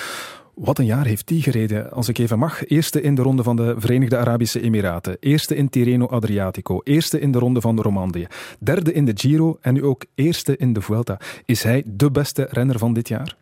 Wat 0.54 0.78
een 0.78 0.84
jaar 0.84 1.06
heeft 1.06 1.26
die 1.28 1.42
gereden, 1.42 1.90
als 1.92 2.08
ik 2.08 2.18
even 2.18 2.38
mag. 2.38 2.64
Eerste 2.66 3.00
in 3.00 3.14
de 3.14 3.22
ronde 3.22 3.42
van 3.42 3.56
de 3.56 3.74
Verenigde 3.78 4.16
Arabische 4.16 4.60
Emiraten. 4.60 5.16
Eerste 5.20 5.56
in 5.56 5.68
Tirreno 5.68 6.06
Adriatico. 6.06 6.80
Eerste 6.84 7.20
in 7.20 7.32
de 7.32 7.38
ronde 7.38 7.60
van 7.60 7.76
de 7.76 7.82
Romandie. 7.82 8.26
Derde 8.58 8.92
in 8.92 9.04
de 9.04 9.12
Giro 9.14 9.58
en 9.60 9.74
nu 9.74 9.84
ook 9.84 10.04
eerste 10.14 10.56
in 10.56 10.72
de 10.72 10.80
Vuelta. 10.80 11.18
Is 11.44 11.62
hij 11.62 11.82
de 11.86 12.10
beste 12.10 12.46
renner 12.50 12.78
van 12.78 12.92
dit 12.92 13.08
jaar? 13.08 13.36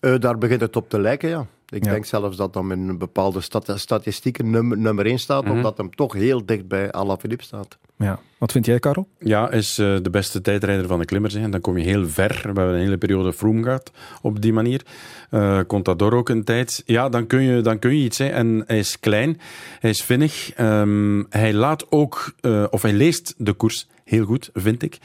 Eh, 0.00 0.14
daar 0.18 0.38
begint 0.38 0.60
het 0.60 0.76
op 0.76 0.88
te 0.88 1.00
lijken, 1.00 1.28
ja. 1.28 1.46
Ik 1.68 1.84
Ja. 1.84 1.90
denk 1.90 2.04
zelfs 2.04 2.36
dat 2.36 2.54
hem 2.54 2.72
in 2.72 2.88
een 2.88 2.98
bepaalde 2.98 3.40
stat- 3.40 3.72
statistieken 3.74 4.50
nummer, 4.50 4.78
nummer 4.78 5.06
1 5.06 5.18
staat, 5.18 5.44
Mhm. 5.44 5.52
omdat 5.52 5.76
hem 5.76 5.94
toch 5.94 6.12
heel 6.12 6.46
dicht 6.46 6.68
bij 6.68 6.92
Alaphilippe 6.92 7.44
staat. 7.44 7.78
Ja. 8.00 8.20
Wat 8.38 8.52
vind 8.52 8.66
jij, 8.66 8.78
Karel? 8.78 9.08
Ja, 9.18 9.50
is 9.50 9.78
eh, 9.78 9.96
de 10.02 10.10
beste 10.10 10.40
tijdrijder 10.40 10.86
van 10.86 10.98
de 10.98 11.04
klimmers. 11.04 11.34
hè. 11.34 11.48
Dan 11.48 11.60
kom 11.60 11.78
je 11.78 11.84
heel 11.84 12.08
ver. 12.08 12.28
We 12.28 12.42
hebben 12.42 12.74
een 12.74 12.80
hele 12.80 12.98
periode 12.98 13.32
Froome 13.32 13.62
gehad 13.62 13.92
op 14.22 14.42
die 14.42 14.52
manier. 14.52 14.82
Eh 15.30 15.60
Contador 15.66 16.14
ook 16.14 16.28
een 16.28 16.44
tijd. 16.44 16.82
Ja, 16.86 17.08
dan 17.08 17.26
kun 17.26 17.42
je, 17.42 17.60
dan 17.60 17.78
kun 17.78 17.96
je 17.96 18.04
iets. 18.04 18.18
Hè. 18.18 18.26
En 18.26 18.64
hij 18.66 18.78
is 18.78 19.00
klein, 19.00 19.40
hij 19.80 19.90
is 19.90 20.02
vinnig. 20.02 20.52
Ehm, 20.54 21.22
hij 21.28 21.54
laat 21.54 21.90
ook, 21.90 22.34
eh, 22.40 22.64
of 22.70 22.82
hij 22.82 22.92
leest 22.92 23.34
de 23.36 23.52
koers 23.52 23.88
heel 24.04 24.24
goed, 24.24 24.50
vind 24.54 24.82
ik. 24.82 24.98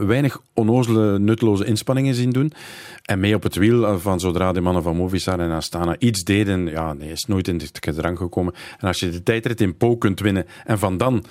Weinig 0.00 0.40
onnozele, 0.52 1.18
nutteloze 1.18 1.64
inspanningen 1.64 2.14
zien 2.14 2.30
doen. 2.30 2.52
En 3.04 3.20
mee 3.20 3.34
op 3.34 3.42
het 3.42 3.54
wiel 3.54 3.98
van 3.98 4.20
zodra 4.20 4.52
de 4.52 4.60
mannen 4.60 4.82
van 4.82 4.96
Movistar 4.96 5.40
en 5.40 5.50
Astana 5.50 5.96
iets 5.98 6.24
deden, 6.24 6.66
ja, 6.66 6.92
nee, 6.92 7.10
is 7.10 7.24
nooit 7.24 7.48
in 7.48 7.54
het 7.54 7.78
gedrang 7.80 8.18
gekomen. 8.18 8.54
En 8.78 8.86
als 8.86 9.00
je 9.00 9.10
de 9.10 9.22
tijdrit 9.22 9.60
in 9.60 9.76
Po 9.76 9.96
kunt 9.96 10.20
winnen 10.20 10.46
en 10.64 10.78
van 10.78 10.96
dan 10.96 11.24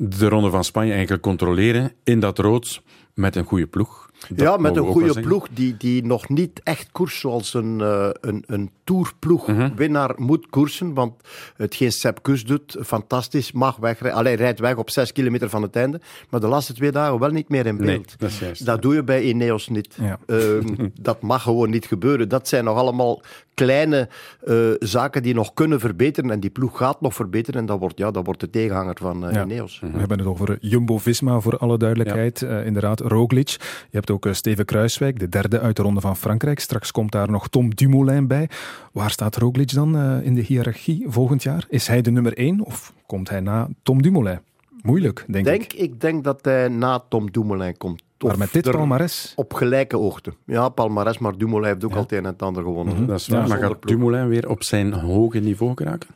de 0.00 0.28
Ronde 0.28 0.50
van 0.50 0.64
Spanje 0.64 0.92
eigenlijk 0.92 1.22
controleren 1.22 1.92
in 2.04 2.20
dat 2.20 2.38
rood 2.38 2.82
met 3.14 3.36
een 3.36 3.44
goede 3.44 3.66
ploeg. 3.66 4.06
Dat 4.28 4.40
ja, 4.40 4.56
met 4.56 4.76
een 4.76 4.86
goede 4.86 5.20
ploeg 5.20 5.48
die, 5.52 5.76
die 5.76 6.04
nog 6.04 6.28
niet 6.28 6.60
echt 6.64 6.88
koers 6.92 7.20
zoals 7.20 7.54
een, 7.54 7.80
eh, 7.80 8.08
een, 8.20 8.44
een 8.46 8.70
tourploeg 8.84 9.46
Mhm. 9.46 9.74
winnaar 9.74 10.14
moet 10.16 10.46
koersen. 10.50 10.94
Want 10.94 11.12
hetgeen 11.56 11.92
Sepp 11.92 12.22
Kuss 12.22 12.44
doet, 12.44 12.76
fantastisch, 12.84 13.52
mag 13.52 13.76
wegrijden. 13.76 14.18
Allee, 14.18 14.34
hij 14.34 14.42
rijdt 14.42 14.60
weg 14.60 14.76
op 14.76 14.90
6 14.90 15.12
kilometer 15.12 15.48
van 15.48 15.62
het 15.62 15.76
einde. 15.76 16.00
Maar 16.30 16.40
de 16.40 16.46
laatste 16.48 16.72
twee 16.74 16.92
dagen 16.92 17.18
wel 17.18 17.30
niet 17.30 17.48
meer 17.48 17.66
in 17.66 17.76
Nee, 17.76 17.86
beeld. 17.86 18.14
dat 18.18 18.30
is 18.30 18.38
juist. 18.38 18.64
Dat 18.66 18.82
doe 18.82 18.94
je 18.94 19.02
bij 19.04 19.22
Ineos 19.22 19.68
niet. 19.68 19.96
Ja. 20.00 20.18
Ehm, 20.26 20.88
dat 21.00 21.22
mag 21.22 21.42
gewoon 21.42 21.70
niet 21.70 21.86
gebeuren. 21.86 22.28
Dat 22.28 22.48
zijn 22.48 22.64
nog 22.64 22.76
allemaal 22.76 23.22
kleine 23.64 24.08
eh, 24.44 24.56
zaken 24.78 25.22
die 25.22 25.34
nog 25.34 25.54
kunnen 25.54 25.80
verbeteren. 25.80 26.30
En 26.30 26.40
die 26.40 26.50
ploeg 26.50 26.76
gaat 26.78 27.00
nog 27.00 27.14
verbeteren. 27.14 27.60
En 27.60 27.66
dat 27.66 27.78
wordt, 27.78 27.98
ja, 27.98 28.10
dat 28.10 28.24
wordt 28.24 28.40
de 28.40 28.50
tegenhanger 28.50 28.96
van 29.00 29.26
eh, 29.26 29.34
Ja. 29.34 29.44
Ineos. 29.44 29.80
We 29.80 29.98
hebben 29.98 30.18
het 30.18 30.26
over 30.26 30.58
Jumbo-Visma, 30.60 31.40
voor 31.40 31.58
alle 31.58 31.78
duidelijkheid. 31.78 32.42
Eh, 32.42 32.66
inderdaad, 32.66 33.00
Roglic. 33.00 33.48
Je 33.48 33.56
hebt 33.96 34.10
ook 34.10 34.28
Steven 34.30 34.64
Kruiswijk, 34.64 35.18
de 35.18 35.28
derde 35.28 35.60
uit 35.60 35.76
de 35.76 35.82
Ronde 35.82 36.00
van 36.00 36.16
Frankrijk. 36.16 36.60
Straks 36.60 36.90
komt 36.90 37.12
daar 37.12 37.30
nog 37.30 37.48
Tom 37.48 37.74
Dumoulin 37.74 38.26
bij. 38.26 38.48
Waar 38.92 39.10
staat 39.10 39.36
Roglic 39.36 39.72
dan 39.74 39.96
eh, 39.96 40.26
in 40.26 40.34
de 40.34 40.40
hiërarchie 40.40 41.04
volgend 41.08 41.42
jaar? 41.42 41.64
Is 41.68 41.86
hij 41.86 42.00
de 42.02 42.10
nummer 42.10 42.36
één 42.36 42.60
of 42.64 42.92
komt 43.06 43.28
hij 43.28 43.40
na 43.40 43.68
Tom 43.82 44.02
Dumoulin? 44.02 44.38
Moeilijk, 44.82 45.24
denk, 45.28 45.44
Denk, 45.44 45.62
ik. 45.62 45.72
ik 45.72 46.00
denk 46.00 46.24
dat 46.24 46.44
hij 46.44 46.68
na 46.68 47.02
Tom 47.08 47.30
Dumoulin 47.30 47.76
komt. 47.76 48.02
Maar 48.18 48.38
met 48.38 48.52
dit 48.52 48.70
palmares... 48.70 49.32
Op 49.36 49.52
gelijke 49.54 49.96
hoogte. 49.96 50.32
Ja, 50.46 50.68
Palmares, 50.68 51.18
maar 51.18 51.36
Dumoulin 51.38 51.68
heeft 51.68 51.84
ook 51.84 51.94
al 51.94 52.02
het 52.02 52.12
een 52.12 52.18
en 52.18 52.24
het 52.24 52.42
ander 52.42 52.62
gewonnen. 52.62 52.94
Mhm. 52.94 53.06
Dat 53.06 53.20
is 53.20 53.28
waar. 53.28 53.40
Ja, 53.42 53.46
maar 53.46 53.58
gaat. 53.58 53.86
Dumoulin 53.86 54.28
weer 54.28 54.48
op 54.48 54.62
zijn 54.62 54.92
hoge 54.92 55.38
niveau 55.38 55.72
geraken? 55.74 56.08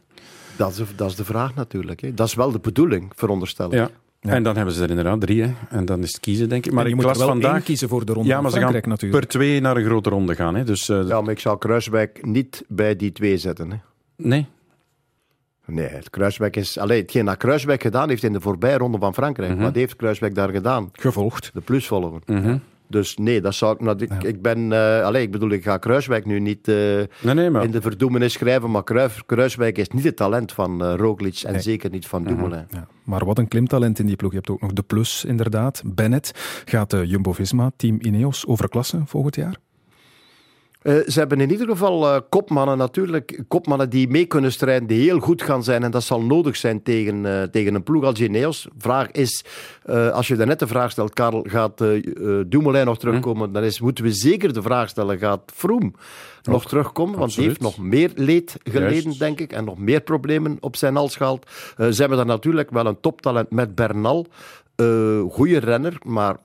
Dat, 0.57 0.71
is 0.71 0.77
de, 0.77 0.85
dat 0.97 1.11
is 1.11 1.17
de 1.17 1.25
vraag 1.25 1.55
natuurlijk. 1.55 2.01
Hè. 2.01 2.15
Dat 2.15 2.27
is 2.27 2.35
wel 2.35 2.53
de 2.53 2.59
bedoeling, 2.59 3.13
veronderstellen. 3.15 3.77
Ja. 3.77 3.91
En 4.21 4.43
dan 4.43 4.57
hebben 4.57 4.75
ze 4.75 4.83
er 4.83 4.89
inderdaad 4.89 5.21
drie. 5.21 5.43
Hè. 5.43 5.53
En 5.69 5.85
dan 5.85 6.03
is 6.03 6.13
het 6.13 6.21
kiezen, 6.21 6.49
denk 6.49 6.67
ik. 6.67 6.73
Maar 6.73 6.85
En 6.85 6.91
je 6.91 6.97
ik 6.97 7.03
moet 7.03 7.17
wel 7.17 7.27
vandaag... 7.27 7.55
één 7.55 7.63
kiezen 7.63 7.89
voor 7.89 8.05
de 8.05 8.13
Ronde 8.13 8.29
ja, 8.29 8.41
maar 8.41 8.51
ze 8.51 8.59
gaan 8.59 8.73
natuurlijk. 8.73 9.11
per 9.11 9.29
twee 9.29 9.61
naar 9.61 9.77
een 9.77 9.85
grote 9.85 10.11
ronde 10.11 10.35
gaan. 10.35 10.55
Hè. 10.55 10.65
Dus 10.65 10.89
eh, 10.89 11.07
Ja, 11.07 11.21
maar 11.21 11.31
ik 11.31 11.39
zou 11.39 11.59
Kruiswijk 11.59 12.27
niet 12.27 12.65
bij 12.69 12.97
die 12.97 13.13
twee 13.13 13.39
zetten. 13.39 13.71
Hè. 13.71 13.77
nee. 14.17 14.47
Nee, 15.75 15.87
het 15.87 16.11
Kruiswijk 16.11 16.57
is... 16.57 16.79
Allee, 16.79 17.01
hetgeen 17.01 17.25
dat 17.25 17.37
Kruiswijk 17.37 17.83
gedaan 17.83 18.09
heeft 18.09 18.23
in 18.23 18.33
de 18.33 18.41
voorbije 18.41 18.77
ronde 18.79 18.99
van 18.99 19.15
Frankrijk. 19.15 19.53
Mhm. 19.55 19.63
Wat 19.63 19.75
heeft 19.75 19.97
Kruiswijk 19.97 20.35
daar 20.35 20.49
gedaan? 20.51 20.89
Gevolgd. 20.93 21.51
De 21.55 21.61
plusvolger. 21.61 22.21
Mhm. 22.27 22.57
Dus 22.89 23.17
nee, 23.17 23.41
dat 23.41 23.55
zou 23.55 23.75
ik... 23.75 23.81
nou, 23.81 23.97
ik, 23.99 24.23
ik 24.23 24.43
ben... 24.43 24.73
allee, 25.05 25.23
ik 25.23 25.31
bedoel, 25.31 25.51
ik 25.51 25.63
ga 25.63 25.77
Kruiswijk 25.79 26.27
nu 26.27 26.41
niet 26.41 26.69
eh, 26.69 26.75
Nee, 26.75 27.35
nee, 27.35 27.51
maar... 27.51 27.65
in 27.65 27.71
de 27.71 27.81
verdoemenis 27.81 28.33
schrijven, 28.33 28.71
maar 28.71 28.85
Kruis, 28.85 29.23
Kruiswijk 29.27 29.79
is 29.79 29.89
niet 29.89 30.05
het 30.05 30.17
talent 30.17 30.53
van 30.53 30.85
eh 30.85 30.95
Roglic 30.97 31.41
en 31.47 31.53
Nee. 31.53 31.61
zeker 31.61 31.91
niet 31.91 32.07
van 32.07 32.23
Mhm. 32.23 32.31
Dumoulin. 32.31 32.67
Ja, 32.71 32.87
maar 33.05 33.25
wat 33.25 33.39
een 33.39 33.49
klimtalent 33.49 33.99
in 33.99 34.07
die 34.07 34.17
ploeg. 34.17 34.31
Je 34.31 34.37
hebt 34.37 34.51
ook 34.51 34.61
nog 34.61 34.73
de 34.73 34.83
plus, 34.83 35.25
inderdaad. 35.25 35.83
Bennett 35.87 36.33
gaat 36.65 36.91
de 36.91 37.07
Jumbo-Visma, 37.07 37.71
team 37.77 37.99
Ineos, 38.01 38.47
overklassen 38.47 39.07
volgend 39.07 39.37
jaar? 39.37 39.57
Eh, 40.83 40.95
ze 41.07 41.19
hebben 41.19 41.41
in 41.41 41.51
ieder 41.51 41.67
geval 41.67 42.09
eh, 42.09 42.21
kopmannen 42.29 42.79
natuurlijk. 42.79 43.43
Kopmannen 43.49 43.91
die 43.91 44.09
mee 44.09 44.25
kunnen 44.25 44.53
strijden, 44.53 44.89
die 44.89 45.03
heel 45.03 45.19
goed 45.19 45.43
gaan 45.43 45.65
zijn. 45.65 45.83
En 45.83 45.91
dat 45.91 46.03
zal 46.03 46.23
nodig 46.23 46.57
zijn 46.57 46.83
tegen, 46.83 47.27
eh, 47.27 47.43
tegen 47.43 47.75
een 47.75 47.83
ploeg 47.83 48.05
als 48.05 48.21
Ineos. 48.21 48.69
Vraag 48.79 49.11
is, 49.11 49.45
als 50.13 50.29
je 50.29 50.37
daarnet 50.37 50.59
de 50.59 50.67
vraag 50.67 50.91
stelt, 50.91 51.13
Karel, 51.13 51.45
gaat 51.49 51.79
Dumoulin 52.47 52.85
nog 52.85 52.99
terugkomen? 52.99 53.53
Dan 53.53 53.63
is, 53.63 53.81
moeten 53.81 54.05
we 54.05 54.13
zeker 54.13 54.53
de 54.53 54.63
vraag 54.63 54.89
stellen, 54.89 55.19
gaat 55.19 55.53
Froome 55.55 55.93
nog 56.51 56.67
terugkomen? 56.67 57.19
Want 57.19 57.35
die 57.35 57.47
heeft 57.47 57.61
nog 57.61 57.79
meer 57.79 58.11
leed 58.15 58.57
geleden, 58.65 59.03
Juist. 59.03 59.19
denk 59.19 59.41
ik. 59.41 59.53
En 59.53 59.65
nog 59.65 59.79
meer 59.79 60.01
problemen 60.01 60.57
op 60.61 60.77
zijn 60.77 60.97
hals 60.97 61.17
gehaald. 61.17 61.47
Eh, 61.77 61.89
ze 61.89 62.01
hebben 62.01 62.19
daar 62.19 62.27
natuurlijk 62.27 62.71
wel 62.71 62.87
een 62.87 63.01
toptalent 63.01 63.51
met 63.51 63.75
Bernal. 63.75 64.27
Eh 64.75 65.21
goede 65.31 65.59
renner, 65.59 65.99
maar 66.05 66.37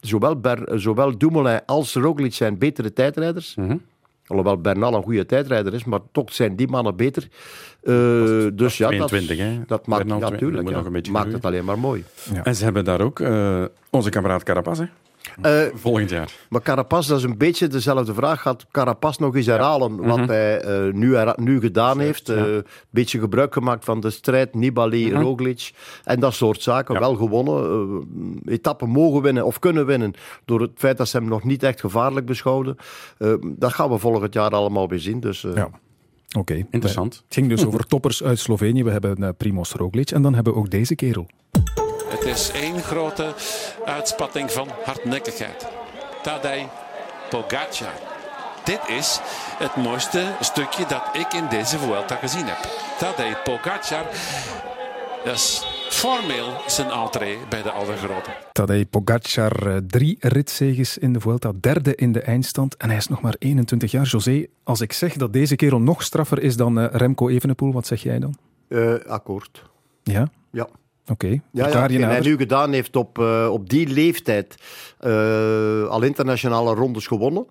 zowel, 0.00 0.40
Ber, 0.40 0.80
zowel 0.80 1.18
Dumoulin 1.18 1.60
als 1.66 1.94
Roglic 1.94 2.34
zijn 2.34 2.58
betere 2.58 2.92
tijdrijders. 2.92 3.54
Mhm. 3.54 3.76
Alhoewel 4.26 4.58
Bernal 4.60 4.94
een 4.94 5.02
goede 5.02 5.26
tijdrijder 5.26 5.74
is, 5.74 5.84
maar 5.84 6.00
toch 6.12 6.32
zijn 6.32 6.56
die 6.56 6.68
mannen 6.68 6.96
beter. 6.96 7.22
Eh, 7.82 7.92
dus 8.54 8.76
ja, 8.76 8.86
22, 8.88 9.38
hè? 9.38 9.60
dat 9.66 9.86
maakt, 9.86 10.02
Bernal 10.02 10.20
ja, 10.20 10.26
twee- 10.26 10.38
tuurlijk, 10.38 10.62
moet 10.62 10.70
ja, 10.70 10.76
nog 10.76 10.86
een 10.86 10.92
beetje 10.92 11.12
maakt 11.12 11.24
groeien. 11.24 11.42
het 11.42 11.52
alleen 11.52 11.64
maar 11.64 11.78
mooi. 11.78 12.04
En 12.42 12.54
ze 12.56 12.64
hebben 12.64 12.84
daar 12.84 13.00
ook 13.00 13.20
eh, 13.20 13.64
onze 13.90 14.10
kameraad 14.10 14.42
Carapaz, 14.42 14.78
hè? 14.78 14.84
Eh, 15.42 15.60
Volgend 15.74 16.10
jaar. 16.10 16.32
maar 16.48 16.62
Carapaz, 16.62 17.08
dat 17.08 17.18
is 17.18 17.24
een 17.24 17.38
beetje 17.38 17.66
dezelfde 17.68 18.14
vraag. 18.14 18.40
Gaat 18.42 18.66
Carapaz 18.70 19.16
nog 19.16 19.36
eens 19.36 19.46
herhalen 19.46 19.96
wat 19.96 20.16
Mhm. 20.18 20.28
hij 20.28 20.60
eh, 20.60 20.92
nu, 20.92 21.16
nu 21.36 21.60
gedaan 21.60 21.98
heeft? 22.00 22.26
ja. 22.26 22.34
Een 22.34 22.64
beetje 22.90 23.18
gebruik 23.18 23.52
gemaakt 23.52 23.84
van 23.84 24.00
de 24.00 24.10
strijd 24.10 24.54
Nibali, 24.54 25.10
Mhm. 25.12 25.20
Roglic 25.22 25.70
en 26.04 26.20
dat 26.20 26.34
soort 26.34 26.62
zaken. 26.62 26.94
Ja. 26.94 27.00
Wel 27.00 27.14
gewonnen. 27.14 28.08
eh, 28.46 28.52
etappen 28.52 28.88
mogen 28.88 29.22
winnen 29.22 29.44
of 29.46 29.58
kunnen 29.58 29.86
winnen 29.86 30.12
door 30.44 30.60
het 30.60 30.70
feit 30.74 30.96
dat 30.96 31.08
ze 31.08 31.16
hem 31.16 31.28
nog 31.28 31.44
niet 31.44 31.62
echt 31.62 31.80
gevaarlijk 31.80 32.26
beschouwden. 32.26 32.76
Eh, 33.18 33.32
dat 33.42 33.72
gaan 33.72 33.90
we 33.90 33.98
volgend 33.98 34.34
jaar 34.34 34.50
allemaal 34.50 34.88
weer 34.88 34.98
zien. 35.00 35.20
Dus, 35.20 35.44
eh, 35.44 35.54
Ja. 35.54 35.70
Oké. 36.38 36.54
Interessant. 36.70 37.14
Het 37.24 37.34
ging 37.34 37.48
dus 37.48 37.66
over 37.66 37.86
toppers 37.94 38.22
uit 38.22 38.38
Slovenië. 38.38 38.84
We 38.84 38.90
hebben 38.90 39.16
eh, 39.24 39.28
Primoz 39.36 39.72
Roglic 39.72 40.10
en 40.10 40.22
dan 40.22 40.34
hebben 40.34 40.52
we 40.52 40.58
ook 40.58 40.70
deze 40.70 40.94
kerel. 40.94 41.26
Het 42.30 42.38
is 42.38 42.50
één 42.50 42.82
grote 42.82 43.34
uitspatting 43.84 44.50
van 44.50 44.68
hardnekkigheid. 44.84 45.66
Tadej 46.22 46.68
Pogacar. 47.30 47.92
Dit 48.64 48.80
is 48.88 49.20
het 49.58 49.76
mooiste 49.76 50.36
stukje 50.40 50.84
dat 50.88 51.02
ik 51.12 51.32
in 51.32 51.48
deze 51.48 51.78
Vuelta 51.78 52.14
gezien 52.14 52.44
heb. 52.46 52.58
Tadej 52.98 53.36
Pogacar, 53.44 54.04
dat 55.24 55.34
is 55.34 55.64
formeel 55.88 56.62
zijn 56.66 56.90
entree 56.90 57.38
bij 57.48 57.62
de 57.62 57.70
Allergrote. 57.70 58.30
Tadej 58.52 58.86
Pogacar, 58.86 59.66
eh, 59.66 59.76
drie 59.86 60.16
ritzeges 60.20 60.98
in 60.98 61.12
de 61.12 61.20
Vuelta, 61.20 61.52
derde 61.60 61.94
in 61.94 62.12
de 62.12 62.20
eindstand. 62.20 62.76
En 62.76 62.88
hij 62.88 62.98
is 62.98 63.08
nog 63.08 63.20
maar 63.20 63.36
21 63.38 63.90
jaar. 63.90 64.06
José, 64.06 64.46
als 64.64 64.80
ik 64.80 64.92
zeg 64.92 65.14
dat 65.14 65.32
deze 65.32 65.56
kerel 65.56 65.80
nog 65.80 66.02
straffer 66.02 66.42
is 66.42 66.56
dan 66.56 66.78
eh, 66.78 66.86
Remco 66.92 67.28
Evenepoel, 67.28 67.72
wat 67.72 67.86
zeg 67.86 68.02
jij 68.02 68.18
dan? 68.18 68.36
Eh, 68.68 68.94
akkoord. 69.06 69.64
Ja? 70.02 70.28
Ja. 70.50 70.68
Oké. 71.10 71.26
Ja, 71.26 71.40
ja, 71.52 71.64
hetgeen 71.64 72.02
hij 72.02 72.20
nu 72.20 72.36
gedaan 72.36 72.72
heeft 72.72 72.96
op, 72.96 73.18
eh, 73.18 73.48
op 73.50 73.68
die 73.68 73.88
leeftijd 73.88 74.54
eh, 74.98 75.86
al 75.88 76.02
internationale 76.02 76.74
rondes 76.74 77.06
gewonnen. 77.06 77.46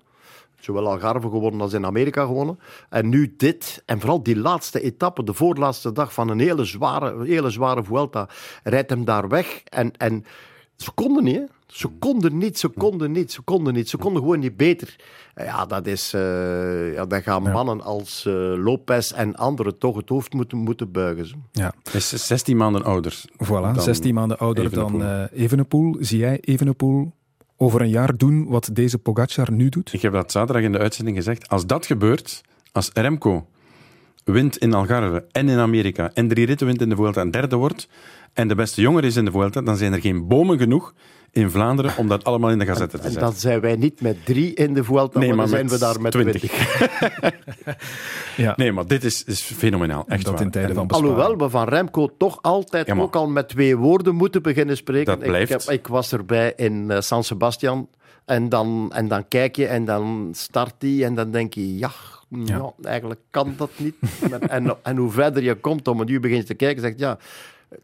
Zowel 0.60 0.88
Algarve 0.88 1.30
gewonnen 1.30 1.62
als 1.62 1.74
in 1.74 1.86
Amerika 1.86 2.26
gewonnen. 2.26 2.60
En 2.89 3.10
nu 3.10 3.34
dit, 3.38 3.84
en 3.86 4.00
vooral 4.00 4.24
die 4.24 4.38
laatste 4.38 4.82
etappe, 4.82 5.24
de 5.24 5.34
voorlaatste 5.34 5.91
dag 5.91 6.13
van 6.13 6.30
een 6.30 6.39
hele 6.39 6.65
zware, 6.65 7.26
hele 7.26 7.50
zware 7.50 7.84
Vuelta, 7.84 8.30
rijdt 8.63 8.89
hem 8.89 9.06
daar 9.06 9.28
weg. 9.28 9.62
En, 9.63 9.91
en 9.98 10.26
ze 10.76 10.91
konden 10.91 11.24
niet, 11.24 11.36
hè. 11.36 11.43
Ze 11.74 11.88
konden 11.88 12.38
niet, 12.38 12.60
ze 12.60 12.68
konden 12.68 13.12
niet, 13.12 13.32
ze 13.32 13.42
konden 13.42 13.74
niet. 13.74 13.90
Ze 13.90 13.98
konden 13.98 14.22
gewoon 14.22 14.40
niet 14.40 14.58
beter. 14.58 14.96
Ja, 15.36 15.66
dat 15.66 15.88
is... 15.88 16.14
eh, 16.14 16.94
ja, 16.94 17.06
dan 17.06 17.22
gaan 17.22 17.42
mannen 17.44 17.82
als 17.82 18.26
eh, 18.26 18.34
Lopez 18.64 19.12
en 19.12 19.36
anderen 19.36 19.78
toch 19.78 19.96
het 19.96 20.10
hoofd 20.10 20.34
moeten, 20.34 20.58
moeten 20.58 20.92
buigen. 20.92 21.28
zo. 21.28 21.36
Ja. 21.52 21.74
Hij 21.84 21.94
is 22.00 22.28
16 22.28 22.58
maanden 22.58 22.84
ouder. 22.84 23.22
Voilà, 23.44 23.48
dan 23.48 23.82
16 23.82 24.14
maanden 24.14 24.38
ouder 24.38 24.66
Evenepoel. 24.66 25.00
dan 25.00 25.08
eh 25.32 25.42
Evenepoel. 25.44 25.96
Zie 26.00 26.18
jij 26.20 26.38
Evenepoel 26.42 27.12
over 27.58 27.82
een 27.82 27.90
jaar 27.90 28.18
doen 28.18 28.46
wat 28.48 28.70
deze 28.74 28.98
Pogacar 28.98 29.52
nu 29.52 29.70
doet? 29.70 29.94
Ik 29.94 30.02
heb 30.02 30.14
dat 30.14 30.32
zaterdag 30.32 30.64
in 30.64 30.72
de 30.72 30.78
uitzending 30.80 31.18
gezegd. 31.18 31.50
Als 31.50 31.66
dat 31.66 31.86
gebeurt, 31.86 32.42
als 32.72 32.90
Remco 32.94 33.48
wint 34.24 34.58
in 34.58 34.74
Algarve 34.74 35.26
en 35.32 35.50
in 35.50 35.58
Amerika 35.58 36.12
en 36.14 36.28
drie 36.28 36.46
ritten 36.46 36.68
wint 36.68 36.82
in 36.82 36.90
de 36.90 36.96
Vuelta 36.96 37.22
en 37.22 37.32
derde 37.32 37.56
wordt 37.56 37.88
en 38.34 38.48
de 38.48 38.56
beste 38.56 38.82
jonger 38.82 39.04
is 39.04 39.16
in 39.16 39.26
de 39.26 39.32
Vuelta, 39.32 39.62
dan 39.62 39.78
zijn 39.78 39.94
er 39.94 40.02
geen 40.02 40.28
bomen 40.28 40.58
genoeg 40.58 40.94
in 41.32 41.50
Vlaanderen 41.50 41.92
om 41.98 42.08
dat 42.08 42.24
allemaal 42.24 42.50
in 42.50 42.60
de 42.60 42.65
gazette 42.65 42.98
te 42.98 43.04
En 43.04 43.12
zetten. 43.12 43.30
dan 43.30 43.39
zijn 43.39 43.60
wij 43.60 43.76
niet 43.76 44.02
met 44.02 44.26
drie 44.26 44.54
in 44.54 44.74
de 44.74 44.84
Vuelta, 44.84 45.20
Nee, 45.20 45.28
maar, 45.30 45.38
dan 45.38 45.48
zijn 45.48 45.68
we 45.70 45.78
daar 45.78 46.02
met 46.02 46.12
20. 46.12 46.42
twintig. 46.42 46.78
Ja. 48.38 48.54
Nee, 48.58 48.72
maar 48.72 48.88
dit 48.88 49.04
is, 49.04 49.24
is 49.24 49.42
fenomenaal. 49.42 50.06
Echt 50.08 50.24
Dat 50.26 50.34
waar. 50.34 50.42
in 50.44 50.52
tijden 50.52 50.70
En 50.70 50.76
van 50.76 50.88
besparing. 50.88 51.18
Alhoewel 51.18 51.46
we 51.46 51.50
van 51.52 51.68
Remco 51.68 52.10
toch 52.18 52.39
altijd 52.42 52.88
Ja, 52.88 52.96
ook 52.96 53.15
al 53.15 53.28
met 53.30 53.50
twee 53.50 53.78
woorden 53.78 54.15
moeten 54.15 54.42
beginnen 54.42 54.78
spreken. 54.78 55.06
Dat 55.20 55.28
blijft. 55.28 55.52
Ik, 55.52 55.62
heb- 55.62 55.70
ik 55.80 55.88
was 55.88 56.12
erbij 56.12 56.54
in 56.56 56.92
eh, 56.92 57.02
San 57.02 57.24
Sebastian. 57.24 57.88
En 58.26 58.50
dan, 58.50 58.92
en 58.94 59.08
dan 59.08 59.28
kijk 59.28 59.56
je 59.56 59.65
en 59.68 59.86
dan 59.86 60.30
start 60.36 60.74
hij 60.80 61.04
en 61.06 61.15
dan 61.15 61.32
denk 61.32 61.54
je, 61.54 61.78
ja, 61.78 61.92
ja. 62.30 62.72
eigenlijk 62.84 63.20
kan 63.30 63.54
dat 63.58 63.70
niet. 63.78 63.96
en, 64.32 64.50
en, 64.50 64.76
en 64.84 64.98
hoe 64.98 65.12
verder 65.12 65.44
je 65.44 65.56
komt, 65.56 65.88
om 65.88 66.06
nu 66.06 66.20
begint 66.20 66.46
te 66.46 66.54
kijken, 66.54 66.82
zegt 66.82 67.00
ja, 67.00 67.18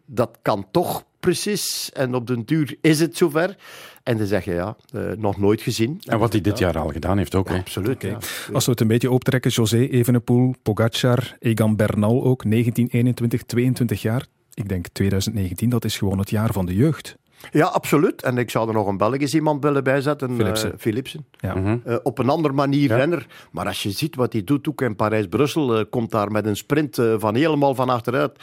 dat 0.05 0.37
kan 0.41 0.65
toch 0.71 1.03
precies. 1.25 1.89
En 1.93 2.13
op 2.15 2.27
den 2.27 2.43
duur 2.45 2.75
is 2.81 2.99
het 2.99 3.17
zover. 3.17 3.55
En 4.03 4.17
dan 4.17 4.27
zeg 4.27 4.45
je, 4.45 4.53
ja, 4.53 4.75
eh, 4.93 5.01
nog 5.17 5.37
nooit 5.37 5.61
gezien. 5.61 6.01
En 6.05 6.19
wat 6.19 6.31
hij 6.31 6.41
dit 6.41 6.57
jaar 6.57 6.77
al 6.77 6.87
gedaan 6.89 7.17
heeft 7.17 7.35
ook. 7.35 7.49
Absoluut, 7.49 8.01
ja. 8.01 8.17
Als 8.53 8.65
we 8.65 8.71
het 8.71 8.81
een 8.81 8.87
beetje 8.87 9.11
optrekken, 9.11 9.51
José 9.51 9.77
Evenepoel, 9.77 10.55
Pogacar, 10.63 11.35
Egan 11.39 11.75
Bernal 11.75 12.23
ook, 12.23 12.43
19, 12.43 12.87
21, 12.91 13.43
22 13.43 14.01
jaar. 14.01 14.25
Ik 14.53 14.69
denk 14.69 14.87
2019, 14.87 15.69
dat 15.69 15.85
is 15.85 15.97
gewoon 15.97 16.19
het 16.19 16.29
jaar 16.29 16.53
van 16.53 16.65
de 16.65 16.75
jeugd. 16.75 17.15
Ja, 17.51 17.65
absoluut. 17.65 18.21
En 18.23 18.37
ik 18.37 18.49
zou 18.49 18.67
er 18.67 18.73
nog 18.73 18.87
een 18.87 18.97
Belgisch 18.97 19.33
iemand 19.33 19.63
willen 19.63 19.83
bijzetten. 19.83 20.29
eh, 20.29 20.35
Philipsen. 20.35 20.73
Philipsen. 20.77 21.25
Ja. 21.39 21.55
Mhm. 21.55 21.77
Eh, 21.85 21.95
op 22.03 22.19
een 22.19 22.29
andere 22.29 22.53
manier 22.53 22.87
renner. 22.95 23.25
Maar 23.51 23.65
als 23.67 23.83
je 23.83 23.91
ziet 23.91 24.15
wat 24.15 24.33
hij 24.33 24.43
doet, 24.43 24.67
ook 24.69 24.81
in 24.81 24.95
Parijs-Brussel, 24.95 25.85
komt 25.85 26.11
daar 26.11 26.31
met 26.31 26.45
een 26.45 26.55
sprint 26.55 27.01
van 27.17 27.35
helemaal 27.35 27.75
van 27.75 27.89
achteruit. 27.89 28.39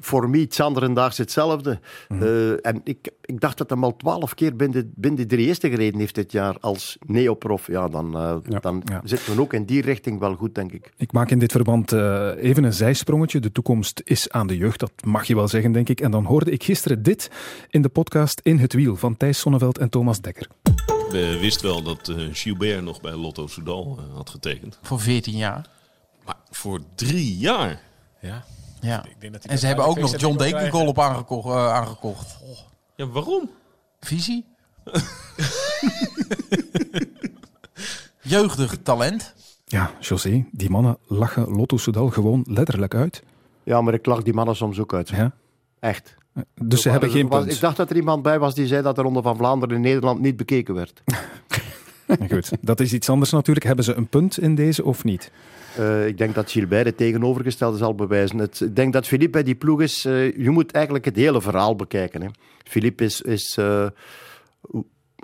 Voor 0.00 0.30
mij, 0.30 0.40
het 0.40 0.60
anderendaags 0.60 1.18
hetzelfde. 1.18 1.80
Eh, 2.08 2.66
en 2.66 2.80
ik, 2.84 3.10
ik 3.24 3.40
dacht 3.40 3.58
dat 3.58 3.70
hij 3.70 3.78
al 3.78 3.96
twaalf 3.96 4.34
keer 4.34 4.56
binnen, 4.56 4.92
binnen 4.96 5.20
de 5.20 5.34
drie 5.34 5.46
eerste 5.46 5.68
gereden 5.70 6.00
heeft 6.00 6.14
dit 6.14 6.32
jaar 6.32 6.56
als 6.60 6.96
neoprof. 7.06 7.66
Ja, 7.66 7.88
dan, 7.88 8.16
eh, 8.16 8.36
Ja. 8.48 8.58
dan 8.58 8.82
Ja. 8.84 9.00
zitten 9.04 9.34
we 9.34 9.40
ook 9.40 9.52
in 9.52 9.64
die 9.64 9.82
richting 9.82 10.18
wel 10.18 10.34
goed, 10.34 10.54
denk 10.54 10.72
ik. 10.72 10.92
Ik 10.96 11.12
maak 11.12 11.30
in 11.30 11.38
dit 11.38 11.52
verband 11.52 11.92
eh, 11.92 12.30
even 12.36 12.64
een 12.64 12.72
zijsprongetje. 12.72 13.40
De 13.40 13.52
toekomst 13.52 14.00
is 14.04 14.30
aan 14.30 14.46
de 14.46 14.56
jeugd, 14.56 14.80
dat 14.80 14.92
mag 15.04 15.24
je 15.26 15.34
wel 15.34 15.48
zeggen, 15.48 15.72
denk 15.72 15.88
ik. 15.88 16.00
En 16.00 16.10
dan 16.10 16.24
hoorde 16.24 16.50
ik 16.50 16.62
gisteren 16.64 17.02
dit 17.02 17.30
in 17.70 17.82
de 17.82 17.88
podcast 17.88 18.40
In 18.42 18.58
het 18.58 18.72
Wiel 18.72 18.96
van 18.96 19.16
Thijs 19.16 19.38
Sonneveld 19.38 19.78
en 19.78 19.88
Thomas 19.90 20.20
Dekker. 20.20 20.46
We 21.10 21.38
wisten 21.40 21.66
wel 21.66 21.82
dat 21.82 22.08
eh, 22.08 22.16
Gilbert 22.32 22.82
nog 22.84 23.00
bij 23.00 23.12
Lotto 23.14 23.46
Soudal 23.46 23.98
had 24.14 24.30
getekend. 24.30 24.78
Voor 24.82 25.00
14 25.00 25.36
jaar. 25.36 25.66
Maar 26.24 26.36
voor 26.50 26.80
drie 26.94 27.36
jaar. 27.36 27.80
Ja. 28.20 28.44
Ja. 28.80 29.04
Ik 29.04 29.20
denk 29.20 29.32
dat 29.32 29.42
hij 29.42 29.52
En 29.52 29.58
ze 29.58 29.66
hebben 29.66 29.84
ook 29.84 29.98
nog 29.98 30.16
John 30.16 30.36
Dekenkol 30.36 30.86
op 30.86 30.98
aangekocht. 31.00 31.46
eh, 31.48 31.72
aangekocht. 31.74 32.36
Ja, 32.96 33.06
waarom? 33.06 33.50
Visie. 34.00 34.44
Jeugdig 38.20 38.76
talent. 38.82 39.34
Ja, 39.64 39.90
José, 40.00 40.44
die 40.52 40.70
mannen 40.70 40.98
lachen 41.06 41.48
Lotto 41.48 41.76
Soudal 41.76 42.08
gewoon 42.10 42.44
letterlijk 42.48 42.94
uit. 42.94 43.22
Ja, 43.62 43.80
maar 43.80 43.94
ik 43.94 44.06
lach 44.06 44.22
die 44.22 44.34
mannen 44.34 44.56
soms 44.56 44.78
ook 44.78 44.94
uit. 44.94 45.08
Ja. 45.08 45.32
Echt. 45.80 46.14
Dus 46.62 46.82
ze 46.82 46.90
hebben 46.90 47.10
geen 47.10 47.28
Was- 47.28 47.40
punt. 47.40 47.52
Ik 47.54 47.60
dacht 47.60 47.76
dat 47.76 47.90
er 47.90 47.96
iemand 47.96 48.22
bij 48.22 48.38
was 48.38 48.54
die 48.54 48.66
zei 48.66 48.82
dat 48.82 48.96
de 48.96 49.02
Ronde 49.02 49.22
van 49.22 49.36
Vlaanderen 49.36 49.76
in 49.76 49.82
Nederland 49.82 50.20
niet 50.20 50.36
bekeken 50.36 50.74
werd. 50.74 51.02
Goed, 52.32 52.50
dat 52.60 52.80
is 52.80 52.92
iets 52.92 53.08
anders 53.08 53.30
natuurlijk. 53.30 53.66
Hebben 53.66 53.84
ze 53.84 53.94
een 53.94 54.08
punt 54.08 54.38
in 54.38 54.54
deze 54.54 54.84
of 54.84 55.04
niet? 55.04 55.30
Eh, 55.76 56.06
ik 56.06 56.18
denk 56.18 56.34
dat 56.34 56.50
Gilbert 56.50 56.86
het 56.86 56.96
tegenovergestelde 56.96 57.76
zal 57.76 57.94
bewijzen. 57.94 58.40
Ik 58.40 58.76
denk 58.76 58.92
dat 58.92 59.06
Philippe 59.06 59.30
bij 59.32 59.42
die 59.42 59.54
ploeg 59.54 59.80
is. 59.80 60.04
eh, 60.04 60.36
je 60.36 60.50
moet 60.50 60.72
eigenlijk 60.72 61.04
het 61.04 61.16
hele 61.16 61.40
verhaal 61.40 61.76
bekijken. 61.76 62.22
Hè. 62.22 62.28
Philippe 62.64 63.04
is, 63.04 63.20
is 63.22 63.56
eh, 63.58 63.86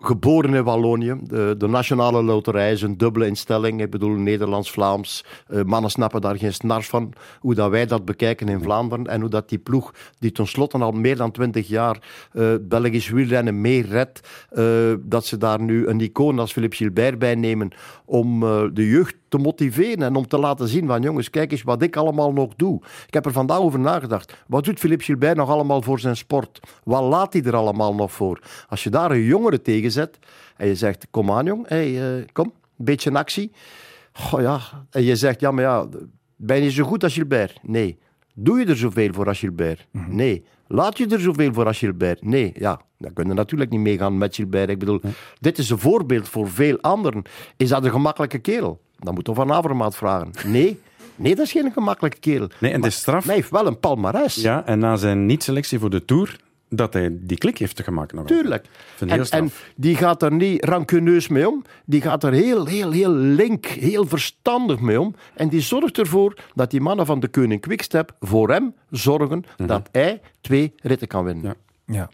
geboren 0.03 0.55
in 0.55 0.65
Wallonië. 0.65 1.17
De, 1.23 1.55
de 1.59 1.69
nationale 1.69 2.23
loterij 2.23 2.73
is 2.73 2.83
een 2.83 2.97
dubbele 2.97 3.27
instelling. 3.27 3.81
Ik 3.81 3.91
bedoel, 3.91 4.11
Nederlands-Vlaams. 4.11 5.25
Eh, 5.47 5.63
mannen 5.63 5.91
snappen 5.91 6.21
daar 6.21 6.39
geen 6.39 6.53
snars 6.53 6.89
van. 6.89 7.13
Hoe 7.41 7.55
dat 7.55 7.71
wij 7.71 7.87
dat 7.87 8.05
bekijken 8.05 8.49
in 8.49 8.63
Vlaanderen. 8.63 9.07
En 9.07 9.21
hoe 9.21 9.31
dat 9.31 9.49
die 9.49 9.59
ploeg, 9.59 9.95
die 10.19 10.33
tenslotte 10.33 10.79
al 10.79 10.93
meer 10.93 11.17
dan 11.17 11.31
twintig 11.31 11.69
jaar 11.69 11.99
eh, 12.33 12.55
Belgisch 12.61 13.09
wielrennen 13.09 13.61
mee 13.61 13.83
eh, 13.85 14.93
dat 15.01 15.27
ze 15.27 15.37
daar 15.37 15.61
nu 15.61 15.87
een 15.87 16.01
icoon 16.01 16.39
als 16.39 16.53
Philippe 16.53 16.77
Gilbert 16.77 17.19
bij 17.19 17.35
nemen. 17.35 17.71
Om 18.05 18.41
de 18.75 18.89
jeugd 18.89 19.17
te 19.29 19.39
motiveren 19.39 20.03
en 20.03 20.15
om 20.15 20.29
te 20.29 20.39
laten 20.39 20.69
zien 20.69 20.87
van 20.87 21.03
jongens, 21.03 21.31
kijk 21.31 21.53
eens 21.53 21.63
wat 21.63 21.83
ik 21.83 21.97
allemaal 21.97 22.33
nog 22.33 22.55
doe. 22.57 22.81
Ik 23.07 23.15
heb 23.15 23.27
er 23.27 23.33
vandaag 23.33 23.59
over 23.59 23.79
nagedacht. 23.79 24.45
Wat 24.47 24.65
doet 24.65 24.79
Philippe 24.79 25.05
Gilbert 25.05 25.37
nog 25.37 25.49
allemaal 25.49 25.83
voor 25.83 26.01
zijn 26.01 26.17
sport? 26.17 26.61
Wat 26.85 27.03
laat 27.03 27.33
hij 27.33 27.43
er 27.43 27.57
allemaal 27.57 27.95
nog 27.95 28.13
voor? 28.13 28.41
Als 28.69 28.83
je 28.83 28.91
daar 28.91 29.11
een 29.11 29.23
jongere 29.23 29.63
tegen 29.63 29.84
zet 29.91 30.19
en 30.57 30.67
je 30.67 30.75
zegt, 30.75 31.07
kom 31.11 31.31
aan 31.31 31.45
jong, 31.45 31.69
hey, 31.69 32.19
eh, 32.19 32.25
kom, 32.33 32.53
een 32.79 32.85
beetje 32.85 33.11
in 33.11 33.17
actie. 33.17 33.53
Goh, 34.13 34.41
ja. 34.41 34.61
En 34.91 35.03
je 35.03 35.17
zegt, 35.17 35.41
ja 35.41 35.51
maar 35.51 35.65
ja, 35.65 35.87
ben 36.37 36.63
je 36.63 36.71
zo 36.71 36.85
goed 36.85 37.03
als 37.03 37.15
Gilbert? 37.15 37.59
Nee. 37.63 37.99
Doe 38.35 38.59
je 38.59 38.67
er 38.67 38.77
zoveel 38.77 39.13
voor 39.13 39.27
als 39.27 39.39
Gilbert? 39.39 39.87
Nee. 39.91 40.45
Laat 40.67 40.99
je 40.99 41.07
er 41.07 41.21
zoveel 41.21 41.53
voor 41.53 41.67
als 41.67 41.79
Gilbert? 41.79 42.25
Nee. 42.25 42.53
Ja, 42.59 42.81
dan 42.99 43.13
kun 43.13 43.27
je 43.27 43.35
natuurlijk 43.35 43.71
niet 43.71 43.81
meegaan 43.81 44.19
met 44.19 44.35
Gilbert. 44.35 44.69
Ik 44.69 44.79
bedoel, 44.79 45.01
dit 45.41 45.59
is 45.59 45.71
een 45.71 45.79
voorbeeld 45.79 46.29
voor 46.29 46.51
veel 46.51 46.79
anderen. 46.81 47.23
Is 47.57 47.69
dat 47.69 47.85
een 47.85 47.91
gemakkelijke 47.91 48.39
kerel? 48.39 48.81
Dan 48.99 49.15
moet 49.15 49.27
je 49.27 49.35
Van 49.35 49.53
Avermaat 49.53 49.97
vragen. 49.97 50.31
Nee. 50.47 50.81
Nee, 51.17 51.35
dat 51.35 51.47
is 51.47 51.53
geen 51.53 51.73
gemakkelijke 51.73 52.19
kerel. 52.19 52.49
Nee, 52.61 52.73
en 52.73 52.81
de 52.81 52.91
straf... 52.91 53.25
Hij 53.25 53.35
heeft 53.35 53.51
wel 53.51 53.67
een 53.67 53.79
palmares. 53.79 54.35
Ja, 54.35 54.67
en 54.67 54.79
na 54.79 54.97
zijn 54.97 55.27
niet-selectie 55.27 55.79
voor 55.79 55.91
de 55.91 56.05
Tour, 56.05 56.37
dat 56.77 56.93
hij 56.93 57.11
die 57.13 57.39
klik 57.39 57.59
heeft 57.59 57.83
gemaakt. 57.83 58.13
Nog 58.13 58.27
Tuurlijk. 58.27 58.67
En, 59.31 59.51
die 59.77 59.97
gaat 59.97 60.23
er 60.23 60.33
niet 60.33 60.65
rancuneus 60.65 61.29
mee 61.29 61.49
om. 61.49 61.65
Die 61.85 62.01
gaat 62.01 62.25
er 62.25 62.33
heel, 62.33 62.67
heel, 62.67 62.91
heel 62.91 63.11
link, 63.13 63.67
heel 63.67 64.07
verstandig 64.07 64.81
mee 64.81 65.01
om. 65.01 65.15
En 65.35 65.49
die 65.49 65.61
zorgt 65.61 65.99
ervoor 65.99 66.37
dat 66.55 66.71
die 66.71 66.81
mannen 66.81 67.07
van 67.07 67.21
de 67.21 67.29
Koning 67.29 67.61
Quickstep 67.61 68.15
voor 68.21 68.51
hem 68.51 68.75
zorgen 68.91 69.45
dat 69.57 69.89
hij 69.93 70.21
twee 70.41 70.73
ritten 70.83 71.09
kan 71.09 71.25
winnen. 71.25 71.45
Ja. 71.45 71.95
Ja. 71.95 72.09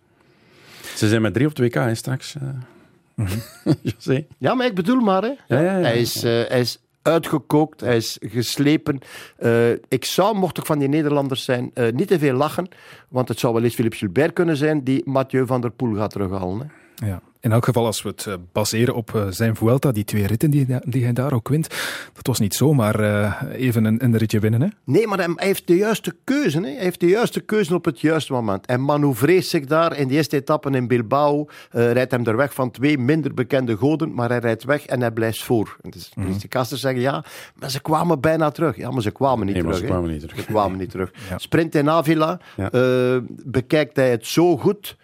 Ze 0.97 1.09
zijn 1.09 1.23
met 1.23 1.35
drie 1.35 1.47
op 1.47 1.61
2K 1.63 1.73
hè, 1.73 1.95
straks. 1.95 2.35
eh. 2.35 3.27
José. 3.83 4.27
Ja, 4.39 4.55
maar 4.55 4.67
ik 4.67 4.75
bedoel 4.75 5.01
maar, 5.01 5.23
hè. 5.23 5.29
Ja, 5.29 5.61
ja, 5.61 5.79
ja. 5.79 5.85
Hij, 5.85 5.99
is, 5.99 6.23
eh, 6.23 6.23
hij 6.49 6.61
is 6.61 6.79
uitgekookt, 7.03 7.81
hij 7.81 7.97
is 7.97 8.19
geslepen. 8.21 8.99
Eh, 9.37 9.71
ik 9.71 10.05
zou, 10.05 10.37
mocht 10.37 10.59
ik 10.59 10.67
van 10.67 10.79
die 10.79 10.89
Nederlanders 10.89 11.45
zijn, 11.45 11.71
eh, 11.75 11.93
niet 11.93 12.09
te 12.09 12.19
veel 12.19 12.35
lachen. 12.35 12.69
Want 13.09 13.29
het 13.29 13.39
zou 13.39 13.55
wel 13.55 13.63
eens 13.63 13.75
Philippe 13.75 13.97
Gilbert 13.97 14.33
kunnen 14.33 14.57
zijn 14.57 14.85
die 14.85 15.03
Mathieu 15.05 15.47
van 15.47 15.61
der 15.61 15.71
Poel 15.71 15.95
gaat 15.95 16.11
terughalen. 16.11 16.71
Hè. 16.95 17.07
Ja. 17.07 17.23
In 17.43 17.53
elk 17.53 17.65
geval, 17.65 17.87
als 17.87 18.03
we 18.03 18.09
het 18.09 18.27
eh, 18.27 18.35
baseren 18.53 18.95
op 18.95 19.15
eh, 19.15 19.27
zijn 19.31 19.57
Vuelta, 19.57 19.93
die 19.93 20.05
twee 20.05 20.27
ritten 20.27 20.51
die, 20.51 20.67
die 20.85 21.03
hij 21.05 21.13
daar 21.13 21.33
ook 21.33 21.49
wint, 21.49 21.69
dat 22.13 22.27
was 22.27 22.39
niet 22.39 22.55
zomaar 22.55 23.01
uh, 23.01 23.35
even 23.53 23.85
een, 23.85 24.05
een, 24.05 24.17
ritje 24.17 24.39
winnen. 24.39 24.61
Hè? 24.61 24.69
Nee, 24.85 25.07
maar 25.07 25.19
hij 25.19 25.33
heeft 25.37 25.67
de 25.67 25.77
juiste 25.77 26.17
keuze. 26.25 26.61
Hè? 26.61 26.67
Hij 26.67 26.83
heeft 26.83 27.01
de 27.01 27.07
juiste 27.07 27.41
keuze 27.41 27.75
op 27.75 27.85
het 27.85 28.01
juiste 28.01 28.33
moment. 28.33 28.67
En 28.67 28.85
manoeuvreert 28.85 29.47
zich 29.47 29.65
daar 29.65 29.97
in 29.97 30.09
de 30.09 30.15
eerste 30.15 30.37
etappe 30.37 30.71
in 30.71 30.87
Bilbao. 30.87 31.47
Uh, 31.73 31.93
rijdt 31.93 32.11
hem 32.11 32.27
er 32.27 32.37
weg 32.37 32.55
van 32.55 32.71
twee 32.71 32.99
minder 32.99 33.35
bekende 33.35 33.77
goden, 33.77 34.15
maar 34.15 34.29
hij 34.29 34.39
rijdt 34.39 34.65
weg 34.65 34.87
en 34.87 35.01
hij 35.01 35.11
blijft 35.11 35.43
voor. 35.43 35.77
Dus 35.91 36.11
mm 36.15 36.25
-hmm. 36.25 36.39
de 36.39 36.49
kasters 36.49 36.81
zeggen 36.81 37.01
ja, 37.01 37.25
maar 37.59 37.71
ze 37.71 37.81
kwamen 37.81 38.21
bijna 38.21 38.51
terug. 38.51 38.77
Ja, 38.77 38.91
maar 38.91 39.03
ze 39.03 39.11
kwamen 39.11 39.47
niet 39.47 39.55
nee, 39.55 39.65
terug. 39.65 39.79
Ze 39.79 39.85
kwamen 39.85 40.11
niet 40.11 40.21
terug. 40.21 40.37
Ze 40.37 40.45
kwamen 40.45 40.79
niet 40.79 40.91
terug. 40.91 41.11
ja. 41.31 41.39
Sprint 41.39 41.75
in 41.75 41.91
Avila, 41.91 42.41
ja. 42.57 42.73
uh, 42.73 43.17
bekijkt 43.45 43.97
hij 43.97 44.11
het 44.11 44.27
zo 44.27 44.57
goed 44.57 44.97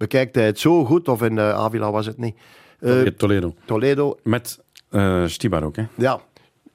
bekijkt 0.00 0.34
hij 0.34 0.46
het 0.46 0.58
zo 0.58 0.84
goed, 0.84 1.08
of 1.08 1.22
in 1.22 1.36
uh, 1.36 1.50
Avila 1.50 1.90
was 1.90 2.06
het 2.06 2.18
niet. 2.18 2.36
Uh, 2.80 3.02
Toledo. 3.02 3.54
Toledo. 3.64 4.16
Met 4.22 4.60
uh, 4.90 5.26
Stibar 5.26 5.62
ook, 5.62 5.76
hè? 5.76 5.84
Ja. 5.94 6.20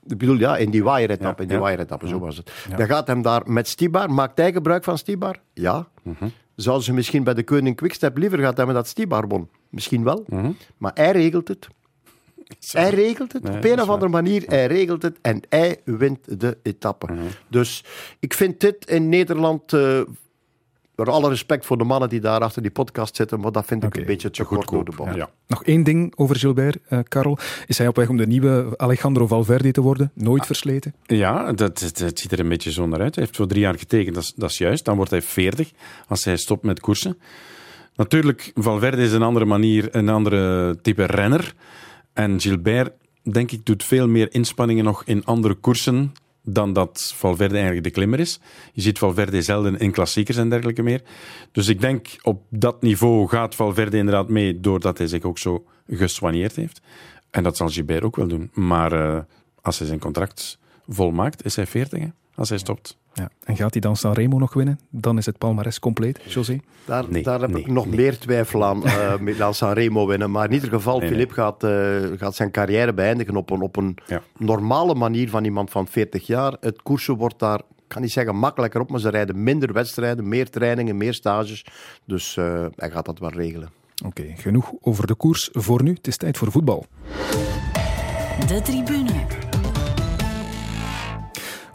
Ik 0.07 0.17
bedoel, 0.17 0.37
ja, 0.37 0.57
in 0.57 0.69
die 0.69 0.83
waaieretappe, 0.83 1.41
in 1.41 1.47
die 1.47 1.57
waaieretappe, 1.57 2.07
zo 2.07 2.19
was 2.19 2.37
het. 2.37 2.51
Dan 2.77 2.87
gaat 2.87 3.07
hem 3.07 3.21
daar 3.21 3.41
met 3.45 3.67
Stibar, 3.67 4.11
maakt 4.11 4.37
hij 4.37 4.51
gebruik 4.51 4.83
van 4.83 4.97
Stibar? 4.97 5.35
Ja. 5.53 5.87
-huh. 6.03 6.29
Zouden 6.55 6.85
ze 6.85 6.93
misschien 6.93 7.23
bij 7.23 7.33
de 7.33 7.43
Koning 7.43 7.75
Quickstep 7.75 8.17
liever 8.17 8.37
gehad 8.37 8.57
hebben 8.57 8.75
dat 8.75 8.87
Stibar 8.87 9.27
won? 9.27 9.49
Misschien 9.69 10.03
wel. 10.03 10.23
Mhm. 10.27 10.51
Maar 10.77 10.91
hij 10.93 11.11
regelt 11.11 11.47
het. 11.47 11.67
Hij 12.71 12.89
regelt 12.89 13.33
het, 13.33 13.43
nee, 13.43 13.57
op 13.57 13.63
een 13.63 13.81
of 13.81 13.89
andere 13.89 14.11
manier, 14.11 14.43
hij 14.45 14.65
regelt 14.65 15.01
het 15.01 15.17
en 15.21 15.41
hij 15.49 15.81
wint 15.83 16.39
de 16.39 16.57
etappe. 16.63 17.13
Mhm. 17.13 17.21
Dus 17.47 17.83
ik 18.19 18.33
vind 18.33 18.59
dit 18.59 18.85
in 18.85 19.09
Nederland 19.09 19.73
uh, 19.73 20.01
met 20.95 21.07
alle 21.09 21.29
respect 21.29 21.65
voor 21.65 21.77
de 21.77 21.83
mannen 21.83 22.09
die 22.09 22.19
daar 22.19 22.39
achter 22.39 22.61
die 22.61 22.71
podcast 22.71 23.15
zitten, 23.15 23.39
maar 23.39 23.51
dat 23.51 23.65
vind 23.65 23.83
ik 23.83 23.95
een 23.97 24.05
beetje 24.05 24.29
te 24.31 24.43
kort 24.43 24.67
door 24.69 24.85
de 24.85 24.91
bocht. 24.95 25.15
Ja. 25.15 25.29
Nog 25.47 25.63
één 25.63 25.83
ding 25.83 26.13
over 26.15 26.35
Gilbert, 26.35 26.77
uh, 26.89 26.99
Karel. 27.07 27.37
Is 27.67 27.77
hij 27.77 27.87
op 27.87 27.95
weg 27.95 28.09
om 28.09 28.17
de 28.17 28.27
nieuwe 28.27 28.73
Alejandro 28.77 29.27
Valverde 29.27 29.71
te 29.71 29.81
worden? 29.81 30.11
Nooit 30.13 30.39
Ah. 30.41 30.45
versleten? 30.45 30.93
Ja, 31.05 31.53
dat, 31.53 31.79
dat, 31.79 31.97
dat 31.97 32.19
ziet 32.19 32.31
er 32.31 32.39
een 32.39 32.49
beetje 32.49 32.71
zo 32.71 32.87
naar 32.87 32.99
uit. 33.01 33.15
Hij 33.15 33.23
heeft 33.23 33.35
voor 33.37 33.47
drie 33.47 33.61
jaar 33.61 33.77
getekend, 33.79 34.15
dat 34.15 34.23
is, 34.23 34.33
dat 34.35 34.49
is 34.49 34.57
juist. 34.57 34.85
Dan 34.85 34.95
wordt 34.95 35.11
hij 35.11 35.21
40 35.21 35.71
als 36.07 36.23
hij 36.23 36.37
stopt 36.37 36.63
met 36.63 36.79
koersen. 36.79 37.17
Natuurlijk, 37.95 38.51
Valverde 38.55 39.01
is 39.03 39.11
een 39.11 39.21
andere 39.21 39.45
manier, 39.45 39.95
een 39.95 40.09
andere 40.09 40.75
type 40.81 41.05
renner. 41.05 41.53
En 42.13 42.39
Gilbert, 42.41 42.91
denk 43.23 43.51
ik, 43.51 43.65
doet 43.65 43.83
veel 43.83 44.07
meer 44.07 44.33
inspanningen 44.33 44.83
nog 44.83 45.03
in 45.05 45.25
andere 45.25 45.53
koersen 45.53 46.13
dan 46.45 46.73
dat 46.73 47.13
Valverde 47.15 47.53
eigenlijk 47.53 47.83
de 47.83 47.91
klimmer 47.91 48.19
is. 48.19 48.39
Je 48.73 48.81
ziet 48.81 48.97
Valverde 48.97 49.41
zelden 49.41 49.77
in 49.77 49.91
klassiekers 49.91 50.37
en 50.37 50.49
dergelijke 50.49 50.83
meer. 50.83 51.01
Dus 51.51 51.67
ik 51.67 51.81
denk 51.81 52.07
op 52.21 52.43
dat 52.49 52.81
niveau 52.81 53.27
gaat 53.27 53.55
Valverde 53.55 53.97
inderdaad 53.97 54.29
mee 54.29 54.59
doordat 54.59 54.97
hij 54.97 55.07
zich 55.07 55.23
ook 55.23 55.37
zo 55.37 55.65
gesoigneerd 55.87 56.55
heeft. 56.55 56.81
En 57.29 57.43
dat 57.43 57.57
zal 57.57 57.69
Gilbert 57.69 58.03
ook 58.03 58.15
wel 58.15 58.27
doen. 58.27 58.49
Maar 58.53 58.93
uh, 58.93 59.19
als 59.61 59.77
hij 59.77 59.87
zijn 59.87 59.99
contract 59.99 60.59
volmaakt, 60.87 61.45
is 61.45 61.55
hij 61.55 61.65
40 61.65 61.99
hè, 61.99 62.07
als 62.35 62.49
hij 62.49 62.57
stopt. 62.57 62.97
Ja. 63.17 63.29
En 63.43 63.55
gaat 63.55 63.71
hij 63.71 63.81
dan 63.81 63.95
Sanremo 63.95 64.37
nog 64.37 64.53
winnen? 64.53 64.79
Dan 64.89 65.17
is 65.17 65.25
het 65.25 65.37
palmares 65.37 65.79
compleet, 65.79 66.19
José? 66.33 66.59
Daar, 66.85 67.05
Nee, 67.09 67.23
daar 67.23 67.41
heb 67.41 67.49
nee, 67.49 67.61
ik 67.61 67.67
nog 67.67 67.85
nee. 67.85 67.95
meer 67.95 68.17
twijfel 68.17 68.63
aan, 68.65 68.81
uh, 68.85 69.17
met 69.19 69.37
dan 69.37 69.53
Sanremo 69.53 70.07
winnen. 70.07 70.31
Maar 70.31 70.45
in 70.45 70.53
ieder 70.53 70.69
geval, 70.69 70.99
Nee, 70.99 71.09
Filip 71.09 71.31
gaat, 71.31 71.63
uh, 71.63 71.97
gaat 72.17 72.35
zijn 72.35 72.51
carrière 72.51 72.93
beëindigen 72.93 73.35
op 73.35 73.49
een, 73.49 73.61
op 73.61 73.75
een 73.75 73.97
Ja. 74.07 74.21
normale 74.37 74.95
manier 74.95 75.29
van 75.29 75.43
iemand 75.43 75.69
van 75.71 75.87
40 75.87 76.27
jaar. 76.27 76.57
Het 76.59 76.81
koersen 76.81 77.15
wordt 77.15 77.39
daar, 77.39 77.59
ik 77.59 77.87
kan 77.87 78.01
niet 78.01 78.11
zeggen 78.11 78.35
makkelijker 78.35 78.81
op, 78.81 78.89
maar 78.89 78.99
ze 78.99 79.09
rijden 79.09 79.43
minder 79.43 79.73
wedstrijden, 79.73 80.27
meer 80.27 80.49
trainingen, 80.49 80.97
meer 80.97 81.13
stages. 81.13 81.65
Dus 82.05 82.35
uh, 82.35 82.65
hij 82.75 82.91
gaat 82.91 83.05
dat 83.05 83.19
wel 83.19 83.29
regelen. 83.31 83.69
Oké, 84.05 84.23
genoeg 84.35 84.71
over 84.81 85.07
de 85.07 85.15
koers 85.15 85.49
voor 85.51 85.83
nu. 85.83 85.93
Het 85.93 86.07
is 86.07 86.17
tijd 86.17 86.37
voor 86.37 86.51
voetbal. 86.51 86.85
De 88.47 88.61
tribune. 88.63 89.54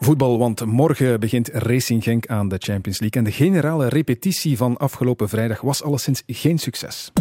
Voetbal, 0.00 0.38
want 0.38 0.64
morgen 0.64 1.20
begint 1.20 1.48
Racing 1.52 2.02
Genk 2.02 2.26
aan 2.26 2.48
de 2.48 2.56
Champions 2.58 3.00
League. 3.00 3.22
En 3.22 3.24
de 3.24 3.32
generale 3.32 3.88
repetitie 3.88 4.56
van 4.56 4.76
afgelopen 4.76 5.28
vrijdag 5.28 5.60
was 5.60 5.82
alleszins 5.82 6.22
geen 6.26 6.58
succes. 6.58 7.12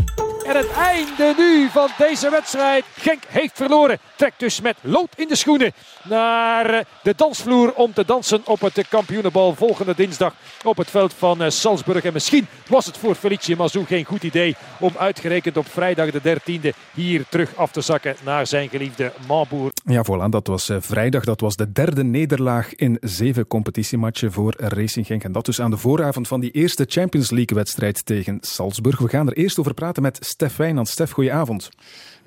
Einde 0.89 1.33
nu 1.37 1.69
van 1.69 1.89
deze 1.97 2.29
wedstrijd. 2.29 2.83
Genk 2.95 3.23
heeft 3.27 3.55
verloren. 3.55 3.97
Trekt 4.15 4.39
dus 4.39 4.61
met 4.61 4.77
lood 4.81 5.09
in 5.15 5.27
de 5.27 5.35
schoenen 5.35 5.73
naar 6.03 6.69
eh, 6.69 6.85
de 7.03 7.13
dansvloer 7.15 7.73
om 7.73 7.93
te 7.93 8.05
dansen 8.05 8.41
op 8.45 8.61
het 8.61 8.87
kampioenenbal 8.89 9.55
volgende 9.55 9.95
dinsdag 9.95 10.33
op 10.63 10.77
het 10.77 10.89
veld 10.89 11.13
van 11.13 11.41
eh, 11.41 11.49
Salzburg. 11.49 12.03
En 12.03 12.13
misschien 12.13 12.47
was 12.67 12.85
het 12.85 12.97
voor 12.97 13.15
Felice 13.15 13.55
Mazou 13.55 13.85
geen 13.85 14.05
goed 14.05 14.23
idee 14.23 14.55
om 14.79 14.91
uitgerekend 14.97 15.57
op 15.57 15.67
vrijdag 15.67 16.11
de 16.11 16.39
13e 16.39 16.77
hier 16.93 17.23
terug 17.29 17.55
af 17.55 17.71
te 17.71 17.81
zakken 17.81 18.15
naar 18.23 18.47
zijn 18.47 18.69
geliefde 18.69 19.11
Mamboer. 19.27 19.71
Ja, 19.83 20.03
voilà, 20.03 20.29
dat 20.29 20.47
was 20.47 20.69
eh, 20.69 20.77
vrijdag. 20.79 21.23
Dat 21.23 21.41
was 21.41 21.55
de 21.55 21.71
derde 21.71 22.03
nederlaag 22.03 22.75
in 22.75 22.97
zeven 23.01 23.47
competitiematchen 23.47 24.31
voor 24.31 24.53
Racing 24.57 25.05
Genk. 25.05 25.23
En 25.23 25.31
dat 25.31 25.45
dus 25.45 25.61
aan 25.61 25.71
de 25.71 25.77
vooravond 25.77 26.27
van 26.27 26.39
die 26.39 26.51
eerste 26.51 26.85
Champions 26.87 27.31
League-wedstrijd 27.31 28.05
tegen 28.05 28.37
Salzburg. 28.41 28.99
We 28.99 29.09
gaan 29.09 29.27
er 29.27 29.37
eerst 29.37 29.59
over 29.59 29.73
praten 29.73 30.01
met 30.01 30.17
Stef 30.21 30.57
Wijnand. 30.79 30.87
Stef, 30.87 31.11
goedenavond. 31.11 31.69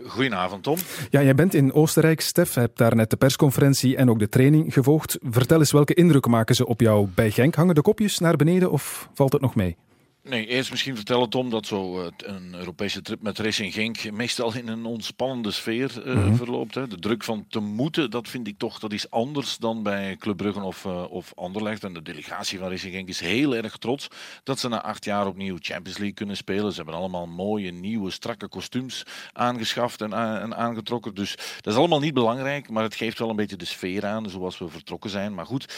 Goedenavond, 0.07 0.63
Tom. 0.63 0.77
Ja, 1.11 1.23
jij 1.23 1.35
bent 1.35 1.55
in 1.55 1.73
Oostenrijk, 1.73 2.21
Stef. 2.21 2.55
Hebt 2.55 2.79
daar 2.79 2.97
net 2.97 3.11
de 3.11 3.17
persconferentie 3.17 3.97
en 3.97 4.11
ook 4.11 4.19
de 4.19 4.29
training 4.29 4.73
gevolgd. 4.73 5.19
Vertel 5.23 5.59
eens, 5.59 5.73
welke 5.73 5.95
indruk 5.95 6.27
maken 6.27 6.55
ze 6.55 6.67
op 6.67 6.81
jou 6.81 7.09
bij 7.15 7.31
Genk? 7.31 7.55
Hangen 7.55 7.75
de 7.75 7.83
kopjes 7.83 8.19
naar 8.19 8.37
beneden 8.37 8.71
of 8.71 9.09
valt 9.15 9.33
het 9.33 9.43
nog 9.43 9.55
mee? 9.55 9.77
Nee, 10.25 10.47
eerst 10.47 10.71
misschien 10.71 10.97
vertellen, 10.97 11.29
Tom, 11.29 11.51
dat 11.51 11.67
zo 11.67 12.01
uh, 12.01 12.07
een 12.17 12.55
Europese 12.55 13.03
trip 13.03 13.23
met 13.23 13.39
Racing 13.39 13.73
Genk 13.73 14.11
meestal 14.11 14.55
in 14.55 14.69
een 14.69 14.85
ontspannende 14.85 15.51
sfeer 15.51 16.07
uh, 16.07 16.15
Mhm. 16.15 16.35
verloopt. 16.35 16.75
Hè. 16.75 16.87
De 16.89 16.99
druk 16.99 17.25
van 17.25 17.45
te 17.49 17.61
moeten, 17.61 18.11
dat 18.11 18.29
vind 18.29 18.47
ik 18.47 18.59
toch, 18.59 18.79
dat 18.79 18.93
is 18.93 19.11
anders 19.11 19.57
dan 19.59 19.83
bij 19.83 20.17
Club 20.17 20.37
Brugge 20.37 20.61
of, 20.61 20.85
uh, 20.85 21.11
of 21.11 21.33
Anderlecht. 21.35 21.85
En 21.85 21.93
de 21.93 22.03
delegatie 22.03 22.59
van 22.59 22.69
Racing 22.69 22.95
Genk 22.95 23.09
is 23.09 23.21
heel 23.21 23.55
erg 23.57 23.77
trots 23.77 24.09
dat 24.45 24.59
ze 24.59 24.69
na 24.69 24.83
acht 24.83 25.05
jaar 25.05 25.27
opnieuw 25.27 25.57
Champions 25.61 25.99
League 25.99 26.15
kunnen 26.17 26.37
spelen. 26.37 26.71
Ze 26.71 26.77
hebben 26.77 26.95
allemaal 26.95 27.27
mooie, 27.27 27.71
nieuwe, 27.73 28.11
strakke 28.11 28.49
kostuums 28.49 29.03
aangeschaft 29.33 30.01
en 30.01 30.57
aangetrokken. 30.57 31.15
Dus 31.15 31.37
dat 31.61 31.73
is 31.73 31.79
allemaal 31.79 32.01
niet 32.01 32.15
belangrijk, 32.15 32.69
maar 32.71 32.83
het 32.83 32.95
geeft 32.95 33.19
wel 33.19 33.31
een 33.31 33.37
beetje 33.37 33.57
de 33.57 33.65
sfeer 33.65 34.07
aan, 34.07 34.31
zoals 34.31 34.59
we 34.59 34.69
vertrokken 34.69 35.11
zijn. 35.11 35.35
Maar 35.35 35.47
goed, 35.47 35.75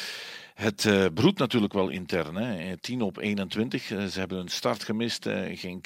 het 0.55 0.85
uh, 0.85 1.05
broedt 1.15 1.39
natuurlijk 1.39 1.73
wel 1.73 1.89
intern. 1.89 2.35
Hè. 2.35 2.77
10 2.77 3.03
op 3.03 3.19
21. 3.19 3.91
Uh, 3.91 4.05
ze 4.05 4.19
hebben 4.19 4.39
een 4.39 4.49
start 4.49 4.85
gemist. 4.85 5.27
Uh, 5.27 5.35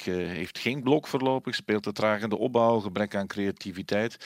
heeft 0.05 0.59
geen 0.59 0.83
blok 0.83 1.07
voorlopig. 1.07 1.55
Speelt 1.55 1.83
de 1.83 2.37
opbouw. 2.37 2.79
Gebrek 2.79 3.15
aan 3.15 3.27
creativiteit. 3.27 4.17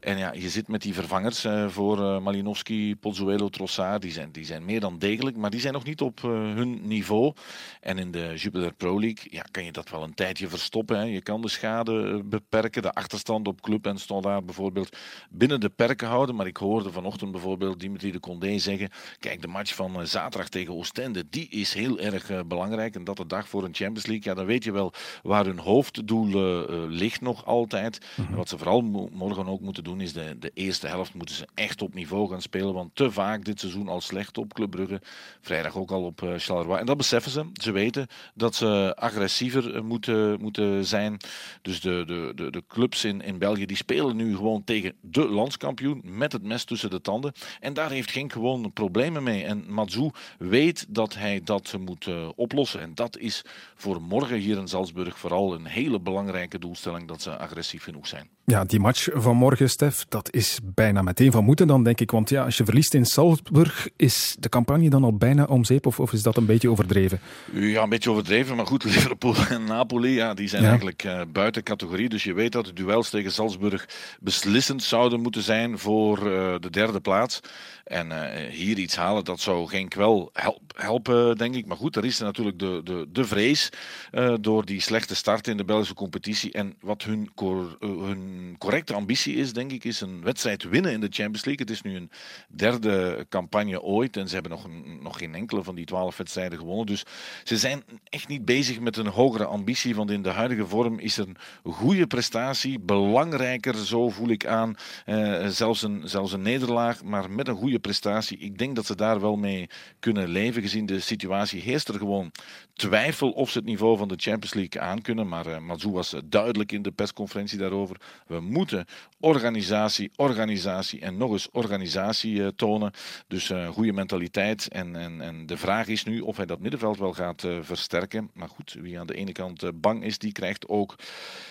En 0.00 0.18
ja, 0.18 0.32
je 0.32 0.48
zit 0.48 0.68
met 0.68 0.82
die 0.82 0.94
vervangers 0.94 1.46
voor 1.66 2.22
Malinowski, 2.22 2.96
Pozzuelo, 2.96 3.48
Trossard. 3.48 4.02
Die 4.02 4.12
zijn, 4.12 4.32
die 4.32 4.44
zijn 4.44 4.64
meer 4.64 4.80
dan 4.80 4.98
degelijk. 4.98 5.36
Maar 5.36 5.50
die 5.50 5.60
zijn 5.60 5.72
nog 5.72 5.84
niet 5.84 6.00
op 6.00 6.22
hun 6.22 6.86
niveau. 6.86 7.32
En 7.80 7.98
in 7.98 8.10
de 8.10 8.32
Jupiler 8.36 8.72
Pro 8.72 9.00
League 9.00 9.26
ja, 9.30 9.44
kan 9.50 9.64
je 9.64 9.72
dat 9.72 9.90
wel 9.90 10.02
een 10.02 10.14
tijdje 10.14 10.48
verstoppen. 10.48 10.98
Hè. 10.98 11.04
Je 11.04 11.22
kan 11.22 11.40
de 11.40 11.48
schade 11.48 12.22
beperken. 12.24 12.82
De 12.82 12.92
achterstand 12.92 13.48
op 13.48 13.60
club 13.60 13.86
en 13.86 13.98
standaard 13.98 14.46
bijvoorbeeld 14.46 14.96
binnen 15.30 15.60
de 15.60 15.70
perken 15.70 16.08
houden. 16.08 16.34
Maar 16.34 16.46
ik 16.46 16.56
hoorde 16.56 16.92
vanochtend 16.92 17.32
bijvoorbeeld 17.32 17.80
Dimitri 17.80 18.10
de 18.10 18.20
Condé 18.20 18.58
zeggen. 18.58 18.90
Kijk, 19.18 19.42
de 19.42 19.48
match 19.48 19.74
van 19.74 19.81
van 19.82 20.00
uh, 20.00 20.06
zaterdag 20.06 20.48
tegen 20.48 20.74
Oostende, 20.74 21.24
die 21.30 21.48
is 21.48 21.74
heel 21.74 21.98
erg 21.98 22.30
uh, 22.30 22.40
belangrijk. 22.46 22.94
En 22.94 23.04
dat 23.04 23.16
de 23.16 23.26
dag 23.26 23.48
voor 23.48 23.64
een 23.64 23.74
Champions 23.74 24.06
League, 24.06 24.24
ja, 24.24 24.34
dan 24.34 24.46
weet 24.46 24.64
je 24.64 24.72
wel 24.72 24.92
waar 25.22 25.44
hun 25.44 25.58
hoofddoel 25.58 26.26
uh, 26.26 26.82
ligt 26.88 27.20
nog 27.20 27.46
altijd. 27.46 28.00
En 28.16 28.34
wat 28.34 28.48
ze 28.48 28.58
vooral 28.58 28.80
mo- 28.80 29.08
morgen 29.12 29.46
ook 29.46 29.60
moeten 29.60 29.84
doen, 29.84 30.00
is 30.00 30.12
de, 30.12 30.36
de 30.38 30.50
eerste 30.54 30.86
helft 30.86 31.14
moeten 31.14 31.34
ze 31.34 31.48
echt 31.54 31.82
op 31.82 31.94
niveau 31.94 32.28
gaan 32.28 32.42
spelen. 32.42 32.74
Want 32.74 32.90
te 32.94 33.10
vaak 33.10 33.44
dit 33.44 33.60
seizoen 33.60 33.88
al 33.88 34.00
slecht 34.00 34.38
op 34.38 34.54
Club 34.54 34.70
Brugge. 34.70 35.00
Vrijdag 35.40 35.76
ook 35.76 35.90
al 35.90 36.04
op 36.04 36.34
Charleroi. 36.36 36.80
En 36.80 36.86
dat 36.86 36.96
beseffen 36.96 37.30
ze. 37.30 37.50
Ze 37.52 37.72
weten 37.72 38.06
dat 38.34 38.54
ze 38.54 38.96
agressiever 38.96 39.84
moeten, 39.84 40.40
moeten 40.40 40.86
zijn. 40.86 41.16
Dus 41.62 41.80
de, 41.80 42.04
de, 42.06 42.32
de, 42.34 42.50
de 42.50 42.62
clubs 42.68 43.04
in, 43.04 43.22
in 43.22 43.38
België, 43.38 43.66
die 43.66 43.76
spelen 43.76 44.16
nu 44.16 44.36
gewoon 44.36 44.64
tegen 44.64 44.94
de 45.00 45.28
landskampioen 45.28 46.00
met 46.04 46.32
het 46.32 46.42
mes 46.42 46.64
tussen 46.64 46.90
de 46.90 47.00
tanden. 47.00 47.32
En 47.60 47.74
daar 47.74 47.90
heeft 47.90 48.10
Genk 48.10 48.32
gewoon 48.32 48.72
problemen 48.72 49.22
mee. 49.22 49.44
En 49.44 49.64
Mazou 49.72 50.10
weet 50.38 50.86
dat 50.88 51.14
hij 51.14 51.40
dat 51.44 51.74
moet 51.80 52.06
uh, 52.06 52.28
oplossen. 52.36 52.80
En 52.80 52.94
dat 52.94 53.18
is 53.18 53.44
voor 53.74 54.02
morgen 54.02 54.38
hier 54.38 54.58
in 54.58 54.68
Salzburg 54.68 55.18
vooral 55.18 55.54
een 55.54 55.66
hele 55.66 56.00
belangrijke 56.00 56.58
doelstelling 56.58 57.08
dat 57.08 57.22
ze 57.22 57.38
agressief 57.38 57.82
genoeg 57.82 58.06
zijn. 58.06 58.28
Ja, 58.44 58.64
die 58.64 58.80
match 58.80 59.08
van 59.12 59.36
morgen, 59.36 59.70
Stef, 59.70 60.04
dat 60.08 60.32
is 60.32 60.58
bijna 60.74 61.02
meteen 61.02 61.32
van 61.32 61.44
moeten 61.44 61.66
dan, 61.66 61.84
denk 61.84 62.00
ik. 62.00 62.10
Want 62.10 62.30
ja, 62.30 62.44
als 62.44 62.56
je 62.56 62.64
verliest 62.64 62.94
in 62.94 63.04
Salzburg, 63.04 63.88
is 63.96 64.36
de 64.38 64.48
campagne 64.48 64.90
dan 64.90 65.04
al 65.04 65.16
bijna 65.16 65.44
om 65.44 65.64
zeep? 65.64 65.86
Of, 65.86 66.00
of 66.00 66.12
is 66.12 66.22
dat 66.22 66.36
een 66.36 66.46
beetje 66.46 66.70
overdreven? 66.70 67.20
Ja, 67.52 67.82
een 67.82 67.88
beetje 67.88 68.10
overdreven. 68.10 68.56
Maar 68.56 68.66
goed, 68.66 68.84
Liverpool 68.94 69.34
en 69.48 69.64
Napoli, 69.64 70.14
ja, 70.14 70.34
die 70.34 70.48
zijn 70.48 70.62
ja. 70.62 70.68
eigenlijk 70.68 71.04
uh, 71.04 71.20
buiten 71.32 71.62
categorie. 71.62 72.08
Dus 72.08 72.24
je 72.24 72.32
weet 72.32 72.52
dat 72.52 72.64
de 72.64 72.72
duels 72.72 73.10
tegen 73.10 73.32
Salzburg 73.32 73.88
beslissend 74.20 74.82
zouden 74.82 75.20
moeten 75.20 75.42
zijn 75.42 75.78
voor 75.78 76.18
uh, 76.18 76.54
de 76.58 76.70
derde 76.70 77.00
plaats. 77.00 77.40
En 77.84 78.06
uh, 78.06 78.20
hier 78.50 78.78
iets 78.78 78.96
halen, 78.96 79.24
dat 79.24 79.40
zou 79.40 79.61
zou 79.62 79.80
Genk 79.80 79.94
wel 79.94 80.30
help, 80.32 80.60
helpen, 80.76 81.36
denk 81.36 81.54
ik. 81.54 81.66
Maar 81.66 81.76
goed, 81.76 81.96
er 81.96 82.04
is 82.04 82.18
natuurlijk 82.18 82.58
de, 82.58 82.80
de, 82.84 83.08
de 83.12 83.24
vrees 83.24 83.68
uh, 84.12 84.34
door 84.40 84.64
die 84.64 84.80
slechte 84.80 85.14
start 85.14 85.48
in 85.48 85.56
de 85.56 85.64
Belgische 85.64 85.94
competitie. 85.94 86.52
En 86.52 86.76
wat 86.80 87.02
hun, 87.02 87.30
cor, 87.34 87.76
uh, 87.80 88.02
hun 88.02 88.54
correcte 88.58 88.94
ambitie 88.94 89.34
is, 89.34 89.52
denk 89.52 89.72
ik, 89.72 89.84
is 89.84 90.00
een 90.00 90.22
wedstrijd 90.22 90.62
winnen 90.62 90.92
in 90.92 91.00
de 91.00 91.06
Champions 91.10 91.44
League. 91.44 91.66
Het 91.66 91.70
is 91.70 91.82
nu 91.82 91.96
een 91.96 92.10
derde 92.48 93.26
campagne 93.28 93.82
ooit 93.82 94.16
en 94.16 94.28
ze 94.28 94.34
hebben 94.34 94.52
nog, 94.52 94.66
nog 95.00 95.18
geen 95.18 95.34
enkele 95.34 95.62
van 95.62 95.74
die 95.74 95.84
twaalf 95.84 96.16
wedstrijden 96.16 96.58
gewonnen. 96.58 96.86
Dus 96.86 97.04
ze 97.44 97.56
zijn 97.56 97.82
echt 98.04 98.28
niet 98.28 98.44
bezig 98.44 98.80
met 98.80 98.96
een 98.96 99.06
hogere 99.06 99.44
ambitie, 99.44 99.94
want 99.94 100.10
in 100.10 100.22
de 100.22 100.30
huidige 100.30 100.66
vorm 100.66 100.98
is 100.98 101.16
een 101.16 101.36
goede 101.62 102.06
prestatie. 102.06 102.80
Belangrijker, 102.80 103.74
zo 103.74 104.08
voel 104.08 104.28
ik 104.28 104.46
aan, 104.46 104.74
uh, 105.06 105.46
zelfs, 105.46 105.82
een, 105.82 106.02
zelfs 106.04 106.32
een 106.32 106.42
nederlaag, 106.42 107.02
maar 107.02 107.30
met 107.30 107.48
een 107.48 107.56
goede 107.56 107.78
prestatie. 107.78 108.38
Ik 108.38 108.58
denk 108.58 108.76
dat 108.76 108.86
ze 108.86 108.96
daar 108.96 109.20
wel 109.20 109.36
mee 109.36 109.51
kunnen 109.98 110.28
leven, 110.28 110.62
gezien 110.62 110.86
de 110.86 111.00
situatie 111.00 111.60
heerst 111.60 111.88
er 111.88 111.94
gewoon 111.94 112.32
twijfel 112.74 113.30
of 113.30 113.50
ze 113.50 113.58
het 113.58 113.66
niveau 113.66 113.96
van 113.96 114.08
de 114.08 114.16
Champions 114.18 114.54
League 114.54 114.80
aankunnen. 114.80 115.28
Maar 115.28 115.46
uh, 115.46 115.58
Mazou 115.58 115.92
was 115.92 116.14
duidelijk 116.24 116.72
in 116.72 116.82
de 116.82 116.90
persconferentie 116.90 117.58
daarover. 117.58 117.96
We 118.26 118.40
moeten 118.40 118.86
organisatie, 119.20 120.10
organisatie 120.16 121.00
en 121.00 121.16
nog 121.16 121.30
eens 121.30 121.48
organisatie 121.50 122.34
uh, 122.34 122.46
tonen. 122.56 122.92
Dus 123.28 123.50
uh, 123.50 123.68
goede 123.68 123.92
mentaliteit. 123.92 124.68
En, 124.68 124.96
en, 124.96 125.20
en 125.20 125.46
de 125.46 125.56
vraag 125.56 125.86
is 125.86 126.04
nu 126.04 126.20
of 126.20 126.36
hij 126.36 126.46
dat 126.46 126.60
middenveld 126.60 126.98
wel 126.98 127.12
gaat 127.12 127.46
versterken. 127.60 128.30
Maar 128.34 128.48
goed, 128.48 128.76
wie 128.80 128.98
aan 128.98 129.06
de 129.06 129.14
ene 129.14 129.32
kant 129.32 129.80
bang 129.80 130.04
is, 130.04 130.18
die 130.18 130.32
krijgt 130.32 130.68
ook 130.68 130.94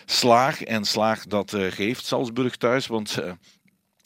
slaag. 0.05 0.63
En 0.63 0.85
slaag 0.85 1.25
dat 1.25 1.55
geeft 1.69 2.05
Salzburg 2.05 2.55
thuis. 2.57 2.87
Want 2.87 3.17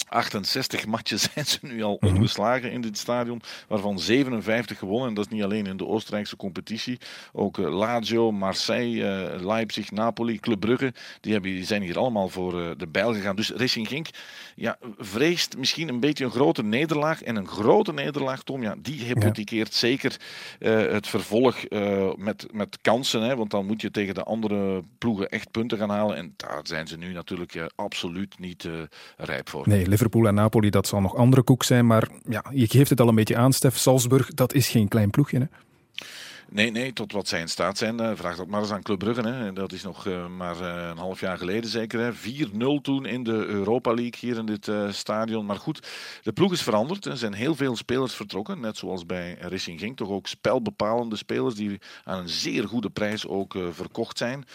68 0.07 0.85
matchen 0.85 1.19
zijn 1.33 1.45
ze 1.45 1.59
nu 1.61 1.83
al 1.83 1.97
ongeslagen 2.01 2.71
in 2.71 2.81
dit 2.81 2.97
stadion, 2.97 3.41
waarvan 3.67 3.99
57 3.99 4.77
gewonnen. 4.77 5.07
En 5.07 5.13
dat 5.13 5.25
is 5.25 5.31
niet 5.31 5.43
alleen 5.43 5.65
in 5.65 5.77
de 5.77 5.85
Oostenrijkse 5.85 6.35
competitie. 6.35 6.99
Ook 7.33 7.57
uh, 7.57 7.75
Lazio, 7.75 8.31
Marseille, 8.31 9.33
uh, 9.35 9.45
Leipzig, 9.45 9.91
Napoli, 9.91 10.39
Club 10.39 10.59
Brugge, 10.59 10.93
die, 11.21 11.33
hebben, 11.33 11.51
die 11.51 11.65
zijn 11.65 11.81
hier 11.81 11.97
allemaal 11.97 12.29
voor 12.29 12.61
uh, 12.61 12.69
de 12.77 12.87
bijl 12.87 13.13
gegaan. 13.13 13.35
Dus 13.35 13.49
Racing 13.49 13.87
Genk 13.87 14.07
ja, 14.55 14.77
vreest 14.97 15.57
misschien 15.57 15.89
een 15.89 15.99
beetje 15.99 16.25
een 16.25 16.31
grote 16.31 16.63
nederlaag. 16.63 17.23
En 17.23 17.35
een 17.35 17.47
grote 17.47 17.93
nederlaag, 17.93 18.43
Tom, 18.43 18.61
ja, 18.61 18.75
die 18.77 19.03
hypothekeert 19.03 19.71
ja. 19.71 19.77
zeker 19.77 20.19
het 20.59 21.07
vervolg 21.07 21.63
met, 22.15 22.47
met 22.51 22.77
kansen. 22.81 23.21
Hè, 23.21 23.35
want 23.35 23.51
dan 23.51 23.65
moet 23.65 23.81
je 23.81 23.91
tegen 23.91 24.13
de 24.13 24.23
andere 24.23 24.83
ploegen 24.97 25.29
echt 25.29 25.51
punten 25.51 25.77
gaan 25.77 25.89
halen. 25.89 26.15
En 26.15 26.33
daar 26.37 26.59
zijn 26.63 26.87
ze 26.87 26.97
nu 26.97 27.13
natuurlijk 27.13 27.71
absoluut 27.75 28.39
niet 28.39 28.69
rijp 29.17 29.49
voor. 29.49 29.69
Nee, 29.69 29.87
Liverpool 29.95 30.27
en 30.27 30.33
Napoli, 30.33 30.69
dat 30.69 30.87
zal 30.87 31.01
nog 31.01 31.15
andere 31.15 31.43
koek 31.43 31.63
zijn. 31.63 31.87
Maar 31.87 32.07
ja, 32.29 32.43
je 32.51 32.67
geeft 32.67 32.89
het 32.89 33.01
al 33.01 33.07
een 33.07 33.15
beetje 33.15 33.37
aan, 33.37 33.53
Stef. 33.53 33.77
Salzburg, 33.77 34.33
dat 34.33 34.53
is 34.53 34.67
geen 34.67 34.87
klein 34.87 35.09
ploegje, 35.09 35.39
hè? 35.39 35.45
Nee, 36.49 36.71
nee, 36.71 36.93
tot 36.93 37.11
wat 37.11 37.27
zij 37.27 37.39
in 37.39 37.47
staat 37.47 37.77
zijn. 37.77 38.01
Uh, 38.01 38.11
vraag 38.13 38.35
dat 38.35 38.47
maar 38.47 38.61
eens 38.61 38.71
aan 38.71 38.81
Club 38.81 38.99
Brugge. 38.99 39.27
Hè. 39.27 39.53
Dat 39.53 39.71
is 39.71 39.83
nog 39.83 40.05
uh, 40.05 40.27
maar 40.27 40.61
uh, 40.61 40.87
een 40.89 40.97
half 40.97 41.19
jaar 41.19 41.37
geleden 41.37 41.69
zeker. 41.69 42.13
4-0 42.15 42.17
toen 42.81 43.05
in 43.05 43.23
de 43.23 43.45
Europa 43.45 43.93
League 43.93 44.19
hier 44.19 44.37
in 44.37 44.45
dit 44.45 44.71
stadion. 44.89 45.45
Maar 45.45 45.59
goed, 45.59 45.87
de 46.23 46.33
ploeg 46.33 46.51
is 46.51 46.61
veranderd. 46.61 47.05
Er 47.05 47.17
zijn 47.17 47.33
heel 47.33 47.55
veel 47.55 47.75
spelers 47.75 48.13
vertrokken. 48.13 48.59
Net 48.59 48.77
zoals 48.77 49.05
bij 49.05 49.37
Racing 49.39 49.79
Genk. 49.79 49.97
Toch 49.97 50.09
ook 50.09 50.27
spelbepalende 50.27 51.15
spelers 51.15 51.55
die 51.55 51.79
aan 52.03 52.19
een 52.19 52.29
zeer 52.29 52.67
goede 52.67 52.89
prijs 52.89 53.27
ook 53.27 53.57
verkocht 53.71 54.17
zijn. 54.17 54.45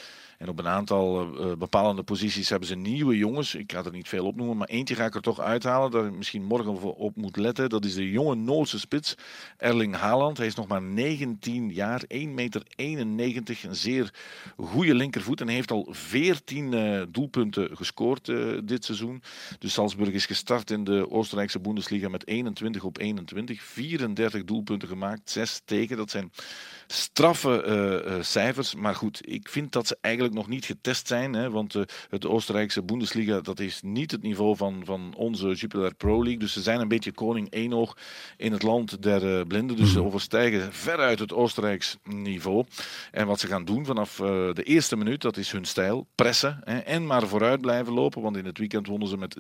En 0.40 0.48
op 0.48 0.58
een 0.58 0.68
aantal 0.68 1.22
uh, 1.22 1.52
bepalende 1.56 2.02
posities 2.02 2.48
hebben 2.48 2.68
ze 2.68 2.74
nieuwe 2.74 3.16
jongens. 3.16 3.54
Ik 3.54 3.72
ga 3.72 3.84
er 3.84 3.92
niet 3.92 4.08
veel 4.08 4.26
opnoemen, 4.26 4.56
maar 4.56 4.68
eentje 4.68 4.94
ga 4.94 5.04
ik 5.04 5.14
er 5.14 5.20
toch 5.20 5.40
uithalen. 5.40 5.90
Daar 5.90 6.06
ik 6.06 6.12
misschien 6.12 6.44
morgen 6.44 6.96
op 6.96 7.16
moet 7.16 7.36
letten. 7.36 7.68
Dat 7.68 7.84
is 7.84 7.94
de 7.94 8.10
jonge 8.10 8.34
Noorse 8.34 8.78
spits, 8.78 9.14
Erling 9.56 9.96
Haaland. 9.96 10.36
Hij 10.36 10.46
is 10.46 10.54
nog 10.54 10.66
maar 10.66 10.82
19 10.82 11.70
jaar, 11.70 12.02
1,91 12.02 12.08
meter. 12.28 12.62
Een 12.76 13.76
zeer 13.76 14.14
goede 14.56 14.94
linkervoet. 14.94 15.40
En 15.40 15.48
heeft 15.48 15.70
al 15.70 15.86
14 15.90 16.72
uh, 16.72 17.02
doelpunten 17.08 17.76
gescoord 17.76 18.24
dit 18.64 18.84
seizoen. 18.84 19.22
Dus 19.58 19.72
Salzburg 19.72 20.12
is 20.12 20.26
gestart 20.26 20.70
in 20.70 20.84
de 20.84 21.10
Oostenrijkse 21.10 21.60
Bundesliga 21.60 22.08
met 22.08 22.26
21 22.26 22.84
op 22.84 22.98
21. 22.98 23.62
34 23.62 24.44
doelpunten 24.44 24.88
gemaakt, 24.88 25.30
6 25.30 25.60
tegen. 25.64 25.96
Dat 25.96 26.10
zijn 26.10 26.32
straffe 26.92 27.64
uh, 27.66 28.12
uh, 28.12 28.22
cijfers. 28.22 28.74
Maar 28.74 28.94
goed, 28.94 29.20
ik 29.28 29.48
vind 29.48 29.72
dat 29.72 29.86
ze 29.86 29.98
eigenlijk 30.00 30.34
nog 30.34 30.48
niet 30.48 30.64
getest 30.64 31.06
zijn. 31.06 31.32
Hè, 31.32 31.50
want 31.50 31.74
uh, 31.74 31.82
het 32.08 32.26
Oostenrijkse 32.26 32.82
Bundesliga 32.82 33.40
dat 33.40 33.60
is 33.60 33.80
niet 33.82 34.10
het 34.10 34.22
niveau 34.22 34.56
van, 34.56 34.82
van 34.84 35.14
onze 35.16 35.52
Jupiler 35.54 35.94
Pro 35.94 36.22
League. 36.22 36.38
Dus 36.38 36.52
ze 36.52 36.62
zijn 36.62 36.80
een 36.80 36.88
beetje 36.88 37.12
koning 37.12 37.50
éénoog 37.50 37.96
in 38.36 38.52
het 38.52 38.62
land 38.62 39.02
der 39.02 39.46
blinden. 39.46 39.76
Dus 39.76 39.92
ze 39.92 40.02
overstijgen 40.02 40.72
veruit 40.72 41.18
het 41.18 41.32
Oostenrijks 41.32 41.96
niveau. 42.04 42.64
En 43.10 43.26
wat 43.26 43.40
ze 43.40 43.46
gaan 43.46 43.64
doen 43.64 43.84
vanaf 43.84 44.16
de 44.54 44.62
eerste 44.64 44.96
minuut, 44.96 45.22
dat 45.22 45.36
is 45.36 45.52
hun 45.52 45.64
stijl. 45.64 46.06
Pressen 46.14 46.60
hè, 46.64 46.78
en 46.78 47.06
maar 47.06 47.26
vooruit 47.26 47.60
blijven 47.60 47.92
lopen. 47.92 48.22
Want 48.22 48.36
in 48.36 48.44
het 48.44 48.58
weekend 48.58 48.86
wonnen 48.86 49.08
ze 49.08 49.16
met 49.16 49.36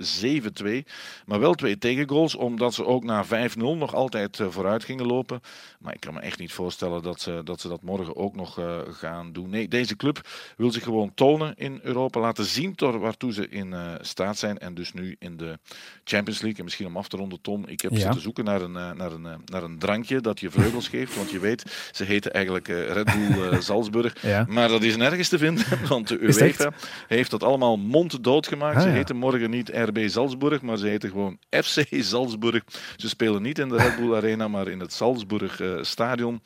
7-2. 0.62 0.92
Maar 1.26 1.40
wel 1.40 1.54
twee 1.54 1.78
tegengoals, 1.78 2.34
omdat 2.34 2.74
ze 2.74 2.84
ook 2.84 3.04
na 3.04 3.24
5-0 3.24 3.28
nog 3.56 3.94
altijd 3.94 4.40
vooruit 4.48 4.84
gingen 4.84 5.06
lopen. 5.06 5.40
Maar 5.78 5.94
ik 5.94 6.00
kan 6.00 6.14
me 6.14 6.20
echt 6.20 6.38
niet 6.38 6.52
voorstellen 6.52 7.02
dat 7.02 7.20
ze 7.20 7.39
dat 7.44 7.60
ze 7.60 7.68
dat 7.68 7.82
morgen 7.82 8.16
ook 8.16 8.36
nog 8.36 8.58
uh, 8.58 8.78
gaan 8.90 9.32
doen. 9.32 9.50
Nee, 9.50 9.68
deze 9.68 9.96
club 9.96 10.20
wil 10.56 10.70
zich 10.70 10.82
gewoon 10.82 11.14
tonen 11.14 11.54
in 11.56 11.80
Europa, 11.82 12.20
laten 12.20 12.44
zien 12.44 12.74
tot 12.74 12.94
waartoe 12.94 13.32
ze 13.32 13.48
in 13.48 13.72
uh, 13.72 13.94
staat 14.00 14.38
zijn. 14.38 14.58
En 14.58 14.74
dus 14.74 14.92
nu 14.92 15.16
in 15.18 15.36
de 15.36 15.58
Champions 16.04 16.40
League. 16.40 16.58
En 16.58 16.64
misschien 16.64 16.86
om 16.86 16.96
af 16.96 17.08
te 17.08 17.16
ronden, 17.16 17.40
Tom, 17.40 17.66
ik 17.66 17.80
heb 17.80 17.90
ja. 17.90 17.98
zitten 17.98 18.20
zoeken 18.20 18.44
naar 18.44 18.60
een, 18.60 18.72
naar, 18.72 19.12
een, 19.12 19.26
naar 19.44 19.62
een 19.62 19.78
drankje 19.78 20.20
dat 20.20 20.40
je 20.40 20.50
vleugels 20.50 20.88
geeft. 20.94 21.16
Want 21.16 21.30
je 21.30 21.38
weet, 21.38 21.88
ze 21.92 22.04
heten 22.04 22.32
eigenlijk 22.32 22.68
Red 22.68 23.04
Bull 23.04 23.60
Salzburg. 23.60 24.22
Ja. 24.22 24.46
Maar 24.48 24.68
dat 24.68 24.82
is 24.82 24.96
nergens 24.96 25.28
te 25.28 25.38
vinden, 25.38 25.64
want 25.88 26.08
de 26.08 26.18
UEFA 26.18 26.72
heeft 27.08 27.30
dat 27.30 27.42
allemaal 27.42 27.76
monddood 27.76 28.46
gemaakt. 28.46 28.76
Ah, 28.76 28.82
ze 28.82 28.88
heten 28.88 29.16
morgen 29.16 29.50
niet 29.50 29.68
RB 29.68 30.08
Salzburg, 30.08 30.62
maar 30.62 30.76
ze 30.76 30.86
heten 30.86 31.10
gewoon 31.10 31.38
FC 31.50 31.86
Salzburg. 31.90 32.64
Ze 32.96 33.08
spelen 33.08 33.42
niet 33.42 33.58
in 33.58 33.68
de 33.68 33.76
Red 33.76 33.96
Bull 33.96 34.14
Arena, 34.14 34.48
maar 34.48 34.68
in 34.68 34.80
het 34.80 34.92
Salzburg 34.92 35.62
Stadion. 35.80 36.40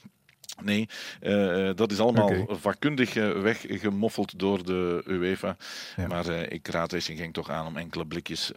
Nee, 0.63 0.89
uh, 1.23 1.71
dat 1.75 1.93
is 1.93 1.99
allemaal 1.99 2.29
okay. 2.29 2.47
vakkundig 2.49 3.17
uh, 3.17 3.31
weggemoffeld 3.31 4.39
door 4.39 4.65
de 4.65 5.03
UEFA. 5.07 5.57
Ja. 5.97 6.07
Maar 6.07 6.29
uh, 6.29 6.43
ik 6.49 6.69
raad 6.69 6.93
Racing 6.93 7.19
Genk 7.19 7.35
toch 7.35 7.51
aan 7.51 7.67
om 7.67 7.77
enkele 7.77 8.07
blikjes 8.07 8.53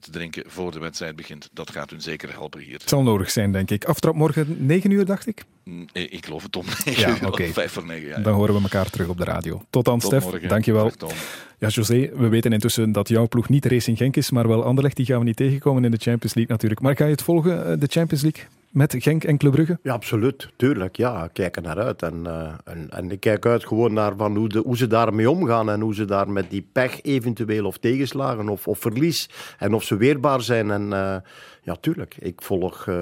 te 0.00 0.10
drinken 0.10 0.42
voor 0.46 0.72
de 0.72 0.78
wedstrijd 0.78 1.16
begint. 1.16 1.48
Dat 1.52 1.70
gaat 1.70 1.90
hun 1.90 2.00
zeker 2.00 2.32
helpen 2.32 2.60
hier. 2.60 2.78
Het 2.78 2.88
zal 2.88 3.02
nodig 3.02 3.30
zijn, 3.30 3.52
denk 3.52 3.70
ik. 3.70 3.84
Aftrap 3.84 4.14
morgen 4.14 4.66
9 4.66 4.90
uur, 4.90 5.04
dacht 5.04 5.26
ik? 5.26 5.44
Nee, 5.64 6.08
ik 6.08 6.24
geloof 6.24 6.42
het 6.42 6.56
om 6.56 6.64
9 6.84 7.00
ja, 7.00 7.08
uur, 7.08 7.26
okay. 7.26 7.52
5 7.52 7.72
voor 7.72 7.86
9. 7.86 8.08
Ja, 8.08 8.18
dan 8.18 8.34
horen 8.34 8.54
we 8.54 8.60
elkaar 8.60 8.90
terug 8.90 9.08
op 9.08 9.18
de 9.18 9.24
radio. 9.24 9.62
Tot 9.70 9.84
dan, 9.84 9.98
Tot 9.98 10.10
Stef. 10.10 10.24
Morgen. 10.24 10.48
Dankjewel. 10.48 10.92
Ja, 11.58 11.68
José, 11.68 12.10
we 12.14 12.28
weten 12.28 12.52
intussen 12.52 12.92
dat 12.92 13.08
jouw 13.08 13.28
ploeg 13.28 13.48
niet 13.48 13.66
Racing 13.66 13.96
Genk 13.96 14.16
is, 14.16 14.30
maar 14.30 14.48
wel 14.48 14.64
Anderlecht. 14.64 14.96
Die 14.96 15.06
gaan 15.06 15.18
we 15.18 15.24
niet 15.24 15.36
tegenkomen 15.36 15.84
in 15.84 15.90
de 15.90 15.96
Champions 15.96 16.34
League 16.34 16.52
natuurlijk. 16.52 16.80
Maar 16.80 16.96
ga 16.96 17.04
je 17.04 17.10
het 17.10 17.22
volgen, 17.22 17.80
de 17.80 17.86
Champions 17.86 18.22
League? 18.22 18.44
Met 18.74 18.94
Genk 18.98 19.24
en 19.24 19.36
Club 19.36 19.52
Brugge? 19.52 19.78
Ja, 19.82 19.92
absoluut. 19.92 20.48
Tuurlijk, 20.56 20.96
ja. 20.96 21.24
Ik 21.24 21.30
kijk 21.32 21.56
er 21.56 21.62
naar 21.62 21.78
uit. 21.78 22.02
En, 22.02 22.24
uh, 22.26 22.52
en, 22.64 22.90
en 22.90 23.10
ik 23.10 23.20
kijk 23.20 23.46
uit 23.46 23.66
gewoon 23.66 23.92
naar 23.92 24.16
van 24.16 24.36
hoe, 24.36 24.48
de, 24.48 24.58
hoe 24.58 24.76
ze 24.76 24.86
daarmee 24.86 25.30
omgaan 25.30 25.70
en 25.70 25.80
hoe 25.80 25.94
ze 25.94 26.04
daar 26.04 26.30
met 26.30 26.50
die 26.50 26.66
pech 26.72 27.02
eventueel 27.02 27.64
of 27.64 27.78
tegenslagen 27.78 28.48
of, 28.48 28.68
of 28.68 28.78
verlies 28.78 29.30
en 29.58 29.74
of 29.74 29.82
ze 29.82 29.96
weerbaar 29.96 30.40
zijn. 30.40 30.70
En 30.70 30.86
uh, 30.90 31.16
ja, 31.64 31.76
tuurlijk. 31.80 32.16
Ik 32.18 32.42
volg 32.42 32.86
uh, 32.86 32.96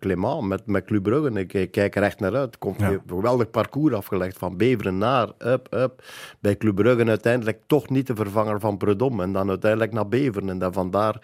Clément 0.00 0.46
met, 0.46 0.66
met 0.66 0.84
Club 0.84 1.02
Brugge. 1.02 1.40
Ik, 1.40 1.52
ik 1.52 1.70
kijk 1.70 1.96
er 1.96 2.02
echt 2.02 2.20
naar 2.20 2.34
uit. 2.34 2.52
Er 2.52 2.58
komt 2.58 2.80
ja. 2.80 2.90
een 2.90 3.00
geweldig 3.06 3.50
parcours 3.50 3.94
afgelegd 3.94 4.38
van 4.38 4.56
Beveren 4.56 4.98
naar, 4.98 5.28
up, 5.38 5.66
up. 5.70 6.04
Bij 6.40 6.56
Club 6.56 6.74
Brugge 6.74 7.04
uiteindelijk 7.04 7.60
toch 7.66 7.88
niet 7.88 8.06
de 8.06 8.14
vervanger 8.14 8.60
van 8.60 8.76
Predom. 8.76 9.20
En 9.20 9.32
dan 9.32 9.48
uiteindelijk 9.48 9.92
naar 9.92 10.08
Beveren. 10.08 10.48
En 10.48 10.58
dan 10.58 10.72
vandaar 10.72 11.16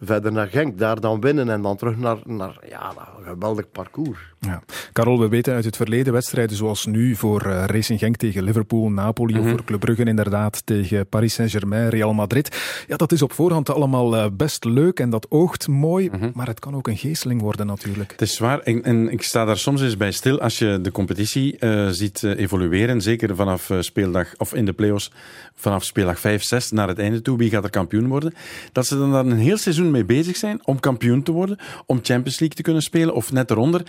verder 0.00 0.32
naar 0.32 0.48
Genk. 0.48 0.78
Daar 0.78 1.00
dan 1.00 1.20
winnen 1.20 1.48
en 1.48 1.62
dan 1.62 1.76
terug 1.76 1.96
naar, 1.96 2.18
naar 2.24 2.58
ja, 2.68 2.92
een 3.18 3.24
geweldig 3.24 3.70
parcours. 3.70 4.18
Ja. 4.40 4.62
Karel, 4.92 5.20
we 5.20 5.28
weten 5.28 5.54
uit 5.54 5.64
het 5.64 5.76
verleden 5.76 6.12
wedstrijden 6.12 6.56
zoals 6.56 6.86
nu 6.86 7.14
voor 7.14 7.46
uh, 7.46 7.64
Racing 7.64 7.98
Genk 7.98 8.16
tegen 8.16 8.42
Liverpool, 8.42 8.90
Napoli 8.90 9.32
mm 9.32 9.38
-hmm. 9.38 9.48
of 9.48 9.54
voor 9.54 9.64
Club 9.64 9.80
Brugge 9.80 10.04
inderdaad 10.04 10.66
tegen 10.66 11.06
Paris 11.06 11.34
Saint-Germain, 11.34 11.88
Real 11.88 12.12
Madrid. 12.12 12.84
Ja, 12.86 12.96
dat 12.96 13.12
is 13.12 13.22
op 13.22 13.32
voorhand 13.32 13.70
allemaal 13.70 14.14
uh, 14.14 14.26
best 14.32 14.64
leuk 14.64 15.00
en 15.00 15.10
dat 15.10 15.26
oogt 15.30 15.68
mooi, 15.68 16.08
mm 16.12 16.20
-hmm. 16.20 16.23
Maar 16.34 16.46
het 16.46 16.60
kan 16.60 16.74
ook 16.74 16.88
een 16.88 16.96
geesteling 16.96 17.40
worden 17.40 17.66
natuurlijk. 17.66 18.10
Het 18.10 18.22
is 18.22 18.38
waar 18.38 18.60
en, 18.60 18.82
en 18.82 19.08
ik 19.08 19.22
sta 19.22 19.44
daar 19.44 19.58
soms 19.58 19.82
eens 19.82 19.96
bij 19.96 20.12
stil 20.12 20.40
als 20.40 20.58
je 20.58 20.78
de 20.82 20.92
competitie 20.92 21.56
uh, 21.60 21.88
ziet 21.88 22.22
evolueren, 22.22 23.00
zeker 23.00 23.36
vanaf 23.36 23.70
speeldag 23.80 24.34
of 24.36 24.54
in 24.54 24.64
de 24.64 24.72
play-offs 24.72 25.10
vanaf 25.54 25.84
speeldag 25.84 26.20
5, 26.20 26.42
6 26.42 26.70
naar 26.70 26.88
het 26.88 26.98
einde 26.98 27.22
toe, 27.22 27.38
wie 27.38 27.50
gaat 27.50 27.64
er 27.64 27.70
kampioen 27.70 28.06
worden, 28.06 28.34
dat 28.72 28.86
ze 28.86 28.98
dan 28.98 29.12
daar 29.12 29.26
een 29.26 29.38
heel 29.38 29.56
seizoen 29.56 29.90
mee 29.90 30.04
bezig 30.04 30.36
zijn 30.36 30.60
om 30.66 30.80
kampioen 30.80 31.22
te 31.22 31.32
worden, 31.32 31.58
om 31.86 31.96
Champions 32.02 32.38
League 32.38 32.56
te 32.56 32.62
kunnen 32.62 32.82
spelen 32.82 33.14
of 33.14 33.32
net 33.32 33.50
eronder. 33.50 33.82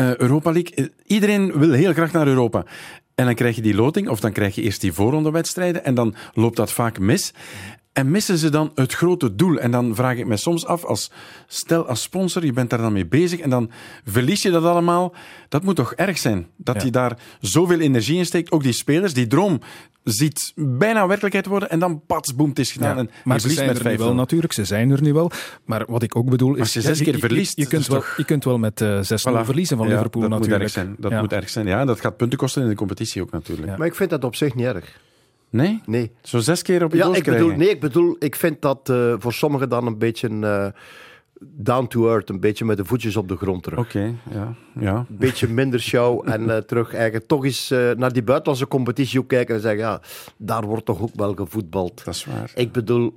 Uh, 0.00 0.16
Europa 0.16 0.52
League. 0.52 0.92
Iedereen 1.06 1.58
wil 1.58 1.72
heel 1.72 1.92
graag 1.92 2.12
naar 2.12 2.26
Europa. 2.26 2.64
En 3.14 3.24
dan 3.24 3.34
krijg 3.34 3.56
je 3.56 3.62
die 3.62 3.74
loting, 3.74 4.08
of 4.08 4.20
dan 4.20 4.32
krijg 4.32 4.54
je 4.54 4.62
eerst 4.62 4.80
die 4.80 4.92
voorrondewedstrijden, 4.92 5.84
en 5.84 5.94
dan 5.94 6.14
loopt 6.32 6.56
dat 6.56 6.72
vaak 6.72 6.98
mis. 6.98 7.32
En 7.92 8.10
missen 8.10 8.38
ze 8.38 8.50
dan 8.50 8.72
het 8.74 8.92
grote 8.94 9.34
doel? 9.34 9.58
En 9.58 9.70
dan 9.70 9.94
vraag 9.94 10.16
ik 10.16 10.26
me 10.26 10.36
soms 10.36 10.66
af, 10.66 10.84
als, 10.84 11.10
stel 11.46 11.86
als 11.86 12.02
sponsor, 12.02 12.44
je 12.44 12.52
bent 12.52 12.70
daar 12.70 12.78
dan 12.78 12.92
mee 12.92 13.06
bezig 13.06 13.40
en 13.40 13.50
dan 13.50 13.70
verlies 14.04 14.42
je 14.42 14.50
dat 14.50 14.64
allemaal. 14.64 15.14
Dat 15.48 15.62
moet 15.62 15.76
toch 15.76 15.92
erg 15.94 16.18
zijn? 16.18 16.46
Dat 16.56 16.74
Ja. 16.76 16.82
je 16.84 16.90
daar 16.90 17.18
zoveel 17.40 17.80
energie 17.80 18.16
in 18.18 18.26
steekt. 18.26 18.50
Ook 18.50 18.62
die 18.62 18.72
spelers, 18.72 19.14
die 19.14 19.26
droom 19.26 19.60
ziet 20.04 20.52
bijna 20.54 21.06
werkelijkheid 21.06 21.46
worden 21.46 21.70
en 21.70 21.78
dan 21.78 22.02
pats, 22.06 22.34
boem, 22.34 22.48
het 22.48 22.58
is 22.58 22.72
gedaan. 22.72 22.94
Ja, 22.94 23.00
en 23.00 23.10
maar 23.24 23.36
je 23.36 23.42
ze 23.42 23.50
zijn 23.54 23.66
met 23.66 23.76
er 23.78 23.82
nu 23.82 23.88
5 23.88 23.98
wel 24.00 24.14
natuurlijk, 24.14 24.52
ze 24.52 24.64
zijn 24.64 24.90
er 24.90 25.02
nu 25.02 25.12
wel. 25.12 25.30
Maar 25.64 25.84
wat 25.88 26.02
ik 26.02 26.16
ook 26.16 26.30
bedoel 26.30 26.54
is... 26.54 26.60
als 26.60 26.72
je 26.72 26.80
ja, 26.80 26.86
zes 26.86 27.02
keer 27.02 27.18
verliest, 27.18 27.56
Je, 27.56 27.66
kunt, 27.66 27.86
wel, 27.86 27.98
toch- 27.98 28.16
je 28.16 28.24
kunt 28.24 28.44
wel 28.44 28.58
met 28.58 28.80
eh 28.80 28.98
6-0 29.02 29.02
Voilà. 29.02 29.44
verliezen 29.44 29.76
van 29.76 29.86
Ja, 29.88 29.92
Liverpool 29.94 30.22
dat 30.22 30.30
natuurlijk. 30.30 30.62
Moet 30.62 30.74
erg 30.76 30.84
zijn. 30.84 30.96
Dat 30.98 31.10
Ja. 31.10 31.20
moet 31.20 31.32
erg 31.32 31.48
zijn. 31.48 31.66
Ja, 31.66 31.84
dat 31.84 32.00
gaat 32.00 32.16
punten 32.16 32.38
kosten 32.38 32.62
in 32.62 32.68
de 32.68 32.74
competitie 32.74 33.22
ook 33.22 33.30
natuurlijk. 33.30 33.78
Maar 33.78 33.86
ik 33.86 33.94
vind 33.94 34.10
dat 34.10 34.24
op 34.24 34.34
zich 34.34 34.54
niet 34.54 34.66
erg. 34.66 35.00
Nee? 35.50 35.80
Nee. 35.86 36.10
Zo 36.22 36.38
zes 36.38 36.62
keer 36.62 36.84
op 36.84 36.92
je 36.92 36.98
Ja, 36.98 37.14
ik 37.14 37.24
bedoel, 37.24 37.56
nee, 37.56 37.68
ik 37.70 37.80
bedoel, 37.80 38.16
ik 38.18 38.36
vind 38.36 38.62
dat 38.62 38.88
eh, 38.88 39.14
voor 39.18 39.32
sommigen 39.32 39.68
dan 39.68 39.86
een 39.86 39.98
beetje 39.98 40.28
eh, 40.40 40.66
down 41.40 41.86
to 41.86 42.08
earth, 42.08 42.28
een 42.28 42.40
beetje 42.40 42.64
met 42.64 42.76
de 42.76 42.84
voetjes 42.84 43.16
op 43.16 43.28
de 43.28 43.36
grond 43.36 43.62
terug. 43.62 43.78
Oké, 43.78 44.14
ja. 44.30 44.54
ja. 44.80 44.94
Een 44.96 45.16
beetje 45.18 45.48
minder 45.48 45.80
show 45.80 46.22
en 46.32 46.50
eh, 46.50 46.56
terug 46.56 46.94
eigenlijk 46.94 47.26
toch 47.26 47.44
eens 47.44 47.68
naar 47.96 48.12
die 48.12 48.22
buitenlandse 48.22 48.68
competitie 48.68 49.18
ook 49.18 49.28
kijken 49.28 49.54
en 49.54 49.60
zeggen, 49.60 49.80
ja, 49.80 50.00
daar 50.36 50.64
wordt 50.64 50.84
toch 50.84 51.00
ook 51.00 51.14
wel 51.14 51.34
gevoetbald. 51.34 52.04
Dat 52.04 52.14
is 52.14 52.24
waar. 52.24 52.50
Ik 52.54 52.72
bedoel, 52.72 53.14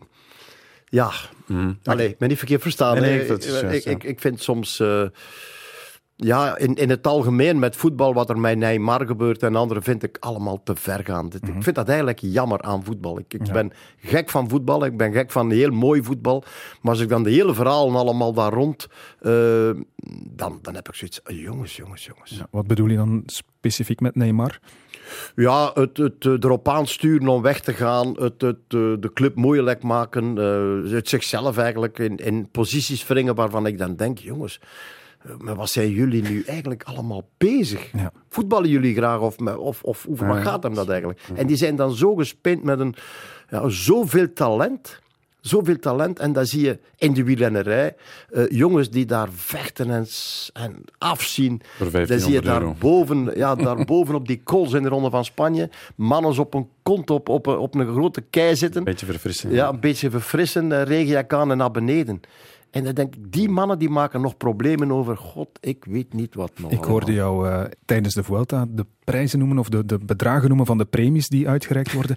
ja, 0.86 1.12
Mhm. 1.46 1.74
allee, 1.84 2.16
me 2.20 2.28
niet 2.28 2.38
verkeerd 2.38 2.62
verstaan. 2.62 3.02
Nee, 3.02 3.28
nee, 3.28 3.38
is 3.38 3.62
ik, 3.62 3.84
ja. 3.84 3.92
ik, 3.92 4.04
ik 4.04 4.20
vind 4.20 4.42
soms... 4.42 4.84
ja, 6.24 6.58
in, 6.58 6.76
in 6.76 6.90
het 6.90 7.08
algemeen 7.08 7.60
met 7.60 7.76
voetbal, 7.76 8.14
wat 8.14 8.30
er 8.30 8.40
met 8.40 8.58
Neymar 8.58 9.06
gebeurt 9.06 9.44
en 9.44 9.56
anderen, 9.56 9.84
vind 9.84 10.04
ik 10.04 10.18
allemaal 10.20 10.64
te 10.64 10.76
ver 10.76 11.04
gaan. 11.06 11.26
Ik 11.26 11.64
vind 11.64 11.76
dat 11.76 11.88
eigenlijk 11.88 12.20
jammer 12.22 12.62
aan 12.62 12.84
voetbal. 12.84 13.20
Ik, 13.20 13.34
ik 13.34 13.40
Mhm. 13.40 13.48
Ja. 13.48 13.54
ben 13.54 13.72
gek 13.98 14.30
van 14.30 14.50
voetbal, 14.50 14.86
ik 14.86 14.98
ben 14.98 15.12
gek 15.14 15.32
van 15.32 15.52
heel 15.52 15.70
mooi 15.72 16.04
voetbal. 16.04 16.44
Maar 16.82 16.92
als 16.92 17.02
ik 17.02 17.10
dan 17.10 17.24
de 17.24 17.30
hele 17.32 17.54
verhalen 17.54 17.96
allemaal 17.96 18.34
daar 18.34 18.54
rond, 18.54 18.88
eh, 19.20 19.70
dan, 20.30 20.60
dan 20.62 20.76
heb 20.76 20.88
ik 20.88 20.96
zoiets. 20.96 21.22
eh, 21.22 21.42
jongens, 21.42 21.76
jongens, 21.76 22.06
jongens. 22.06 22.30
Ja, 22.30 22.48
wat 22.52 22.68
bedoel 22.68 22.88
je 22.88 22.96
dan 22.96 23.24
specifiek 23.26 24.00
met 24.00 24.16
Neymar? 24.16 24.60
Ja, 25.36 25.72
het, 25.74 25.98
het 25.98 26.26
eh, 26.26 26.32
erop 26.32 26.68
aansturen 26.68 27.28
om 27.28 27.42
weg 27.42 27.60
te 27.60 27.74
gaan, 27.74 28.08
het, 28.20 28.42
het, 28.42 28.58
eh, 28.68 28.80
de 29.00 29.10
club 29.14 29.36
moeilijk 29.36 29.84
maken, 29.84 30.36
het 30.94 31.10
zichzelf 31.10 31.58
eigenlijk 31.58 32.00
in, 32.00 32.18
in 32.18 32.48
posities 32.52 33.08
wringen 33.08 33.36
waarvan 33.36 33.66
ik 33.66 33.78
dan 33.78 33.96
denk, 33.96 34.18
jongens, 34.18 34.60
maar 35.38 35.56
wat 35.56 35.70
zijn 35.70 35.90
jullie 35.90 36.22
nu 36.22 36.44
eigenlijk 36.44 36.84
allemaal 36.84 37.28
bezig? 37.38 37.90
Ja. 37.94 38.12
Voetballen 38.30 38.70
jullie 38.70 38.96
graag 38.96 39.20
of, 39.20 39.38
of, 39.38 39.84
of 39.84 40.06
over 40.10 40.28
wat 40.28 40.38
gaat 40.42 40.64
hem 40.64 40.74
dat 40.74 40.90
eigenlijk? 40.90 41.20
En 41.36 41.48
die 41.48 41.58
zijn 41.58 41.76
dan 41.76 41.96
zo 41.96 42.16
gespind 42.16 42.64
met 42.64 42.80
een, 42.80 42.96
ja, 43.50 43.70
zoveel 43.70 44.34
talent. 44.34 45.00
Zoveel 45.40 45.80
talent. 45.80 46.20
En 46.20 46.34
dan 46.34 46.46
zie 46.46 46.62
je 46.62 46.80
in 46.98 47.14
de 47.14 47.24
wielrennerij 47.24 47.96
eh, 48.30 48.44
jongens 48.50 48.90
die 48.90 49.06
daar 49.06 49.28
vechten 49.32 49.90
en, 49.92 50.08
en 50.54 50.76
afzien. 50.98 51.62
Dan 51.80 51.88
zie 51.90 52.32
je 52.32 52.42
1500 52.42 52.46
daar 52.46 52.76
boven, 52.78 53.32
ja, 53.36 53.56
daar 53.76 53.86
boven 53.86 54.16
op 54.16 54.28
die 54.28 54.42
kools 54.44 54.74
in 54.74 54.84
de 54.84 54.90
Ronde 54.90 55.10
van 55.10 55.26
Spanje. 55.26 55.70
Mannen 55.96 56.40
op 56.40 56.54
een 56.54 56.68
kont 56.84 57.10
op, 57.10 57.30
op, 57.30 57.46
een- 57.48 57.58
op 57.58 57.76
een 57.76 57.88
grote 57.94 58.22
kei 58.30 58.56
zitten. 58.56 58.84
Beetje 58.84 59.06
verfrissen. 59.06 59.52
Ja, 59.52 59.70
een 59.70 59.80
beetje 59.80 60.10
verfrissen, 60.10 60.72
eh, 60.72 60.84
regenjak 60.84 61.34
aan 61.34 61.52
en 61.52 61.58
naar 61.58 61.72
beneden. 61.72 62.22
En 62.72 62.84
dan 62.84 62.94
denk 62.94 63.16
ik, 63.16 63.32
die 63.32 63.50
mannen 63.50 63.80
die 63.80 63.90
maken 63.90 64.22
nog 64.22 64.38
problemen 64.38 64.92
over, 64.92 65.18
god, 65.18 65.50
ik 65.60 65.86
weet 65.86 66.14
niet 66.14 66.36
wat 66.36 66.52
nog. 66.60 66.72
Ik 66.72 66.84
hoorde 66.84 67.14
jou 67.14 67.50
eh, 67.50 67.64
tijdens 67.86 68.14
de 68.14 68.24
Vuelta 68.24 68.66
de 68.70 68.86
prijzen 69.12 69.40
noemen 69.40 69.58
of 69.60 69.70
de, 69.70 69.86
de 69.86 69.98
bedragen 70.06 70.48
noemen 70.48 70.66
van 70.66 70.78
de 70.78 70.86
premies 70.86 71.28
die 71.30 71.48
uitgereikt 71.48 71.94
worden. 71.94 72.16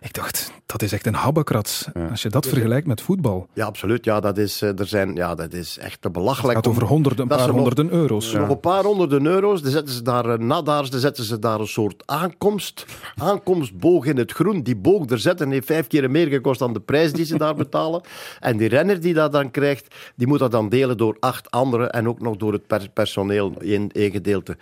Ik 0.00 0.12
dacht, 0.14 0.52
dat 0.66 0.82
is 0.82 0.92
echt 0.92 1.06
een 1.06 1.14
habbekrats. 1.14 1.86
Als 2.10 2.22
je 2.22 2.28
dat 2.28 2.46
vergelijkt 2.46 2.86
met 2.86 3.00
voetbal. 3.00 3.46
Ja, 3.52 3.64
absoluut. 3.66 4.04
Ja, 4.04 4.20
dat 4.20 4.38
is, 4.38 4.62
eh, 4.62 4.78
er 4.78 4.86
zijn, 4.86 5.14
ja, 5.14 5.34
dat 5.34 5.52
is 5.52 5.78
echt 5.78 6.00
te 6.02 6.10
belachelijk. 6.10 6.56
Het 6.56 6.64
gaat 6.66 6.74
over 6.74 6.86
honderden, 6.88 7.22
een 7.22 7.28
paar 7.28 7.46
nog- 7.46 7.50
honderden 7.56 7.90
euro's. 7.92 8.32
Nog 8.32 8.48
een 8.48 8.60
paar 8.60 8.84
honderden 8.84 9.26
euro's. 9.26 9.62
Dan 9.62 9.70
zetten 9.70 9.94
ze 9.94 10.02
daar 10.02 10.24
eh, 10.30 10.38
nadaars, 10.38 10.90
dan 10.90 11.00
zetten 11.00 11.24
ze 11.24 11.38
daar 11.38 11.60
een 11.60 11.66
soort 11.66 12.02
aankomst. 12.06 12.86
Aankomstboog 13.16 14.06
in 14.06 14.16
het 14.16 14.32
groen. 14.32 14.62
Die 14.62 14.76
boog 14.76 15.10
er 15.10 15.18
zetten 15.18 15.50
heeft 15.50 15.66
vijf 15.66 15.86
keer 15.86 16.10
meer 16.10 16.26
gekost 16.28 16.58
dan 16.58 16.72
de 16.72 16.80
prijs 16.80 17.12
die 17.12 17.24
ze 17.24 17.38
daar 17.38 17.54
betalen. 17.54 18.00
En 18.40 18.56
die 18.56 18.68
renner 18.68 19.00
die 19.00 19.14
dat 19.14 19.32
dan 19.32 19.50
krijgt, 19.50 19.94
die 20.16 20.26
moet 20.26 20.38
dat 20.38 20.50
dan 20.50 20.68
delen 20.68 20.96
door 20.96 21.16
acht 21.20 21.50
anderen 21.50 21.90
en 21.90 22.08
ook 22.08 22.20
nog 22.20 22.36
door 22.36 22.52
het 22.52 22.66
per- 22.66 22.88
personeel 22.94 23.52
in 23.60 23.90
één 23.92 24.10
gedeelte. 24.10 24.56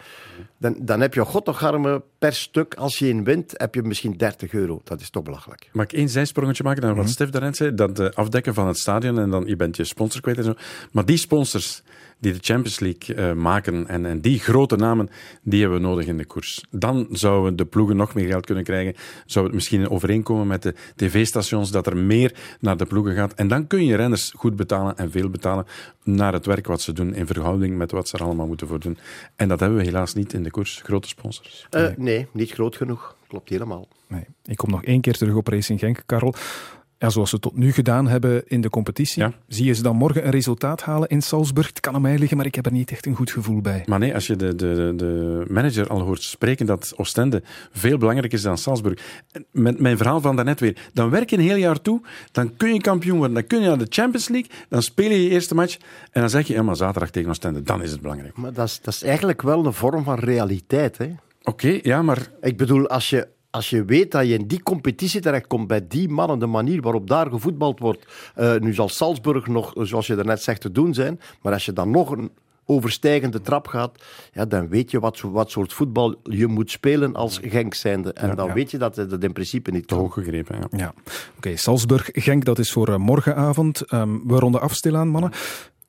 Dan, 0.62 0.76
dan 0.80 1.00
heb 1.00 1.14
je 1.14 1.24
goddogarme 1.24 2.02
per 2.18 2.32
stuk, 2.32 2.74
als 2.74 2.98
je 2.98 3.08
in 3.08 3.24
wint, 3.24 3.54
heb 3.56 3.74
je 3.74 3.82
misschien 3.82 4.16
30 4.16 4.52
euro. 4.52 4.80
Dat 4.84 5.00
is 5.00 5.10
toch 5.10 5.22
belachelijk. 5.22 5.68
Mag 5.72 5.84
ik 5.84 5.92
één 5.92 6.08
zijsprongetje 6.08 6.62
maken 6.62 6.82
naar 6.82 6.94
wat 6.94 7.04
Mhm. 7.04 7.12
Stef 7.12 7.30
daarnet 7.30 7.56
zei? 7.56 7.74
Dat 7.74 7.98
eh, 7.98 8.08
afdekken 8.10 8.54
van 8.54 8.66
het 8.66 8.78
stadion 8.78 9.18
en 9.18 9.30
dan 9.30 9.46
je 9.46 9.56
bent 9.56 9.76
je 9.76 9.84
sponsor 9.84 10.20
kwijt 10.20 10.38
en 10.38 10.44
zo. 10.44 10.54
Maar 10.92 11.04
die 11.04 11.16
sponsors 11.16 11.82
die 12.22 12.32
de 12.32 12.38
Champions 12.40 12.80
League 12.80 13.14
eh, 13.14 13.32
maken 13.32 13.88
en, 13.88 14.06
en 14.06 14.20
die 14.20 14.38
grote 14.38 14.76
namen, 14.76 15.08
die 15.42 15.60
hebben 15.60 15.80
we 15.80 15.86
nodig 15.86 16.06
in 16.06 16.16
de 16.16 16.24
koers. 16.24 16.64
Dan 16.70 17.06
zouden 17.10 17.56
de 17.56 17.64
ploegen 17.64 17.96
nog 17.96 18.14
meer 18.14 18.26
geld 18.26 18.46
kunnen 18.46 18.64
krijgen. 18.64 18.94
Zou 19.26 19.44
het 19.44 19.54
misschien 19.54 19.90
overeenkomen 19.90 20.46
met 20.46 20.62
de 20.62 20.74
tv-stations 20.96 21.70
dat 21.70 21.86
er 21.86 21.96
meer 21.96 22.34
naar 22.60 22.76
de 22.76 22.86
ploegen 22.86 23.14
gaat. 23.14 23.34
En 23.34 23.48
dan 23.48 23.66
kun 23.66 23.84
je 23.84 23.96
renners 23.96 24.32
goed 24.36 24.56
betalen 24.56 24.96
en 24.96 25.10
veel 25.10 25.28
betalen 25.28 25.66
naar 26.02 26.32
het 26.32 26.46
werk 26.46 26.66
wat 26.66 26.80
ze 26.80 26.92
doen 26.92 27.14
in 27.14 27.26
verhouding 27.26 27.76
met 27.76 27.90
wat 27.90 28.08
ze 28.08 28.16
er 28.16 28.24
allemaal 28.24 28.46
moeten 28.46 28.66
voor 28.66 28.80
doen. 28.80 28.98
En 29.36 29.48
dat 29.48 29.60
hebben 29.60 29.78
we 29.78 29.84
helaas 29.84 30.14
niet 30.14 30.32
in 30.32 30.42
de 30.42 30.50
koers. 30.50 30.80
Grote 30.84 31.08
sponsors. 31.08 31.66
Eh, 31.70 31.86
nee, 31.96 32.26
niet 32.32 32.50
groot 32.50 32.76
genoeg. 32.76 33.16
Klopt 33.28 33.48
helemaal. 33.48 33.88
Nee. 34.06 34.24
Ik 34.44 34.56
kom 34.56 34.70
nog 34.70 34.84
één 34.84 35.00
keer 35.00 35.16
terug 35.16 35.34
op 35.34 35.48
Racing 35.48 35.78
Genk, 35.78 36.02
Karel. 36.06 36.34
Ja, 37.02 37.10
zoals 37.10 37.30
ze 37.30 37.38
tot 37.38 37.56
nu 37.56 37.72
gedaan 37.72 38.08
hebben 38.08 38.42
in 38.46 38.60
de 38.60 38.70
competitie. 38.70 39.24
Zie 39.46 39.64
je 39.64 39.72
ze 39.72 39.82
dan 39.82 39.96
morgen 39.96 40.24
een 40.24 40.30
resultaat 40.30 40.82
halen 40.82 41.08
in 41.08 41.22
Salzburg? 41.22 41.66
Het 41.66 41.80
kan 41.80 41.94
aan 41.94 42.02
mij 42.02 42.18
liggen, 42.18 42.36
maar 42.36 42.46
ik 42.46 42.54
heb 42.54 42.66
er 42.66 42.72
niet 42.72 42.90
echt 42.90 43.06
een 43.06 43.14
goed 43.14 43.30
gevoel 43.30 43.60
bij. 43.60 43.82
Maar 43.86 43.98
nee, 43.98 44.14
als 44.14 44.26
je 44.26 44.36
de, 44.36 44.54
de, 44.54 44.92
de 44.96 45.44
manager 45.48 45.88
al 45.88 46.00
hoort 46.00 46.22
spreken 46.22 46.66
dat 46.66 46.92
Oostende 46.96 47.42
veel 47.72 47.98
belangrijker 47.98 48.38
is 48.38 48.44
dan 48.44 48.58
Salzburg. 48.58 49.00
Met 49.50 49.80
mijn 49.80 49.96
verhaal 49.96 50.20
van 50.20 50.36
daarnet 50.36 50.60
weer. 50.60 50.76
Dan 50.92 51.10
werk 51.10 51.30
je 51.30 51.36
een 51.36 51.42
heel 51.42 51.56
jaar 51.56 51.80
toe, 51.80 52.00
dan 52.32 52.56
kun 52.56 52.74
je 52.74 52.80
kampioen 52.80 53.16
worden, 53.16 53.34
dan 53.34 53.46
kun 53.46 53.60
je 53.60 53.66
naar 53.66 53.78
de 53.78 53.86
Champions 53.88 54.28
League, 54.28 54.50
dan 54.68 54.82
speel 54.82 55.10
je 55.10 55.22
je 55.22 55.28
eerste 55.28 55.54
match 55.54 55.76
en 56.10 56.20
dan 56.20 56.30
zeg 56.30 56.46
je, 56.46 56.54
ja, 56.54 56.62
maar 56.62 56.76
zaterdag 56.76 57.10
tegen 57.10 57.30
Oostende, 57.30 57.62
dan 57.62 57.82
is 57.82 57.90
het 57.90 58.00
belangrijk. 58.00 58.36
Maar 58.36 58.52
dat 58.52 58.66
is, 58.66 58.80
dat 58.82 58.94
is 58.94 59.02
eigenlijk 59.02 59.42
wel 59.42 59.66
een 59.66 59.72
vorm 59.72 60.04
van 60.04 60.18
realiteit. 60.18 60.98
Hè? 60.98 61.14
Oké, 61.42 61.78
ja, 61.82 62.02
maar... 62.02 62.30
Ik 62.40 62.56
bedoel, 62.56 62.88
als 62.88 63.10
je, 63.10 63.28
als 63.52 63.70
je 63.70 63.84
weet 63.84 64.10
dat 64.10 64.26
je 64.26 64.34
in 64.34 64.46
die 64.46 64.62
competitie 64.62 65.20
terechtkomt, 65.20 65.66
bij 65.66 65.86
die 65.88 66.08
mannen, 66.08 66.38
de 66.38 66.46
manier 66.46 66.80
waarop 66.80 67.08
daar 67.08 67.30
gevoetbald 67.30 67.78
wordt, 67.78 68.06
eh, 68.34 68.56
nu 68.56 68.74
zal 68.74 68.88
Salzburg 68.88 69.46
nog, 69.46 69.72
zoals 69.76 70.06
je 70.06 70.14
daarnet 70.14 70.42
zegt, 70.42 70.60
te 70.60 70.72
doen 70.72 70.94
zijn, 70.94 71.20
maar 71.42 71.52
als 71.52 71.64
je 71.64 71.72
dan 71.72 71.90
nog 71.90 72.10
een 72.10 72.30
overstijgende 72.66 73.40
trap 73.40 73.66
gaat, 73.66 74.02
ja, 74.32 74.44
dan 74.44 74.68
weet 74.68 74.90
je 74.90 75.00
wat, 75.00 75.20
wat 75.20 75.50
soort 75.50 75.72
voetbal 75.72 76.14
je 76.22 76.46
moet 76.46 76.70
spelen 76.70 77.14
als 77.14 77.40
Genk 77.42 77.74
zijnde. 77.74 78.12
En 78.12 78.28
Ja, 78.28 78.34
dan 78.34 78.46
ja. 78.46 78.52
weet 78.52 78.70
je 78.70 78.78
dat 78.78 78.96
het 78.96 79.10
dat 79.10 79.22
in 79.22 79.32
principe 79.32 79.70
niet 79.70 79.86
kan. 79.86 79.98
Hoog 79.98 80.14
gegrepen, 80.14 80.56
ja. 80.58 80.78
Ja, 80.78 80.94
oké. 81.36 81.56
Salzburg-Genk, 81.56 82.44
dat 82.44 82.58
is 82.58 82.72
voor 82.72 82.88
eh, 82.88 82.96
morgenavond. 82.96 83.80
Ehm, 83.80 84.18
we 84.26 84.38
ronden 84.38 84.60
af 84.60 84.74
stilaan, 84.74 85.08
mannen. 85.08 85.30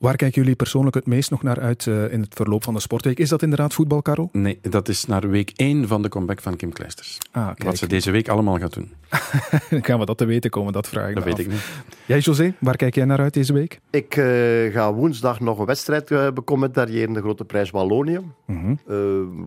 Waar 0.04 0.16
kijken 0.16 0.42
jullie 0.42 0.56
persoonlijk 0.56 0.96
het 0.96 1.06
meest 1.06 1.32
nog 1.32 1.44
naar 1.44 1.60
uit 1.60 1.88
eh, 1.88 2.14
in 2.14 2.22
het 2.22 2.34
verloop 2.34 2.64
van 2.64 2.74
de 2.74 2.80
sportweek? 2.80 3.20
Is 3.20 3.30
dat 3.30 3.42
inderdaad 3.42 3.74
voetbal, 3.74 4.02
Karel? 4.02 4.30
Nee, 4.32 4.60
dat 4.62 4.88
is 4.88 5.06
naar 5.06 5.30
week 5.30 5.52
1 5.56 5.88
van 5.88 6.02
de 6.02 6.10
comeback 6.10 6.42
van 6.42 6.56
Kim 6.56 6.74
Kleisters. 6.74 7.18
Ah, 7.32 7.46
kijk. 7.46 7.64
Wat 7.64 7.78
ze 7.78 7.88
deze 7.88 8.12
week 8.12 8.28
allemaal 8.30 8.58
gaat 8.58 8.74
doen. 8.74 8.94
Gaan 9.88 10.00
we 10.00 10.06
dat 10.06 10.18
te 10.18 10.26
weten 10.26 10.50
komen? 10.50 10.74
Dat 10.74 10.88
vraag 10.88 11.10
ik 11.10 11.16
Dat 11.16 11.24
me 11.26 11.30
weet 11.30 11.40
af. 11.40 11.46
ik 11.46 11.52
niet. 11.52 11.62
Jij, 12.06 12.20
José, 12.20 12.54
waar 12.60 12.76
kijk 12.76 12.96
jij 12.96 13.06
naar 13.06 13.20
uit 13.20 13.34
deze 13.34 13.54
week? 13.54 13.80
Ik 13.90 14.16
eh, 14.16 14.26
ga 14.74 14.94
woensdag 14.94 15.40
nog 15.40 15.60
een 15.60 15.66
wedstrijd 15.66 16.12
uh, 16.12 16.32
becommentariëren, 16.32 17.14
de 17.14 17.20
Grote 17.22 17.46
Prijs 17.46 17.70
Wallonië. 17.70 18.20
Mhm. 18.46 18.76
Uh, 18.90 18.98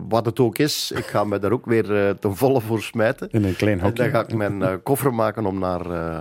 wat 0.07 0.25
het 0.25 0.39
ook 0.39 0.57
is, 0.57 0.91
ik 0.95 1.05
ga 1.05 1.23
me 1.23 1.39
daar 1.39 1.51
ook 1.51 1.65
weer 1.65 2.05
uh, 2.07 2.09
ten 2.09 2.35
volle 2.35 2.61
voor 2.61 2.81
smijten. 2.81 3.29
In 3.31 3.43
een 3.43 3.55
klein 3.55 3.79
En 3.79 3.85
hokje. 3.85 4.03
dan 4.03 4.11
ga 4.11 4.21
ik 4.21 4.33
mijn 4.33 4.59
uh, 4.59 4.73
koffer 4.83 5.13
maken 5.13 5.45
om 5.45 5.59
naar 5.59 5.91
uh, 5.91 6.19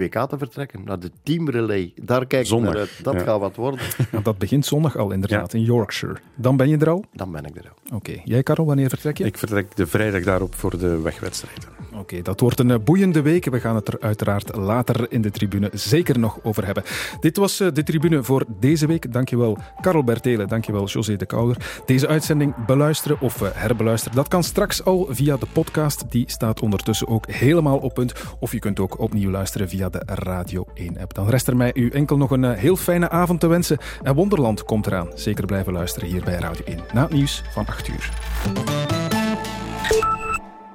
2K 0.00 0.28
te 0.28 0.38
vertrekken, 0.38 0.84
naar 0.84 0.98
de 0.98 1.10
teamrelay. 1.22 1.92
Daar 2.02 2.26
kijk 2.26 2.48
ik 2.48 2.60
naar 2.60 2.76
uit. 2.76 2.90
Dat 3.02 3.14
ja. 3.14 3.20
gaat 3.20 3.40
wat 3.40 3.56
worden. 3.56 3.80
Ja, 4.12 4.20
dat 4.20 4.38
begint 4.38 4.66
zondag 4.66 4.96
al, 4.96 5.10
inderdaad, 5.10 5.54
in 5.54 5.62
Yorkshire. 5.62 6.16
Dan 6.34 6.56
ben 6.56 6.68
je 6.68 6.76
er 6.76 6.88
al? 6.88 7.04
Dan 7.12 7.32
ben 7.32 7.44
ik 7.44 7.56
er 7.56 7.68
al. 7.68 7.96
Oké. 7.96 8.20
Jij, 8.24 8.42
Karel, 8.42 8.66
wanneer 8.66 8.88
vertrek 8.88 9.18
je? 9.18 9.24
Ik 9.24 9.38
vertrek 9.38 9.76
de 9.76 9.86
vrijdag 9.86 10.22
daarop 10.22 10.54
voor 10.54 10.78
de 10.78 11.00
wegwedstrijden. 11.00 11.68
Oké, 11.98 12.22
dat 12.22 12.40
wordt 12.40 12.60
een 12.60 12.84
boeiende 12.84 13.22
week. 13.22 13.44
We 13.44 13.60
gaan 13.60 13.74
het 13.74 13.88
er 13.88 13.96
uiteraard 14.00 14.56
later 14.56 15.06
in 15.12 15.22
de 15.22 15.30
tribune 15.30 15.70
zeker 15.72 16.18
nog 16.18 16.38
over 16.42 16.64
hebben. 16.64 16.82
Dit 17.20 17.36
was 17.36 17.60
eh, 17.60 17.68
de 17.72 17.82
tribune 17.82 18.22
voor 18.22 18.44
deze 18.60 18.86
week. 18.86 19.12
Dankjewel 19.12 19.58
Karel 19.80 20.04
Bertelen, 20.04 20.48
dankjewel 20.48 20.86
José 20.86 21.16
de 21.16 21.26
Kouder. 21.26 21.82
Deze 21.86 22.08
uitzending 22.08 22.66
beluisteren 22.66 23.20
of 23.20 23.42
eh, 23.42 23.48
herbeluisteren, 23.52 24.16
dat 24.16 24.28
kan 24.28 24.42
straks 24.42 24.84
al 24.84 25.06
via 25.10 25.36
de 25.36 25.46
podcast. 25.52 26.04
Die 26.10 26.30
staat 26.30 26.60
ondertussen 26.60 27.08
ook 27.08 27.30
helemaal 27.30 27.78
op 27.78 27.94
punt. 27.94 28.12
Of 28.38 28.52
je 28.52 28.58
kunt 28.58 28.80
ook 28.80 28.98
opnieuw 28.98 29.30
luisteren 29.30 29.68
via 29.68 29.83
de 29.90 30.02
Radio 30.04 30.66
1-app. 30.74 31.14
Dan 31.14 31.28
rest 31.28 31.46
er 31.46 31.56
mij 31.56 31.70
u 31.74 31.90
enkel 31.90 32.16
nog 32.16 32.30
een 32.30 32.44
eh, 32.44 32.58
heel 32.58 32.76
fijne 32.76 33.10
avond 33.10 33.40
te 33.40 33.46
wensen. 33.46 33.78
En 34.02 34.14
Wonderland 34.14 34.64
komt 34.64 34.86
eraan. 34.86 35.08
Zeker 35.14 35.46
blijven 35.46 35.72
luisteren 35.72 36.08
hier 36.08 36.22
bij 36.24 36.34
Radio 36.34 36.64
1. 36.64 36.78
Na 36.92 37.02
het 37.02 37.12
nieuws 37.12 37.42
van 37.52 37.66
8 37.66 37.88
uur. 37.88 38.93